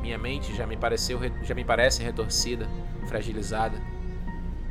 Minha 0.00 0.18
mente 0.18 0.54
já 0.54 0.66
me 0.66 0.76
pareceu 0.76 1.20
já 1.42 1.54
me 1.54 1.64
parece 1.64 2.02
retorcida, 2.02 2.68
fragilizada. 3.06 3.80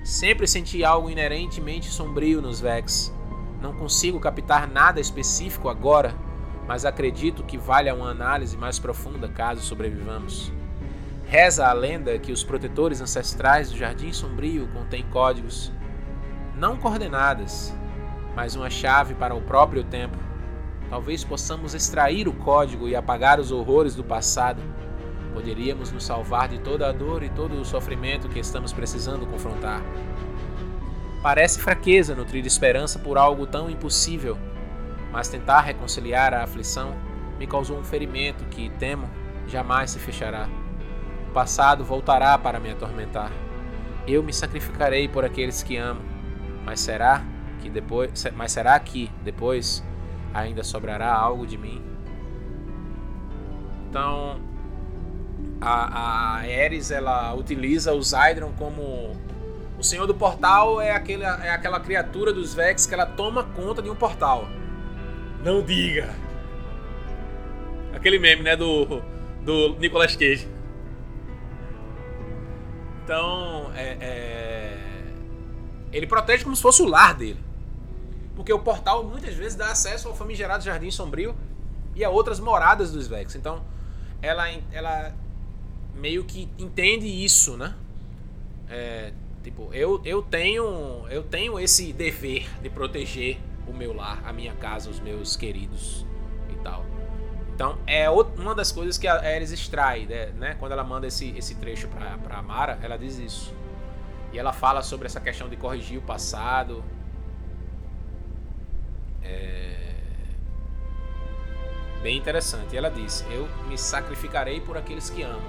Sempre 0.04 0.48
senti 0.48 0.84
algo 0.84 1.10
inerentemente 1.10 1.88
sombrio 1.88 2.42
nos 2.42 2.62
Vex. 2.62 3.14
Não 3.62 3.74
consigo 3.74 4.20
captar 4.20 4.68
nada 4.68 5.00
específico 5.00 5.70
agora, 5.70 6.14
mas 6.68 6.86
acredito 6.86 7.44
que 7.44 7.58
valha 7.58 7.96
uma 7.96 8.10
análise 8.10 8.58
mais 8.58 8.78
profunda 8.78 9.28
caso 9.28 9.62
sobrevivamos. 9.62 10.52
Reza 11.26 11.68
a 11.68 11.74
lenda 11.74 12.20
que 12.20 12.32
os 12.32 12.44
protetores 12.44 13.02
ancestrais 13.02 13.72
do 13.72 13.78
Jardim 13.78 14.14
Sombrio 14.14 14.68
contêm 14.68 15.04
códigos, 15.10 15.72
não 16.56 16.78
coordenadas, 16.78 17.74
mas 18.36 18.56
uma 18.56 18.70
chave 18.70 19.16
para 19.16 19.34
o 19.34 19.42
próprio 19.42 19.84
tempo. 19.84 20.25
Talvez 20.90 21.24
possamos 21.24 21.74
extrair 21.74 22.28
o 22.28 22.34
código 22.34 22.88
e 22.88 22.96
apagar 22.96 23.40
os 23.40 23.52
horrores 23.52 23.96
do 23.96 24.04
passado. 24.04 24.62
Poderíamos 25.34 25.92
nos 25.92 26.06
salvar 26.06 26.48
de 26.48 26.60
toda 26.60 26.88
a 26.88 26.92
dor 26.92 27.24
e 27.24 27.30
todo 27.30 27.60
o 27.60 27.66
sofrimento 27.66 28.30
que 28.30 28.40
estamos 28.40 28.72
precisando 28.72 29.26
confrontar. 29.26 29.82
Parece 31.22 31.60
fraqueza 31.60 32.16
nutrir 32.16 32.46
esperança 32.46 33.00
por 33.00 33.18
algo 33.18 33.48
tão 33.48 33.70
impossível, 33.70 34.38
mas 35.12 35.28
tentar 35.28 35.62
reconciliar 35.62 36.34
a 36.34 36.44
aflição 36.44 36.96
me 37.40 37.48
causou 37.48 37.78
um 37.78 37.84
ferimento 37.84 38.46
que, 38.46 38.70
temo, 38.78 39.10
jamais 39.48 39.92
se 39.92 40.00
fechará 40.00 40.48
passado 41.36 41.84
voltará 41.84 42.38
para 42.38 42.62
me 42.62 42.72
atormentar. 42.72 43.30
Eu 44.08 44.24
me 44.24 44.32
sacrificarei 44.32 45.10
por 45.10 45.26
aqueles 45.26 45.62
que 45.62 45.76
amo, 45.76 46.00
mas 46.64 46.80
será 46.80 47.22
que 47.60 47.70
depois, 47.70 48.26
mas 48.38 48.54
será 48.54 48.80
que 48.80 49.12
depois 49.22 49.84
ainda 50.36 50.64
sobrará 50.64 51.14
algo 51.14 51.48
de 51.48 51.58
mim? 51.58 51.82
Então, 53.90 54.40
a, 55.62 56.36
a 56.36 56.36
Ares 56.40 56.92
ela 56.92 57.34
utiliza 57.34 57.94
o 57.94 58.02
Zydron 58.02 58.52
como 58.58 59.16
o 59.80 59.84
Senhor 59.84 60.06
do 60.06 60.14
Portal 60.14 60.82
é, 60.82 60.92
aquele, 60.92 61.24
é 61.24 61.50
aquela 61.50 61.80
criatura 61.80 62.34
dos 62.34 62.54
Vex 62.54 62.86
que 62.86 62.94
ela 62.94 63.06
toma 63.06 63.44
conta 63.44 63.82
de 63.82 63.90
um 63.90 63.96
portal. 63.96 64.48
Não 65.44 65.62
diga. 65.62 66.14
Aquele 67.94 68.20
meme, 68.20 68.44
né, 68.44 68.56
do 68.56 69.02
do 69.46 69.78
Nicolas 69.80 70.16
Cage. 70.16 70.48
Então, 73.04 73.72
é, 73.76 73.98
é... 74.02 74.78
ele 75.94 76.08
protege 76.08 76.44
como 76.44 76.56
se 76.56 76.62
fosse 76.62 76.82
o 76.82 76.88
lar 76.88 77.14
dele. 77.14 77.45
Porque 78.36 78.52
o 78.52 78.60
portal 78.60 79.04
muitas 79.04 79.34
vezes 79.34 79.56
dá 79.56 79.72
acesso 79.72 80.08
ao 80.08 80.16
famigerado 80.16 80.64
Jardim 80.64 80.92
Sombrio 80.92 81.36
e 81.96 82.04
a 82.04 82.10
outras 82.10 82.40
moradas 82.40 82.92
dos 82.92 83.08
Vex. 83.08 83.36
Então, 83.36 83.64
ela, 84.22 84.46
ela 84.72 85.14
meio 85.96 86.26
que 86.26 86.50
entende 86.58 87.08
isso, 87.08 87.56
né? 87.56 87.74
É, 88.70 89.14
tipo, 89.44 89.70
eu, 89.74 90.02
eu 90.04 90.22
tenho 90.22 91.08
eu 91.10 91.24
tenho 91.24 91.60
esse 91.60 91.94
dever 91.94 92.50
de 92.62 92.70
proteger 92.70 93.40
o 93.68 93.74
meu 93.74 93.94
lar, 93.94 94.22
a 94.26 94.34
minha 94.34 94.54
casa, 94.54 94.90
os 94.90 95.00
meus 95.00 95.36
queridos 95.36 96.06
e 96.50 96.56
tal. 96.56 96.86
Então, 97.54 97.78
é 97.88 98.10
uma 98.10 98.54
das 98.54 98.70
coisas 98.70 98.98
que 98.98 99.08
a 99.08 99.16
Ares 99.16 99.52
extrai, 99.52 100.06
né, 100.06 100.26
né? 100.38 100.56
Quando 100.60 100.74
ela 100.74 100.84
manda 100.84 101.08
esse, 101.08 101.30
esse 101.38 101.56
trecho 101.56 101.88
pra, 101.88 102.18
pra 102.18 102.38
Amara, 102.38 102.78
ela 102.84 102.98
diz 102.98 103.18
isso. 103.18 103.54
E 104.34 104.38
ela 104.38 104.52
fala 104.52 104.82
sobre 104.82 105.06
essa 105.06 105.22
questão 105.22 105.48
de 105.48 105.56
corrigir 105.56 105.98
o 105.98 106.02
passado. 106.02 106.84
Bem 112.06 112.18
interessante. 112.18 112.76
E 112.76 112.78
ela 112.78 112.92
diz: 112.92 113.26
Eu 113.32 113.50
me 113.68 113.76
sacrificarei 113.76 114.62
por 114.62 114.78
aqueles 114.78 115.10
que 115.10 115.24
amo. 115.24 115.42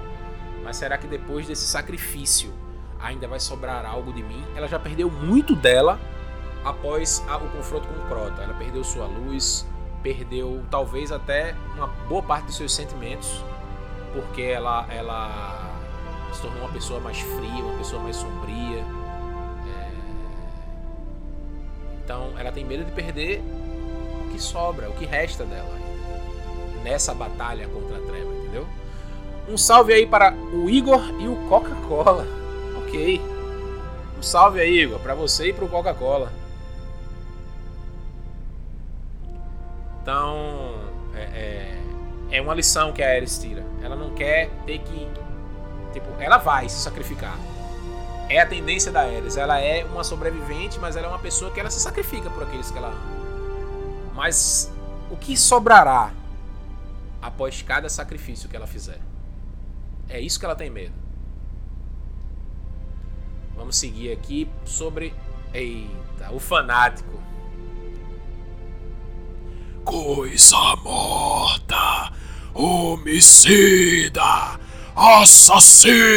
Mas 0.63 0.77
será 0.77 0.97
que 0.97 1.05
depois 1.05 1.45
desse 1.45 1.67
sacrifício 1.67 2.51
ainda 2.99 3.27
vai 3.27 3.39
sobrar 3.39 3.85
algo 3.85 4.11
de 4.11 4.23
mim? 4.23 4.43
Ela 4.55 4.67
já 4.67 4.79
perdeu 4.79 5.07
muito 5.07 5.55
dela 5.55 5.99
após 6.65 7.23
o 7.27 7.55
confronto 7.55 7.87
com 7.87 7.93
o 7.93 8.07
Crota. 8.07 8.41
Ela 8.41 8.55
perdeu 8.55 8.83
sua 8.83 9.05
luz, 9.05 9.67
perdeu 10.01 10.65
talvez 10.71 11.11
até 11.11 11.53
uma 11.75 11.85
boa 12.09 12.23
parte 12.23 12.45
dos 12.45 12.57
seus 12.57 12.73
sentimentos, 12.73 13.45
porque 14.11 14.41
ela, 14.41 14.87
ela 14.89 15.79
se 16.33 16.41
tornou 16.41 16.61
uma 16.61 16.73
pessoa 16.73 16.99
mais 16.99 17.19
fria, 17.19 17.63
uma 17.63 17.77
pessoa 17.77 18.01
mais 18.01 18.15
sombria. 18.15 18.79
É... 18.79 19.91
Então 22.03 22.33
ela 22.35 22.51
tem 22.51 22.65
medo 22.65 22.83
de 22.83 22.91
perder 22.93 23.43
o 24.25 24.31
que 24.31 24.41
sobra, 24.41 24.89
o 24.89 24.93
que 24.93 25.05
resta 25.05 25.45
dela 25.45 25.86
nessa 26.87 27.13
batalha 27.13 27.67
contra 27.67 27.97
a 27.97 28.01
treva, 28.01 28.33
entendeu? 28.33 28.65
Um 29.49 29.57
salve 29.57 29.93
aí 29.93 30.07
para 30.07 30.33
o 30.33 30.69
Igor 30.69 31.01
e 31.19 31.27
o 31.27 31.35
Coca-Cola. 31.49 32.25
Ok. 32.87 33.21
Um 34.17 34.23
salve 34.23 34.61
aí, 34.61 34.83
Igor, 34.83 34.97
para 34.99 35.13
você 35.13 35.49
e 35.49 35.53
para 35.53 35.65
o 35.65 35.67
Coca-Cola. 35.67 36.31
Então, 40.01 40.73
é, 41.13 41.21
é, 42.31 42.37
é, 42.37 42.41
uma 42.41 42.53
lição 42.53 42.93
que 42.93 43.03
a 43.03 43.09
Ares 43.09 43.37
tira. 43.37 43.65
Ela 43.83 43.97
não 43.97 44.11
quer 44.11 44.49
ter 44.65 44.79
que. 44.79 45.07
Tipo, 45.91 46.07
ela 46.21 46.37
vai 46.37 46.69
se 46.69 46.77
sacrificar. 46.77 47.37
É 48.29 48.39
a 48.39 48.45
tendência 48.45 48.89
da 48.89 49.01
Ares. 49.01 49.35
Ela 49.35 49.59
é 49.59 49.83
uma 49.83 50.05
sobrevivente, 50.05 50.79
mas 50.79 50.95
ela 50.95 51.07
é 51.07 51.09
uma 51.09 51.19
pessoa 51.19 51.51
que 51.51 51.59
ela 51.59 51.69
se 51.69 51.81
sacrifica 51.81 52.29
por 52.29 52.43
aqueles 52.43 52.71
que 52.71 52.77
ela 52.77 52.87
ama. 52.87 54.13
Mas 54.15 54.71
o 55.11 55.17
que 55.17 55.35
sobrará 55.35 56.13
após 57.27 57.61
cada 57.61 57.89
sacrifício 57.89 58.49
que 58.49 58.55
ela 58.55 58.65
fizer? 58.65 58.99
É 60.09 60.19
isso 60.19 60.39
que 60.39 60.45
ela 60.45 60.55
tem 60.55 60.69
medo. 60.69 60.95
Vamos 63.55 63.77
seguir 63.77 64.11
aqui 64.11 64.49
sobre. 64.65 65.13
Eita, 65.53 66.31
o 66.31 66.39
fanático. 66.39 67.17
Coisa 69.83 70.75
morta, 70.83 72.11
homicida, 72.53 74.21
assassino. 74.95 76.07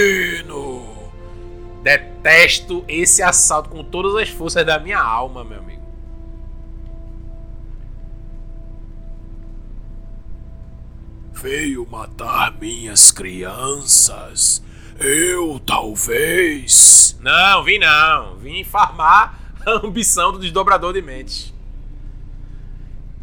Detesto 1.83 2.85
esse 2.89 3.23
assalto 3.23 3.71
com 3.71 3.85
todas 3.85 4.15
as 4.17 4.29
forças 4.29 4.67
da 4.67 4.79
minha 4.79 5.01
alma, 5.01 5.45
meu 5.45 5.59
amigo. 5.59 5.70
Veio 11.41 11.89
matar 11.91 12.53
minhas 12.61 13.11
crianças. 13.11 14.63
Eu 14.99 15.59
talvez. 15.59 17.19
Não, 17.19 17.65
vim 17.65 17.79
não. 17.79 18.37
Vim 18.37 18.63
farmar 18.63 19.41
a 19.65 19.87
ambição 19.87 20.33
do 20.33 20.39
desdobrador 20.39 20.93
de 20.93 21.01
mentes. 21.01 21.55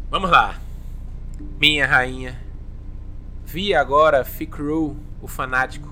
Vamos 0.09 0.31
lá. 0.31 0.59
Minha 1.59 1.85
rainha. 1.85 2.41
Vi 3.45 3.75
agora 3.75 4.25
Fikru, 4.25 4.97
o 5.21 5.27
fanático, 5.27 5.87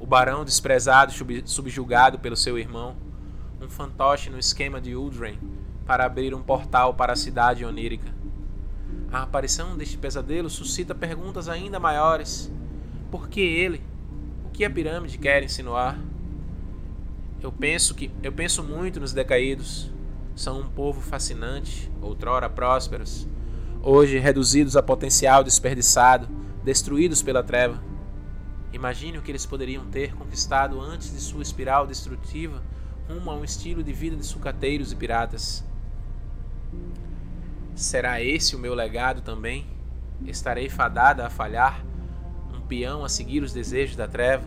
o 0.00 0.06
barão 0.06 0.46
desprezado 0.46 1.12
subjugado 1.44 2.18
pelo 2.18 2.38
seu 2.38 2.58
irmão, 2.58 2.96
um 3.60 3.68
fantoche 3.68 4.30
no 4.30 4.38
esquema 4.38 4.80
de 4.80 4.96
Uldren 4.96 5.38
para 5.84 6.06
abrir 6.06 6.34
um 6.34 6.42
portal 6.42 6.94
para 6.94 7.12
a 7.12 7.16
cidade 7.16 7.66
onírica. 7.66 8.16
A 9.12 9.22
aparição 9.22 9.76
deste 9.76 9.96
pesadelo 9.96 10.50
suscita 10.50 10.94
perguntas 10.94 11.48
ainda 11.48 11.78
maiores. 11.78 12.50
Por 13.10 13.28
que 13.28 13.40
ele? 13.40 13.82
O 14.44 14.50
que 14.50 14.64
a 14.64 14.70
pirâmide 14.70 15.18
quer 15.18 15.42
insinuar? 15.42 15.98
Eu 17.40 17.52
penso 17.52 17.94
que 17.94 18.10
eu 18.22 18.32
penso 18.32 18.62
muito 18.62 18.98
nos 18.98 19.12
decaídos. 19.12 19.90
São 20.34 20.60
um 20.60 20.68
povo 20.68 21.00
fascinante, 21.00 21.90
outrora 22.02 22.50
prósperos, 22.50 23.26
hoje 23.82 24.18
reduzidos 24.18 24.76
a 24.76 24.82
potencial 24.82 25.42
desperdiçado, 25.42 26.28
destruídos 26.62 27.22
pela 27.22 27.42
treva. 27.42 27.82
Imagine 28.72 29.16
o 29.16 29.22
que 29.22 29.30
eles 29.30 29.46
poderiam 29.46 29.86
ter 29.86 30.14
conquistado 30.14 30.78
antes 30.80 31.10
de 31.10 31.20
sua 31.20 31.42
espiral 31.42 31.86
destrutiva 31.86 32.62
rumo 33.08 33.30
a 33.30 33.36
um 33.36 33.44
estilo 33.44 33.82
de 33.82 33.92
vida 33.92 34.16
de 34.16 34.26
sucateiros 34.26 34.92
e 34.92 34.96
piratas. 34.96 35.64
Será 37.76 38.22
esse 38.22 38.56
o 38.56 38.58
meu 38.58 38.72
legado 38.72 39.20
também? 39.20 39.66
Estarei 40.24 40.66
fadada 40.66 41.26
a 41.26 41.30
falhar, 41.30 41.84
um 42.50 42.58
peão 42.62 43.04
a 43.04 43.08
seguir 43.08 43.42
os 43.42 43.52
desejos 43.52 43.94
da 43.94 44.08
treva? 44.08 44.46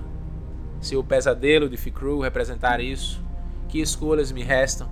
Se 0.81 0.95
o 0.95 1.03
pesadelo 1.03 1.69
de 1.69 1.77
Ficru 1.77 2.21
representar 2.21 2.79
isso, 2.79 3.23
que 3.67 3.79
escolhas 3.79 4.31
me 4.31 4.41
restam? 4.41 4.89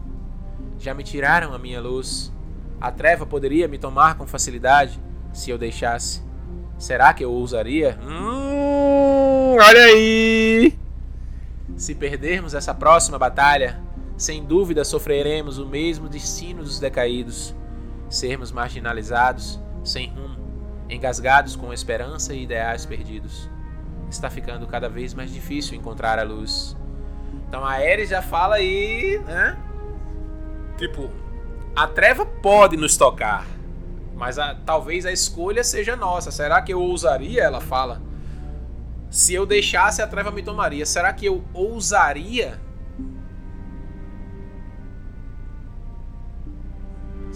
Já 0.77 0.93
me 0.93 1.03
tiraram 1.03 1.51
a 1.51 1.57
minha 1.57 1.81
luz. 1.81 2.31
A 2.79 2.91
treva 2.91 3.25
poderia 3.25 3.67
me 3.67 3.79
tomar 3.79 4.15
com 4.19 4.27
facilidade 4.27 5.01
se 5.33 5.49
eu 5.49 5.57
deixasse. 5.57 6.21
Será 6.77 7.15
que 7.15 7.25
eu 7.25 7.31
ousaria? 7.31 7.97
Hum, 8.03 9.55
olha 9.59 9.81
aí! 9.85 10.77
Se 11.75 11.95
perdermos 11.95 12.53
essa 12.53 12.75
próxima 12.75 13.17
batalha, 13.17 13.81
sem 14.15 14.45
dúvida 14.45 14.85
sofreremos 14.85 15.57
o 15.57 15.65
mesmo 15.65 16.07
destino 16.07 16.61
dos 16.61 16.79
decaídos 16.79 17.55
sermos 18.09 18.51
marginalizados, 18.51 19.59
sem 19.83 20.09
rumo, 20.09 20.37
engasgados 20.89 21.55
com 21.55 21.73
esperança 21.73 22.33
e 22.33 22.43
ideais 22.43 22.85
perdidos. 22.85 23.49
Está 24.09 24.29
ficando 24.29 24.65
cada 24.67 24.87
vez 24.87 25.13
mais 25.13 25.31
difícil 25.31 25.77
encontrar 25.77 26.17
a 26.19 26.23
luz. 26.23 26.75
Então 27.47 27.65
a 27.65 27.73
Ares 27.73 28.09
já 28.09 28.21
fala 28.21 28.55
aí, 28.55 29.19
né? 29.25 29.57
Tipo, 30.77 31.09
a 31.75 31.87
treva 31.87 32.25
pode 32.25 32.77
nos 32.77 32.95
tocar, 32.95 33.45
mas 34.15 34.39
a, 34.39 34.55
talvez 34.55 35.05
a 35.05 35.11
escolha 35.11 35.63
seja 35.63 35.95
nossa. 35.95 36.31
Será 36.31 36.61
que 36.61 36.73
eu 36.73 36.81
ousaria? 36.81 37.43
Ela 37.43 37.61
fala. 37.61 38.01
Se 39.09 39.33
eu 39.33 39.45
deixasse, 39.45 40.01
a 40.01 40.07
treva 40.07 40.31
me 40.31 40.43
tomaria. 40.43 40.85
Será 40.85 41.13
que 41.13 41.25
eu 41.25 41.43
ousaria 41.53 42.59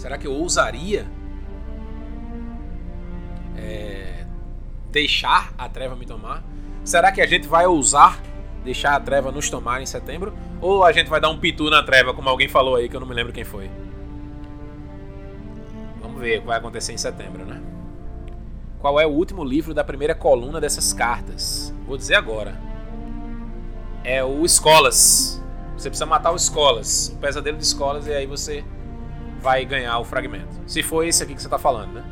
Será 0.02 0.18
que 0.18 0.26
eu 0.26 0.34
ousaria 0.34 1.06
é, 3.56 4.26
deixar 4.90 5.54
a 5.56 5.70
treva 5.70 5.96
me 5.96 6.08
tomar? 6.08 6.44
Será 6.84 7.12
que 7.12 7.22
a 7.22 7.28
gente 7.28 7.48
vai 7.48 7.68
ousar 7.68 8.20
deixar 8.64 8.96
a 8.96 9.00
treva 9.00 9.32
nos 9.32 9.48
tomar 9.48 9.80
em 9.80 9.86
setembro? 9.86 10.34
Ou 10.60 10.84
a 10.84 10.92
gente 10.92 11.08
vai 11.08 11.22
dar 11.22 11.30
um 11.30 11.38
pitu 11.38 11.70
na 11.70 11.84
treva, 11.84 12.16
como 12.16 12.28
alguém 12.28 12.48
falou 12.48 12.78
aí, 12.78 12.90
que 12.90 12.96
eu 12.96 13.00
não 13.00 13.06
me 13.06 13.14
lembro 13.14 13.32
quem 13.32 13.44
foi? 13.44 13.70
Vamos 16.02 16.20
ver 16.20 16.40
o 16.40 16.42
que 16.42 16.48
vai 16.48 16.58
acontecer 16.58 16.94
em 16.94 16.98
setembro, 16.98 17.46
né? 17.46 17.62
Qual 18.80 19.00
é 19.00 19.06
o 19.06 19.12
último 19.12 19.44
livro 19.44 19.72
da 19.72 19.84
primeira 19.84 20.16
coluna 20.16 20.60
dessas 20.60 20.94
cartas? 20.94 21.72
Vou 21.86 21.96
dizer 21.96 22.16
agora. 22.16 22.60
É 24.04 24.24
o 24.24 24.44
Escolas. 24.44 25.40
Você 25.78 25.92
precisa 25.92 26.08
matar 26.08 26.32
o 26.32 26.36
Escolas. 26.36 27.10
O 27.10 27.18
pesadelo 27.18 27.58
de 27.58 27.64
Escolas, 27.64 28.08
e 28.08 28.12
aí 28.12 28.26
você 28.26 28.66
vai 29.42 29.66
ganhar 29.66 29.98
o 30.00 30.06
fragmento. 30.06 30.62
Se 30.68 30.84
for 30.84 31.04
esse 31.04 31.24
aqui 31.24 31.34
que 31.34 31.42
você 31.42 31.50
tá 31.50 31.58
falando, 31.58 31.94
né? 31.94 32.04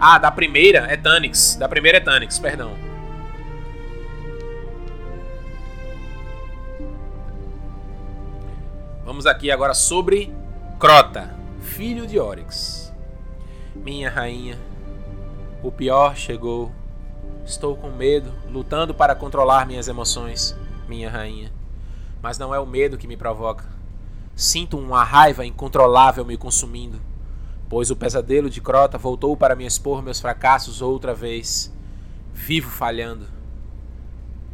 Ah, 0.00 0.18
da 0.18 0.30
primeira 0.30 0.80
é 0.90 0.96
Tanix. 0.96 1.56
Da 1.56 1.68
primeira 1.68 1.98
é 1.98 2.00
Tanix, 2.00 2.38
perdão. 2.38 2.72
Vamos 9.04 9.26
aqui 9.26 9.50
agora 9.50 9.72
sobre 9.72 10.34
Crota, 10.80 11.34
filho 11.60 12.06
de 12.06 12.18
Oryx. 12.18 12.92
Minha 13.74 14.10
rainha, 14.10 14.58
o 15.62 15.70
pior 15.70 16.16
chegou. 16.16 16.72
Estou 17.44 17.76
com 17.76 17.90
medo, 17.90 18.32
lutando 18.50 18.92
para 18.92 19.14
controlar 19.14 19.66
minhas 19.66 19.86
emoções, 19.86 20.56
minha 20.88 21.08
rainha. 21.08 21.52
Mas 22.20 22.38
não 22.38 22.52
é 22.52 22.58
o 22.58 22.66
medo 22.66 22.98
que 22.98 23.06
me 23.06 23.16
provoca 23.16 23.75
Sinto 24.36 24.76
uma 24.76 25.02
raiva 25.02 25.46
incontrolável 25.46 26.22
me 26.22 26.36
consumindo, 26.36 27.00
pois 27.70 27.90
o 27.90 27.96
pesadelo 27.96 28.50
de 28.50 28.60
Crota 28.60 28.98
voltou 28.98 29.34
para 29.34 29.56
me 29.56 29.64
expor 29.64 30.02
meus 30.02 30.20
fracassos 30.20 30.82
outra 30.82 31.14
vez, 31.14 31.74
vivo 32.34 32.68
falhando. 32.68 33.26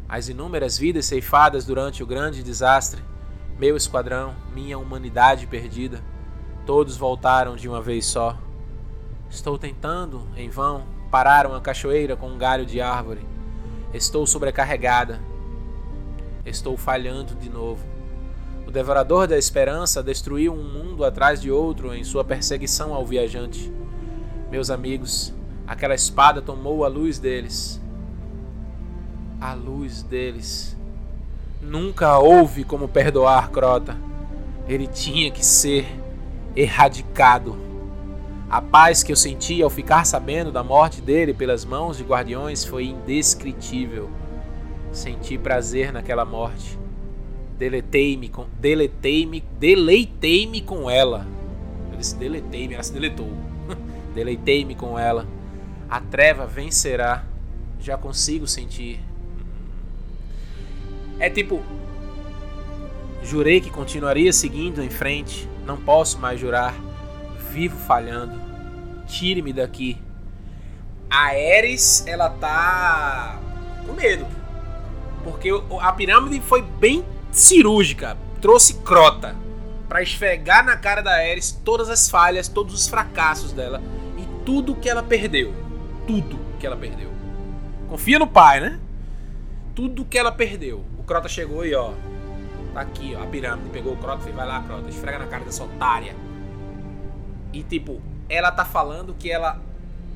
As 0.07 0.29
inúmeras 0.29 0.77
vidas 0.77 1.05
ceifadas 1.07 1.65
durante 1.65 2.01
o 2.01 2.07
grande 2.07 2.41
desastre, 2.41 3.03
meu 3.59 3.75
esquadrão, 3.75 4.33
minha 4.53 4.79
humanidade 4.79 5.47
perdida, 5.47 6.01
todos 6.65 6.95
voltaram 6.95 7.57
de 7.57 7.67
uma 7.67 7.81
vez 7.81 8.05
só. 8.05 8.37
Estou 9.29 9.57
tentando, 9.57 10.25
em 10.37 10.49
vão, 10.49 10.85
parar 11.11 11.45
uma 11.45 11.59
cachoeira 11.59 12.15
com 12.15 12.29
um 12.29 12.37
galho 12.37 12.65
de 12.65 12.79
árvore. 12.79 13.27
Estou 13.93 14.25
sobrecarregada. 14.25 15.19
Estou 16.45 16.77
falhando 16.77 17.35
de 17.35 17.49
novo. 17.49 17.92
Devorador 18.73 19.27
da 19.27 19.37
esperança 19.37 20.01
destruiu 20.01 20.51
um 20.51 20.63
mundo 20.63 21.05
atrás 21.05 21.39
de 21.39 21.51
outro 21.51 21.93
em 21.93 22.03
sua 22.03 22.23
perseguição 22.23 22.91
ao 22.91 23.05
viajante. 23.05 23.71
Meus 24.49 24.71
amigos, 24.71 25.31
aquela 25.67 25.93
espada 25.93 26.41
tomou 26.41 26.83
a 26.83 26.87
luz 26.87 27.19
deles. 27.19 27.79
A 29.39 29.53
luz 29.53 30.01
deles. 30.01 30.75
Nunca 31.61 32.17
houve 32.17 32.63
como 32.63 32.87
perdoar 32.87 33.51
Crota. 33.51 33.95
Ele 34.67 34.87
tinha 34.87 35.29
que 35.29 35.45
ser 35.45 35.85
erradicado. 36.55 37.55
A 38.49 38.59
paz 38.59 39.03
que 39.03 39.11
eu 39.11 39.15
senti 39.15 39.61
ao 39.61 39.69
ficar 39.69 40.03
sabendo 40.03 40.51
da 40.51 40.63
morte 40.63 40.99
dele 40.99 41.31
pelas 41.31 41.63
mãos 41.63 41.97
de 41.97 42.03
guardiões 42.03 42.65
foi 42.65 42.85
indescritível. 42.85 44.09
Senti 44.91 45.37
prazer 45.37 45.93
naquela 45.93 46.25
morte 46.25 46.81
Deletei-me 47.63 48.27
com. 48.27 48.45
Deletei-me. 48.59 49.41
Deleitei-me 49.57 50.59
com 50.59 50.89
ela. 50.89 51.25
Eu 51.89 51.97
disse 51.97 52.13
deletei-me, 52.17 52.73
ela 52.73 52.83
se 52.83 52.91
deletou. 52.91 53.31
Deleitei-me 54.13 54.75
com 54.75 54.99
ela. 54.99 55.25
A 55.89 56.01
treva 56.01 56.45
vencerá. 56.45 57.23
Já 57.79 57.97
consigo 57.97 58.45
sentir. 58.47 58.99
É 61.17 61.29
tipo. 61.29 61.63
Jurei 63.23 63.61
que 63.61 63.69
continuaria 63.69 64.33
seguindo 64.33 64.83
em 64.83 64.89
frente. 64.89 65.47
Não 65.65 65.77
posso 65.77 66.19
mais 66.19 66.37
jurar. 66.37 66.75
Vivo 67.53 67.77
falhando. 67.77 68.41
Tire-me 69.07 69.53
daqui. 69.53 69.97
A 71.09 71.27
Ares, 71.27 72.05
ela 72.07 72.29
tá 72.29 73.39
com 73.87 73.93
medo. 73.93 74.27
Porque 75.23 75.49
a 75.79 75.93
pirâmide 75.93 76.41
foi 76.41 76.61
bem 76.61 77.05
cirúrgica, 77.33 78.17
trouxe 78.39 78.75
crota 78.75 79.35
para 79.89 80.01
esfregar 80.01 80.65
na 80.65 80.77
cara 80.77 81.01
da 81.01 81.11
Ares 81.11 81.51
todas 81.51 81.89
as 81.89 82.09
falhas, 82.09 82.47
todos 82.47 82.73
os 82.73 82.87
fracassos 82.87 83.51
dela 83.51 83.81
e 84.17 84.45
tudo 84.45 84.75
que 84.75 84.89
ela 84.89 85.03
perdeu. 85.03 85.53
Tudo 86.07 86.39
que 86.59 86.65
ela 86.65 86.77
perdeu. 86.77 87.11
Confia 87.89 88.19
no 88.19 88.27
pai, 88.27 88.59
né? 88.59 88.79
Tudo 89.75 90.05
que 90.05 90.17
ela 90.17 90.31
perdeu. 90.31 90.83
O 90.97 91.03
Crota 91.03 91.27
chegou 91.27 91.65
e 91.65 91.75
ó, 91.75 91.91
tá 92.73 92.81
aqui, 92.81 93.15
ó, 93.15 93.23
a 93.23 93.25
pirâmide, 93.25 93.69
pegou 93.69 93.93
o 93.93 93.97
Crota 93.97 94.29
e 94.29 94.31
vai 94.31 94.47
lá, 94.47 94.61
Crota, 94.63 94.89
esfrega 94.89 95.19
na 95.19 95.27
cara 95.27 95.43
dessa 95.43 95.63
otária. 95.63 96.15
E 97.51 97.63
tipo, 97.63 98.01
ela 98.29 98.51
tá 98.51 98.65
falando 98.65 99.13
que 99.13 99.29
ela 99.29 99.59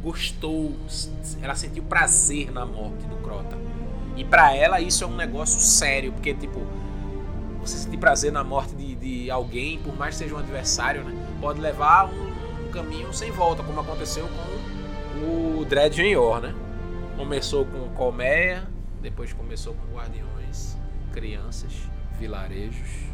gostou, 0.01 0.75
ela 1.41 1.55
sentiu 1.55 1.83
prazer 1.83 2.51
na 2.51 2.65
morte 2.65 3.05
do 3.05 3.15
Crota. 3.17 3.57
E 4.15 4.23
para 4.23 4.55
ela 4.55 4.81
isso 4.81 5.03
é 5.03 5.07
um 5.07 5.15
negócio 5.15 5.59
sério, 5.59 6.11
porque 6.11 6.33
tipo, 6.33 6.61
você 7.67 7.77
sentir 7.77 7.97
prazer 7.97 8.31
na 8.31 8.43
morte 8.43 8.75
de, 8.75 8.95
de 8.95 9.31
alguém, 9.31 9.79
por 9.79 9.95
mais 9.95 10.15
que 10.15 10.23
seja 10.23 10.35
um 10.35 10.39
adversário, 10.39 11.03
né, 11.03 11.13
pode 11.41 11.59
levar 11.59 12.05
um, 12.05 12.67
um 12.67 12.71
caminho 12.71 13.13
sem 13.13 13.31
volta, 13.31 13.63
como 13.63 13.79
aconteceu 13.79 14.27
com 14.27 15.59
o 15.61 15.65
Dread 15.65 15.95
Junior, 15.95 16.41
né? 16.41 16.53
Começou 17.17 17.65
com 17.65 17.89
colmeia, 17.89 18.67
depois 19.01 19.33
começou 19.33 19.73
com 19.73 19.95
guardiões, 19.95 20.77
crianças, 21.11 21.71
vilarejos. 22.19 23.07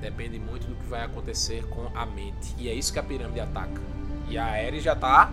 Depende 0.00 0.38
muito 0.38 0.66
do 0.66 0.76
que 0.76 0.86
vai 0.86 1.02
acontecer 1.02 1.66
com 1.66 1.88
a 1.94 2.06
mente. 2.06 2.54
E 2.58 2.68
é 2.68 2.74
isso 2.74 2.92
que 2.92 2.98
a 2.98 3.02
pirâmide 3.02 3.40
ataca. 3.40 3.80
E 4.28 4.38
a 4.38 4.44
Ares 4.44 4.82
já 4.82 4.94
tá 4.94 5.32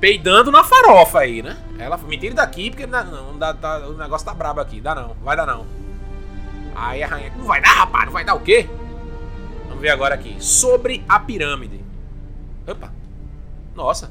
peidando 0.00 0.50
na 0.50 0.64
farofa 0.64 1.20
aí, 1.20 1.42
né? 1.42 1.56
Ela 1.78 1.96
me 1.98 2.16
tira 2.18 2.34
daqui 2.34 2.70
porque 2.70 2.86
não, 2.86 3.04
não 3.04 3.38
dá, 3.38 3.52
tá, 3.52 3.86
o 3.86 3.92
negócio 3.92 4.24
tá 4.24 4.34
brabo 4.34 4.60
aqui. 4.60 4.80
Dá 4.80 4.94
não, 4.94 5.14
vai 5.22 5.36
dar 5.36 5.46
não. 5.46 5.79
Aí 6.74 7.02
a 7.02 7.06
rainha, 7.06 7.32
não 7.36 7.44
vai 7.44 7.60
dar, 7.60 7.72
rapaz, 7.72 8.06
não 8.06 8.12
vai 8.12 8.24
dar 8.24 8.34
o 8.34 8.40
quê? 8.40 8.68
Vamos 9.66 9.80
ver 9.80 9.90
agora 9.90 10.14
aqui. 10.14 10.36
Sobre 10.42 11.04
a 11.08 11.18
pirâmide. 11.20 11.80
Opa. 12.66 12.92
Nossa. 13.74 14.10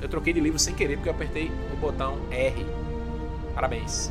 Eu 0.00 0.08
troquei 0.08 0.32
de 0.32 0.40
livro 0.40 0.58
sem 0.58 0.74
querer 0.74 0.96
porque 0.96 1.08
eu 1.08 1.14
apertei 1.14 1.50
o 1.72 1.76
botão 1.76 2.18
R. 2.30 2.66
Parabéns. 3.54 4.10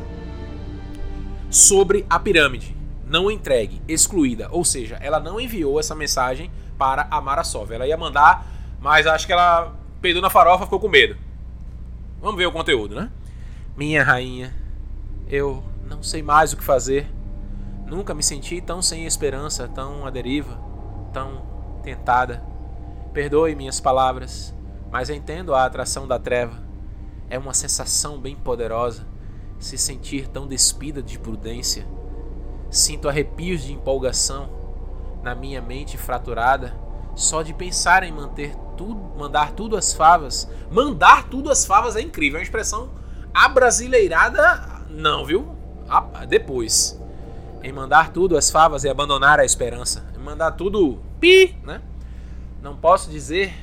sobre 1.50 2.06
a 2.10 2.20
pirâmide. 2.20 2.76
Não 3.06 3.32
entregue, 3.32 3.82
excluída. 3.88 4.48
Ou 4.52 4.64
seja, 4.64 4.98
ela 5.02 5.20
não 5.20 5.40
enviou 5.40 5.80
essa 5.80 5.96
mensagem 5.96 6.52
para 6.78 7.08
a 7.10 7.20
Marasov. 7.20 7.72
Ela 7.72 7.88
ia 7.88 7.98
mandar, 7.98 8.46
mas 8.80 9.08
acho 9.08 9.26
que 9.26 9.34
ela 9.34 9.76
peidou 10.00 10.22
na 10.22 10.30
farofa, 10.30 10.66
ficou 10.66 10.80
com 10.80 10.88
medo. 10.88 11.18
Vamos 12.22 12.38
ver 12.38 12.46
o 12.46 12.52
conteúdo, 12.52 12.96
né? 12.96 13.10
Minha 13.76 14.04
rainha, 14.04 14.54
eu 15.28 15.64
não 15.90 16.04
sei 16.04 16.22
mais 16.22 16.54
o 16.54 16.58
que 16.58 16.64
fazer. 16.64 17.08
Nunca 17.90 18.14
me 18.14 18.22
senti 18.22 18.62
tão 18.62 18.82
sem 18.82 19.06
esperança, 19.06 19.68
tão 19.68 20.06
à 20.06 20.10
deriva, 20.10 20.60
tão 21.12 21.42
tentada. 21.82 22.44
Perdoe 23.12 23.56
minhas 23.56 23.80
palavras, 23.80 24.54
mas 24.92 25.10
entendo 25.10 25.56
a 25.56 25.66
atração 25.66 26.08
da 26.08 26.20
treva. 26.20 26.56
É 27.30 27.38
uma 27.38 27.54
sensação 27.54 28.20
bem 28.20 28.36
poderosa 28.36 29.08
se 29.58 29.78
sentir 29.78 30.28
tão 30.28 30.48
despida 30.48 31.02
de 31.02 31.18
prudência. 31.18 31.88
Sinto 32.70 33.10
arrepios 33.10 33.64
de 33.64 33.74
empolgação 33.74 34.50
na 35.24 35.34
minha 35.34 35.62
mente 35.62 35.98
fraturada 35.98 36.74
só 37.16 37.42
de 37.42 37.54
pensar 37.54 38.04
em 38.04 38.12
manter 38.12 38.56
tudo, 38.78 39.18
mandar 39.18 39.52
tudo 39.52 39.76
às 39.76 39.94
favas. 39.94 40.50
Mandar 40.72 41.28
tudo 41.28 41.52
às 41.52 41.66
favas 41.66 41.96
é 41.96 42.02
incrível, 42.02 42.38
é 42.38 42.40
uma 42.40 42.44
expressão 42.44 42.92
abrasileirada, 43.34 44.86
não, 44.90 45.26
viu? 45.26 45.56
Depois. 46.28 46.99
Em 47.62 47.72
mandar 47.74 48.12
tudo 48.12 48.38
às 48.38 48.50
favas 48.50 48.84
e 48.84 48.90
abandonar 48.90 49.40
a 49.40 49.46
esperança. 49.46 50.06
Em 50.16 50.20
mandar 50.20 50.52
tudo 50.52 51.00
pi, 51.20 51.56
né? 51.64 51.82
Não 52.62 52.76
posso 52.76 53.10
dizer 53.10 53.54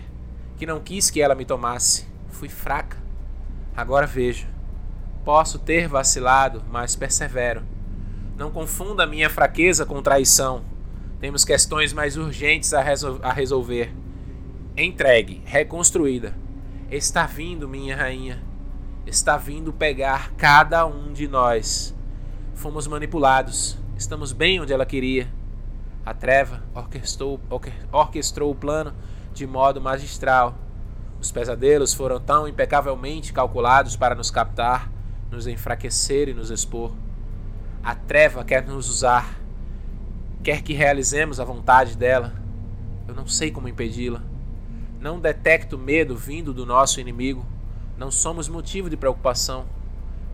que 0.57 0.67
não 0.67 0.81
quis 0.81 1.11
que 1.11 1.21
ela 1.21 1.35
me 1.35 1.45
tomasse. 1.45 2.07
Fui 2.29 2.49
fraca. 2.49 2.97
Agora 3.75 4.07
vejo. 4.07 4.47
Posso 5.25 5.59
ter 5.59 5.89
vacilado, 5.89 6.63
mas 6.71 6.95
persevero. 6.97 7.63
Não 8.37 8.51
confunda 8.51 9.07
minha 9.07 9.31
fraqueza 9.31 9.87
com 9.87 10.03
traição. 10.03 10.63
Temos 11.19 11.45
questões 11.45 11.93
mais 11.93 12.17
urgentes 12.17 12.75
a, 12.75 12.83
resol 12.83 13.19
a 13.23 13.33
resolver. 13.33 13.95
Entregue, 14.77 15.43
reconstruída. 15.45 16.37
Está 16.91 17.27
vindo, 17.27 17.67
minha 17.67 17.97
rainha. 17.97 18.43
Está 19.07 19.37
vindo 19.37 19.73
pegar 19.73 20.33
cada 20.37 20.85
um 20.85 21.13
de 21.13 21.27
nós. 21.27 21.95
Fomos 22.55 22.87
manipulados. 22.87 23.79
Estamos 23.97 24.31
bem 24.31 24.61
onde 24.61 24.75
ela 24.75 24.85
queria. 24.85 25.27
A 26.05 26.13
treva 26.13 26.63
orquestrou, 26.75 27.41
orquestrou 27.91 28.51
o 28.51 28.55
plano 28.55 28.93
de 29.33 29.47
modo 29.47 29.81
magistral. 29.81 30.55
Os 31.19 31.33
pesadelos 31.33 31.95
foram 31.95 32.21
tão 32.21 32.47
impecavelmente 32.47 33.33
calculados 33.33 33.97
para 33.97 34.15
nos 34.15 34.31
captar, 34.31 34.93
nos 35.31 35.47
enfraquecer 35.47 36.29
e 36.29 36.35
nos 36.35 36.51
expor. 36.51 36.93
A 37.83 37.95
treva 37.95 38.45
quer 38.45 38.67
nos 38.67 38.91
usar, 38.91 39.41
quer 40.45 40.63
que 40.63 40.75
realizemos 40.75 41.41
a 41.41 41.45
vontade 41.45 41.97
dela. 41.97 42.35
Eu 43.09 43.15
não 43.15 43.27
sei 43.27 43.51
como 43.51 43.67
impedi-la. 43.67 44.23
Não 45.01 45.19
detecto 45.19 45.79
medo 45.79 46.15
vindo 46.15 46.53
do 46.53 46.67
nosso 46.67 47.01
inimigo. 47.01 47.47
Não 47.97 48.11
somos 48.11 48.47
motivo 48.47 48.91
de 48.91 48.97
preocupação. 48.97 49.65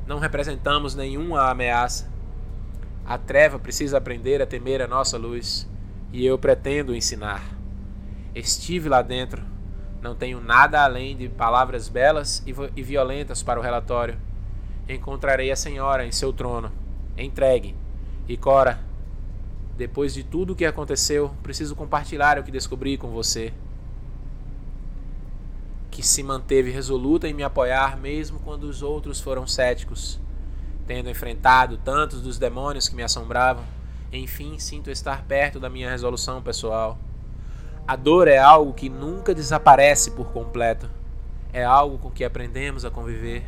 Não 0.05 0.19
representamos 0.19 0.97
nenhuma 0.97 1.49
ameaça. 1.49 2.12
A 3.05 3.19
treva 3.19 3.59
precisa 3.59 3.99
aprender 3.99 4.41
a 4.41 4.47
temer 4.47 4.81
a 4.81 4.87
nossa 4.87 5.19
luz, 5.19 5.69
e 6.13 6.25
eu 6.25 6.39
pretendo 6.39 6.95
ensinar. 6.95 7.43
Estive 8.35 8.89
lá 8.89 9.03
dentro. 9.03 9.43
Não 10.01 10.15
tenho 10.15 10.41
nada 10.41 10.85
além 10.85 11.17
de 11.17 11.29
palavras 11.29 11.89
belas 11.89 12.43
e 12.47 12.83
violentas 12.83 13.43
para 13.43 13.59
o 13.59 13.63
relatório. 13.63 14.19
Encontrarei 14.89 15.51
a 15.51 15.57
senhora 15.57 16.07
em 16.07 16.13
seu 16.13 16.33
trono, 16.33 16.73
entregue. 17.17 17.75
E 18.29 18.37
Cora, 18.37 18.81
depois 19.77 20.15
de 20.15 20.23
tudo 20.23 20.53
o 20.53 20.57
que 20.57 20.65
aconteceu, 20.65 21.33
preciso 21.43 21.75
compartilhar 21.75 22.39
o 22.39 22.45
que 22.45 22.51
descobri 22.51 22.97
com 22.97 23.09
você. 23.09 23.53
Que 25.91 26.03
se 26.03 26.23
manteve 26.23 26.71
resoluta 26.71 27.29
em 27.29 27.35
me 27.35 27.43
apoiar, 27.43 27.97
mesmo 27.97 28.39
quando 28.41 28.65
os 28.65 28.81
outros 28.81 29.21
foram 29.21 29.47
céticos 29.47 30.22
tendo 30.87 31.11
enfrentado 31.11 31.77
tantos 31.79 32.21
dos 32.21 32.39
demônios 32.39 32.89
que 32.89 32.97
me 32.97 33.03
assombravam, 33.03 33.65
enfim 34.13 34.59
sinto 34.59 34.91
estar 34.91 35.25
perto 35.25 35.59
da 35.59 35.71
minha 35.71 35.91
resolução 35.91 36.43
pessoal. 36.43 36.99
A 37.87 37.97
dor 37.97 38.29
é 38.29 38.39
algo 38.39 38.73
que 38.73 38.89
nunca 38.89 39.35
desaparece 39.35 40.13
por 40.13 40.33
completo. 40.33 40.89
É 41.53 41.65
algo 41.65 41.99
com 41.99 42.11
que 42.11 42.25
aprendemos 42.25 42.85
a 42.85 42.91
conviver, 42.91 43.45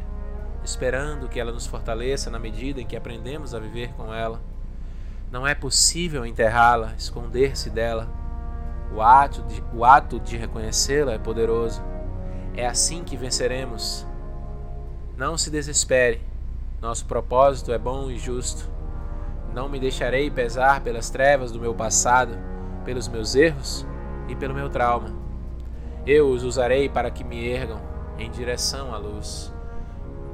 esperando 0.64 1.28
que 1.28 1.39
ela 1.39 1.53
nos 1.53 1.66
fortaleça 1.66 2.30
na 2.30 2.39
medida 2.39 2.80
em 2.80 2.87
que 2.87 2.97
aprendemos 2.97 3.55
a 3.55 3.61
viver 3.61 3.93
com 3.93 4.12
ela. 4.12 4.41
Não 5.30 5.47
é 5.47 5.55
possível 5.55 6.26
enterrá-la, 6.26 6.95
esconder-se 6.99 7.70
dela. 7.70 8.09
O 8.95 9.01
ato 9.01 9.43
de, 9.43 9.62
o 9.72 9.85
ato 9.85 10.20
de 10.20 10.37
reconhecê-la 10.37 11.12
é 11.12 11.18
poderoso. 11.18 11.82
É 12.57 12.66
assim 12.66 13.03
que 13.03 13.16
venceremos. 13.16 14.07
Não 15.16 15.39
se 15.39 15.51
desespere. 15.51 16.20
Nosso 16.85 17.07
propósito 17.07 17.72
é 17.72 17.78
bom 17.78 18.11
e 18.11 18.18
justo. 18.18 18.70
Não 19.55 19.70
me 19.70 19.80
deixarei 19.80 20.30
pesar 20.30 20.82
pelas 20.82 21.09
trevas 21.09 21.51
do 21.51 21.59
meu 21.59 21.74
passado, 21.74 22.37
pelos 22.85 23.09
meus 23.09 23.35
erros 23.35 23.87
e 24.28 24.37
pelo 24.37 24.53
meu 24.53 24.68
trauma. 24.68 25.09
Eu 26.07 26.28
os 26.28 26.45
usarei 26.45 26.91
para 26.91 27.11
que 27.11 27.24
me 27.24 27.43
ergam 27.43 27.80
em 28.18 28.30
direção 28.30 28.95
à 28.95 28.99
luz. 28.99 29.51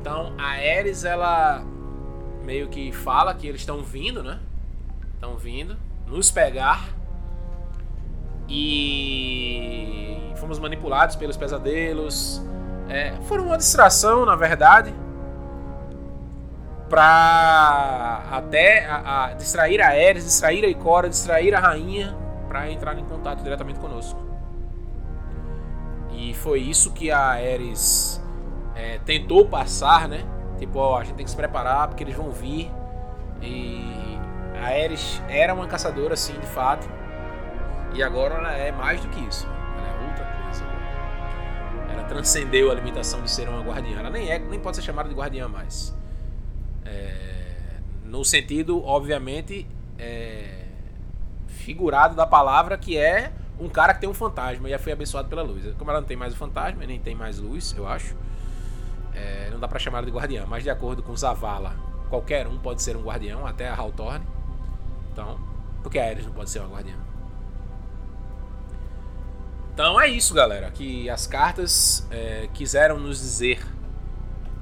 Então 0.00 0.34
a 0.36 0.54
Ares 0.54 1.04
ela 1.04 1.62
meio 2.44 2.68
que 2.68 2.90
fala 2.90 3.32
que 3.32 3.46
eles 3.46 3.60
estão 3.60 3.84
vindo, 3.84 4.20
né? 4.20 4.40
Estão 5.14 5.36
vindo 5.36 5.76
nos 6.04 6.32
pegar 6.32 6.88
e 8.48 10.32
fomos 10.34 10.58
manipulados 10.58 11.14
pelos 11.14 11.36
pesadelos. 11.36 12.42
É, 12.88 13.14
foram 13.22 13.46
uma 13.46 13.56
distração, 13.56 14.26
na 14.26 14.34
verdade 14.34 14.92
para 16.90 18.24
até 18.32 18.84
a, 18.84 19.26
a, 19.26 19.34
distrair 19.34 19.80
a 19.80 19.90
Ares, 19.90 20.24
distrair 20.24 20.64
a 20.64 20.68
Ikora, 20.68 21.08
distrair 21.08 21.54
a 21.54 21.60
rainha 21.60 22.16
para 22.48 22.68
entrar 22.68 22.98
em 22.98 23.04
contato 23.04 23.44
diretamente 23.44 23.78
conosco. 23.78 24.20
E 26.10 26.34
foi 26.34 26.58
isso 26.60 26.92
que 26.92 27.12
a 27.12 27.20
Ares 27.20 28.20
é, 28.74 28.98
tentou 29.06 29.46
passar, 29.46 30.08
né? 30.08 30.24
Tipo, 30.58 30.80
ó, 30.80 30.98
a 30.98 31.04
gente 31.04 31.14
tem 31.14 31.24
que 31.24 31.30
se 31.30 31.36
preparar 31.36 31.86
porque 31.86 32.02
eles 32.02 32.16
vão 32.16 32.30
vir. 32.30 32.68
E 33.40 34.18
a 34.60 34.66
Ares 34.66 35.22
era 35.28 35.54
uma 35.54 35.68
caçadora, 35.68 36.16
sim, 36.16 36.38
de 36.40 36.46
fato. 36.46 36.88
E 37.94 38.02
agora 38.02 38.34
ela 38.34 38.52
é 38.52 38.72
mais 38.72 39.00
do 39.00 39.08
que 39.08 39.20
isso. 39.20 39.46
Ela 39.46 39.88
é 39.88 40.08
outra 40.08 40.24
coisa. 40.42 40.64
Ela 41.92 42.02
transcendeu 42.02 42.70
a 42.70 42.74
limitação 42.74 43.22
de 43.22 43.30
ser 43.30 43.48
uma 43.48 43.62
guardiã. 43.62 44.00
Ela 44.00 44.10
nem 44.10 44.28
é, 44.28 44.40
nem 44.40 44.58
pode 44.58 44.76
ser 44.76 44.82
chamada 44.82 45.08
de 45.08 45.14
guardiã 45.14 45.48
mais. 45.48 45.99
É, 46.84 47.78
no 48.04 48.24
sentido, 48.24 48.84
obviamente, 48.84 49.66
é, 49.98 50.64
figurado 51.46 52.14
da 52.14 52.26
palavra, 52.26 52.76
que 52.76 52.96
é 52.96 53.32
um 53.58 53.68
cara 53.68 53.94
que 53.94 54.00
tem 54.00 54.08
um 54.08 54.14
fantasma 54.14 54.68
e 54.68 54.78
foi 54.78 54.92
abençoado 54.92 55.28
pela 55.28 55.42
luz. 55.42 55.64
Como 55.76 55.90
ela 55.90 56.00
não 56.00 56.06
tem 56.06 56.16
mais 56.16 56.32
o 56.32 56.36
fantasma, 56.36 56.84
nem 56.86 56.98
tem 56.98 57.14
mais 57.14 57.38
luz, 57.38 57.74
eu 57.76 57.86
acho, 57.86 58.16
é, 59.14 59.50
não 59.50 59.60
dá 59.60 59.68
para 59.68 59.78
chamar 59.78 60.04
de 60.04 60.10
guardiã. 60.10 60.46
Mas 60.48 60.62
de 60.62 60.70
acordo 60.70 61.02
com 61.02 61.14
Zavala, 61.14 61.74
qualquer 62.08 62.46
um 62.46 62.58
pode 62.58 62.82
ser 62.82 62.96
um 62.96 63.02
guardião, 63.02 63.46
até 63.46 63.68
a 63.68 63.76
Hawthorne. 63.76 64.26
Então, 65.12 65.38
porque 65.82 65.98
a 65.98 66.06
Ares 66.08 66.24
não 66.24 66.32
pode 66.32 66.50
ser 66.50 66.60
uma 66.60 66.68
guardiã. 66.68 66.96
Então 69.74 70.00
é 70.00 70.08
isso, 70.08 70.34
galera. 70.34 70.70
Que 70.70 71.08
as 71.08 71.26
cartas 71.26 72.06
é, 72.10 72.48
quiseram 72.52 72.98
nos 72.98 73.18
dizer 73.18 73.64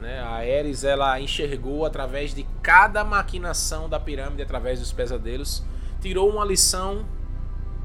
né? 0.01 0.21
A 0.21 0.37
Ares 0.37 0.85
ela 0.85 1.21
enxergou 1.21 1.85
através 1.85 2.35
de 2.35 2.45
cada 2.63 3.05
maquinação 3.05 3.89
da 3.89 3.99
pirâmide, 3.99 4.43
através 4.43 4.79
dos 4.79 4.93
pesadelos, 4.93 5.65
tirou 6.01 6.31
uma 6.31 6.45
lição 6.45 7.05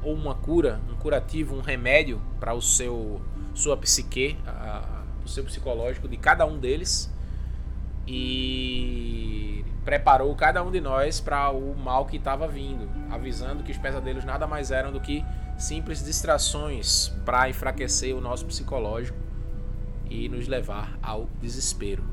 ou 0.02 0.14
uma 0.14 0.34
cura, 0.34 0.80
um 0.90 0.94
curativo, 0.96 1.56
um 1.56 1.60
remédio 1.60 2.20
para 2.38 2.54
o 2.54 2.62
seu 2.62 3.20
sua 3.54 3.76
psique, 3.76 4.36
a, 4.46 5.04
o 5.24 5.28
seu 5.28 5.44
psicológico 5.44 6.08
de 6.08 6.16
cada 6.16 6.44
um 6.44 6.58
deles 6.58 7.12
e 8.06 9.64
preparou 9.84 10.34
cada 10.34 10.62
um 10.62 10.70
de 10.70 10.80
nós 10.80 11.20
para 11.20 11.50
o 11.50 11.74
mal 11.76 12.06
que 12.06 12.16
estava 12.16 12.48
vindo, 12.48 12.88
avisando 13.10 13.62
que 13.62 13.72
os 13.72 13.78
pesadelos 13.78 14.24
nada 14.24 14.46
mais 14.46 14.70
eram 14.70 14.92
do 14.92 15.00
que 15.00 15.24
simples 15.56 16.04
distrações 16.04 17.08
para 17.24 17.48
enfraquecer 17.48 18.14
o 18.14 18.20
nosso 18.20 18.44
psicológico 18.44 19.23
e 20.08 20.28
nos 20.28 20.48
levar 20.48 20.98
ao 21.02 21.28
desespero. 21.40 22.04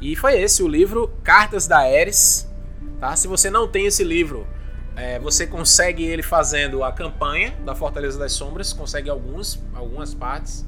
E 0.00 0.14
foi 0.16 0.38
esse 0.38 0.62
o 0.62 0.68
livro 0.68 1.08
Cartas 1.22 1.66
da 1.66 1.78
Ares. 1.78 2.50
Tá? 3.00 3.16
Se 3.16 3.26
você 3.26 3.50
não 3.50 3.66
tem 3.66 3.86
esse 3.86 4.04
livro, 4.04 4.46
É, 4.96 5.18
você 5.18 5.44
consegue 5.44 6.04
ele 6.04 6.22
fazendo 6.22 6.84
a 6.84 6.92
campanha 6.92 7.52
da 7.64 7.74
Fortaleza 7.74 8.16
das 8.16 8.30
Sombras, 8.30 8.72
consegue 8.72 9.10
alguns, 9.10 9.60
algumas 9.74 10.14
partes. 10.14 10.64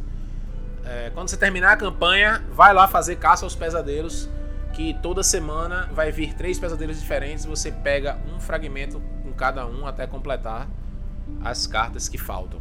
É, 0.85 1.11
quando 1.15 1.29
você 1.29 1.37
terminar 1.37 1.75
a 1.75 1.77
campanha, 1.77 2.43
vai 2.51 2.75
lá 2.75 2.89
fazer 2.89 3.19
caça 3.19 3.47
aos 3.47 3.55
pesadelos, 3.55 4.29
que 4.77 4.93
toda 4.93 5.23
semana 5.23 5.89
vai 5.91 6.13
vir 6.13 6.35
três 6.35 6.59
pesadelos 6.59 7.01
diferentes. 7.01 7.47
Você 7.47 7.73
pega 7.73 8.19
um 8.31 8.39
fragmento 8.39 9.01
com 9.23 9.33
cada 9.33 9.67
um 9.67 9.87
até 9.87 10.07
completar 10.07 10.69
as 11.43 11.67
cartas 11.67 12.11
que 12.11 12.19
faltam. 12.19 12.61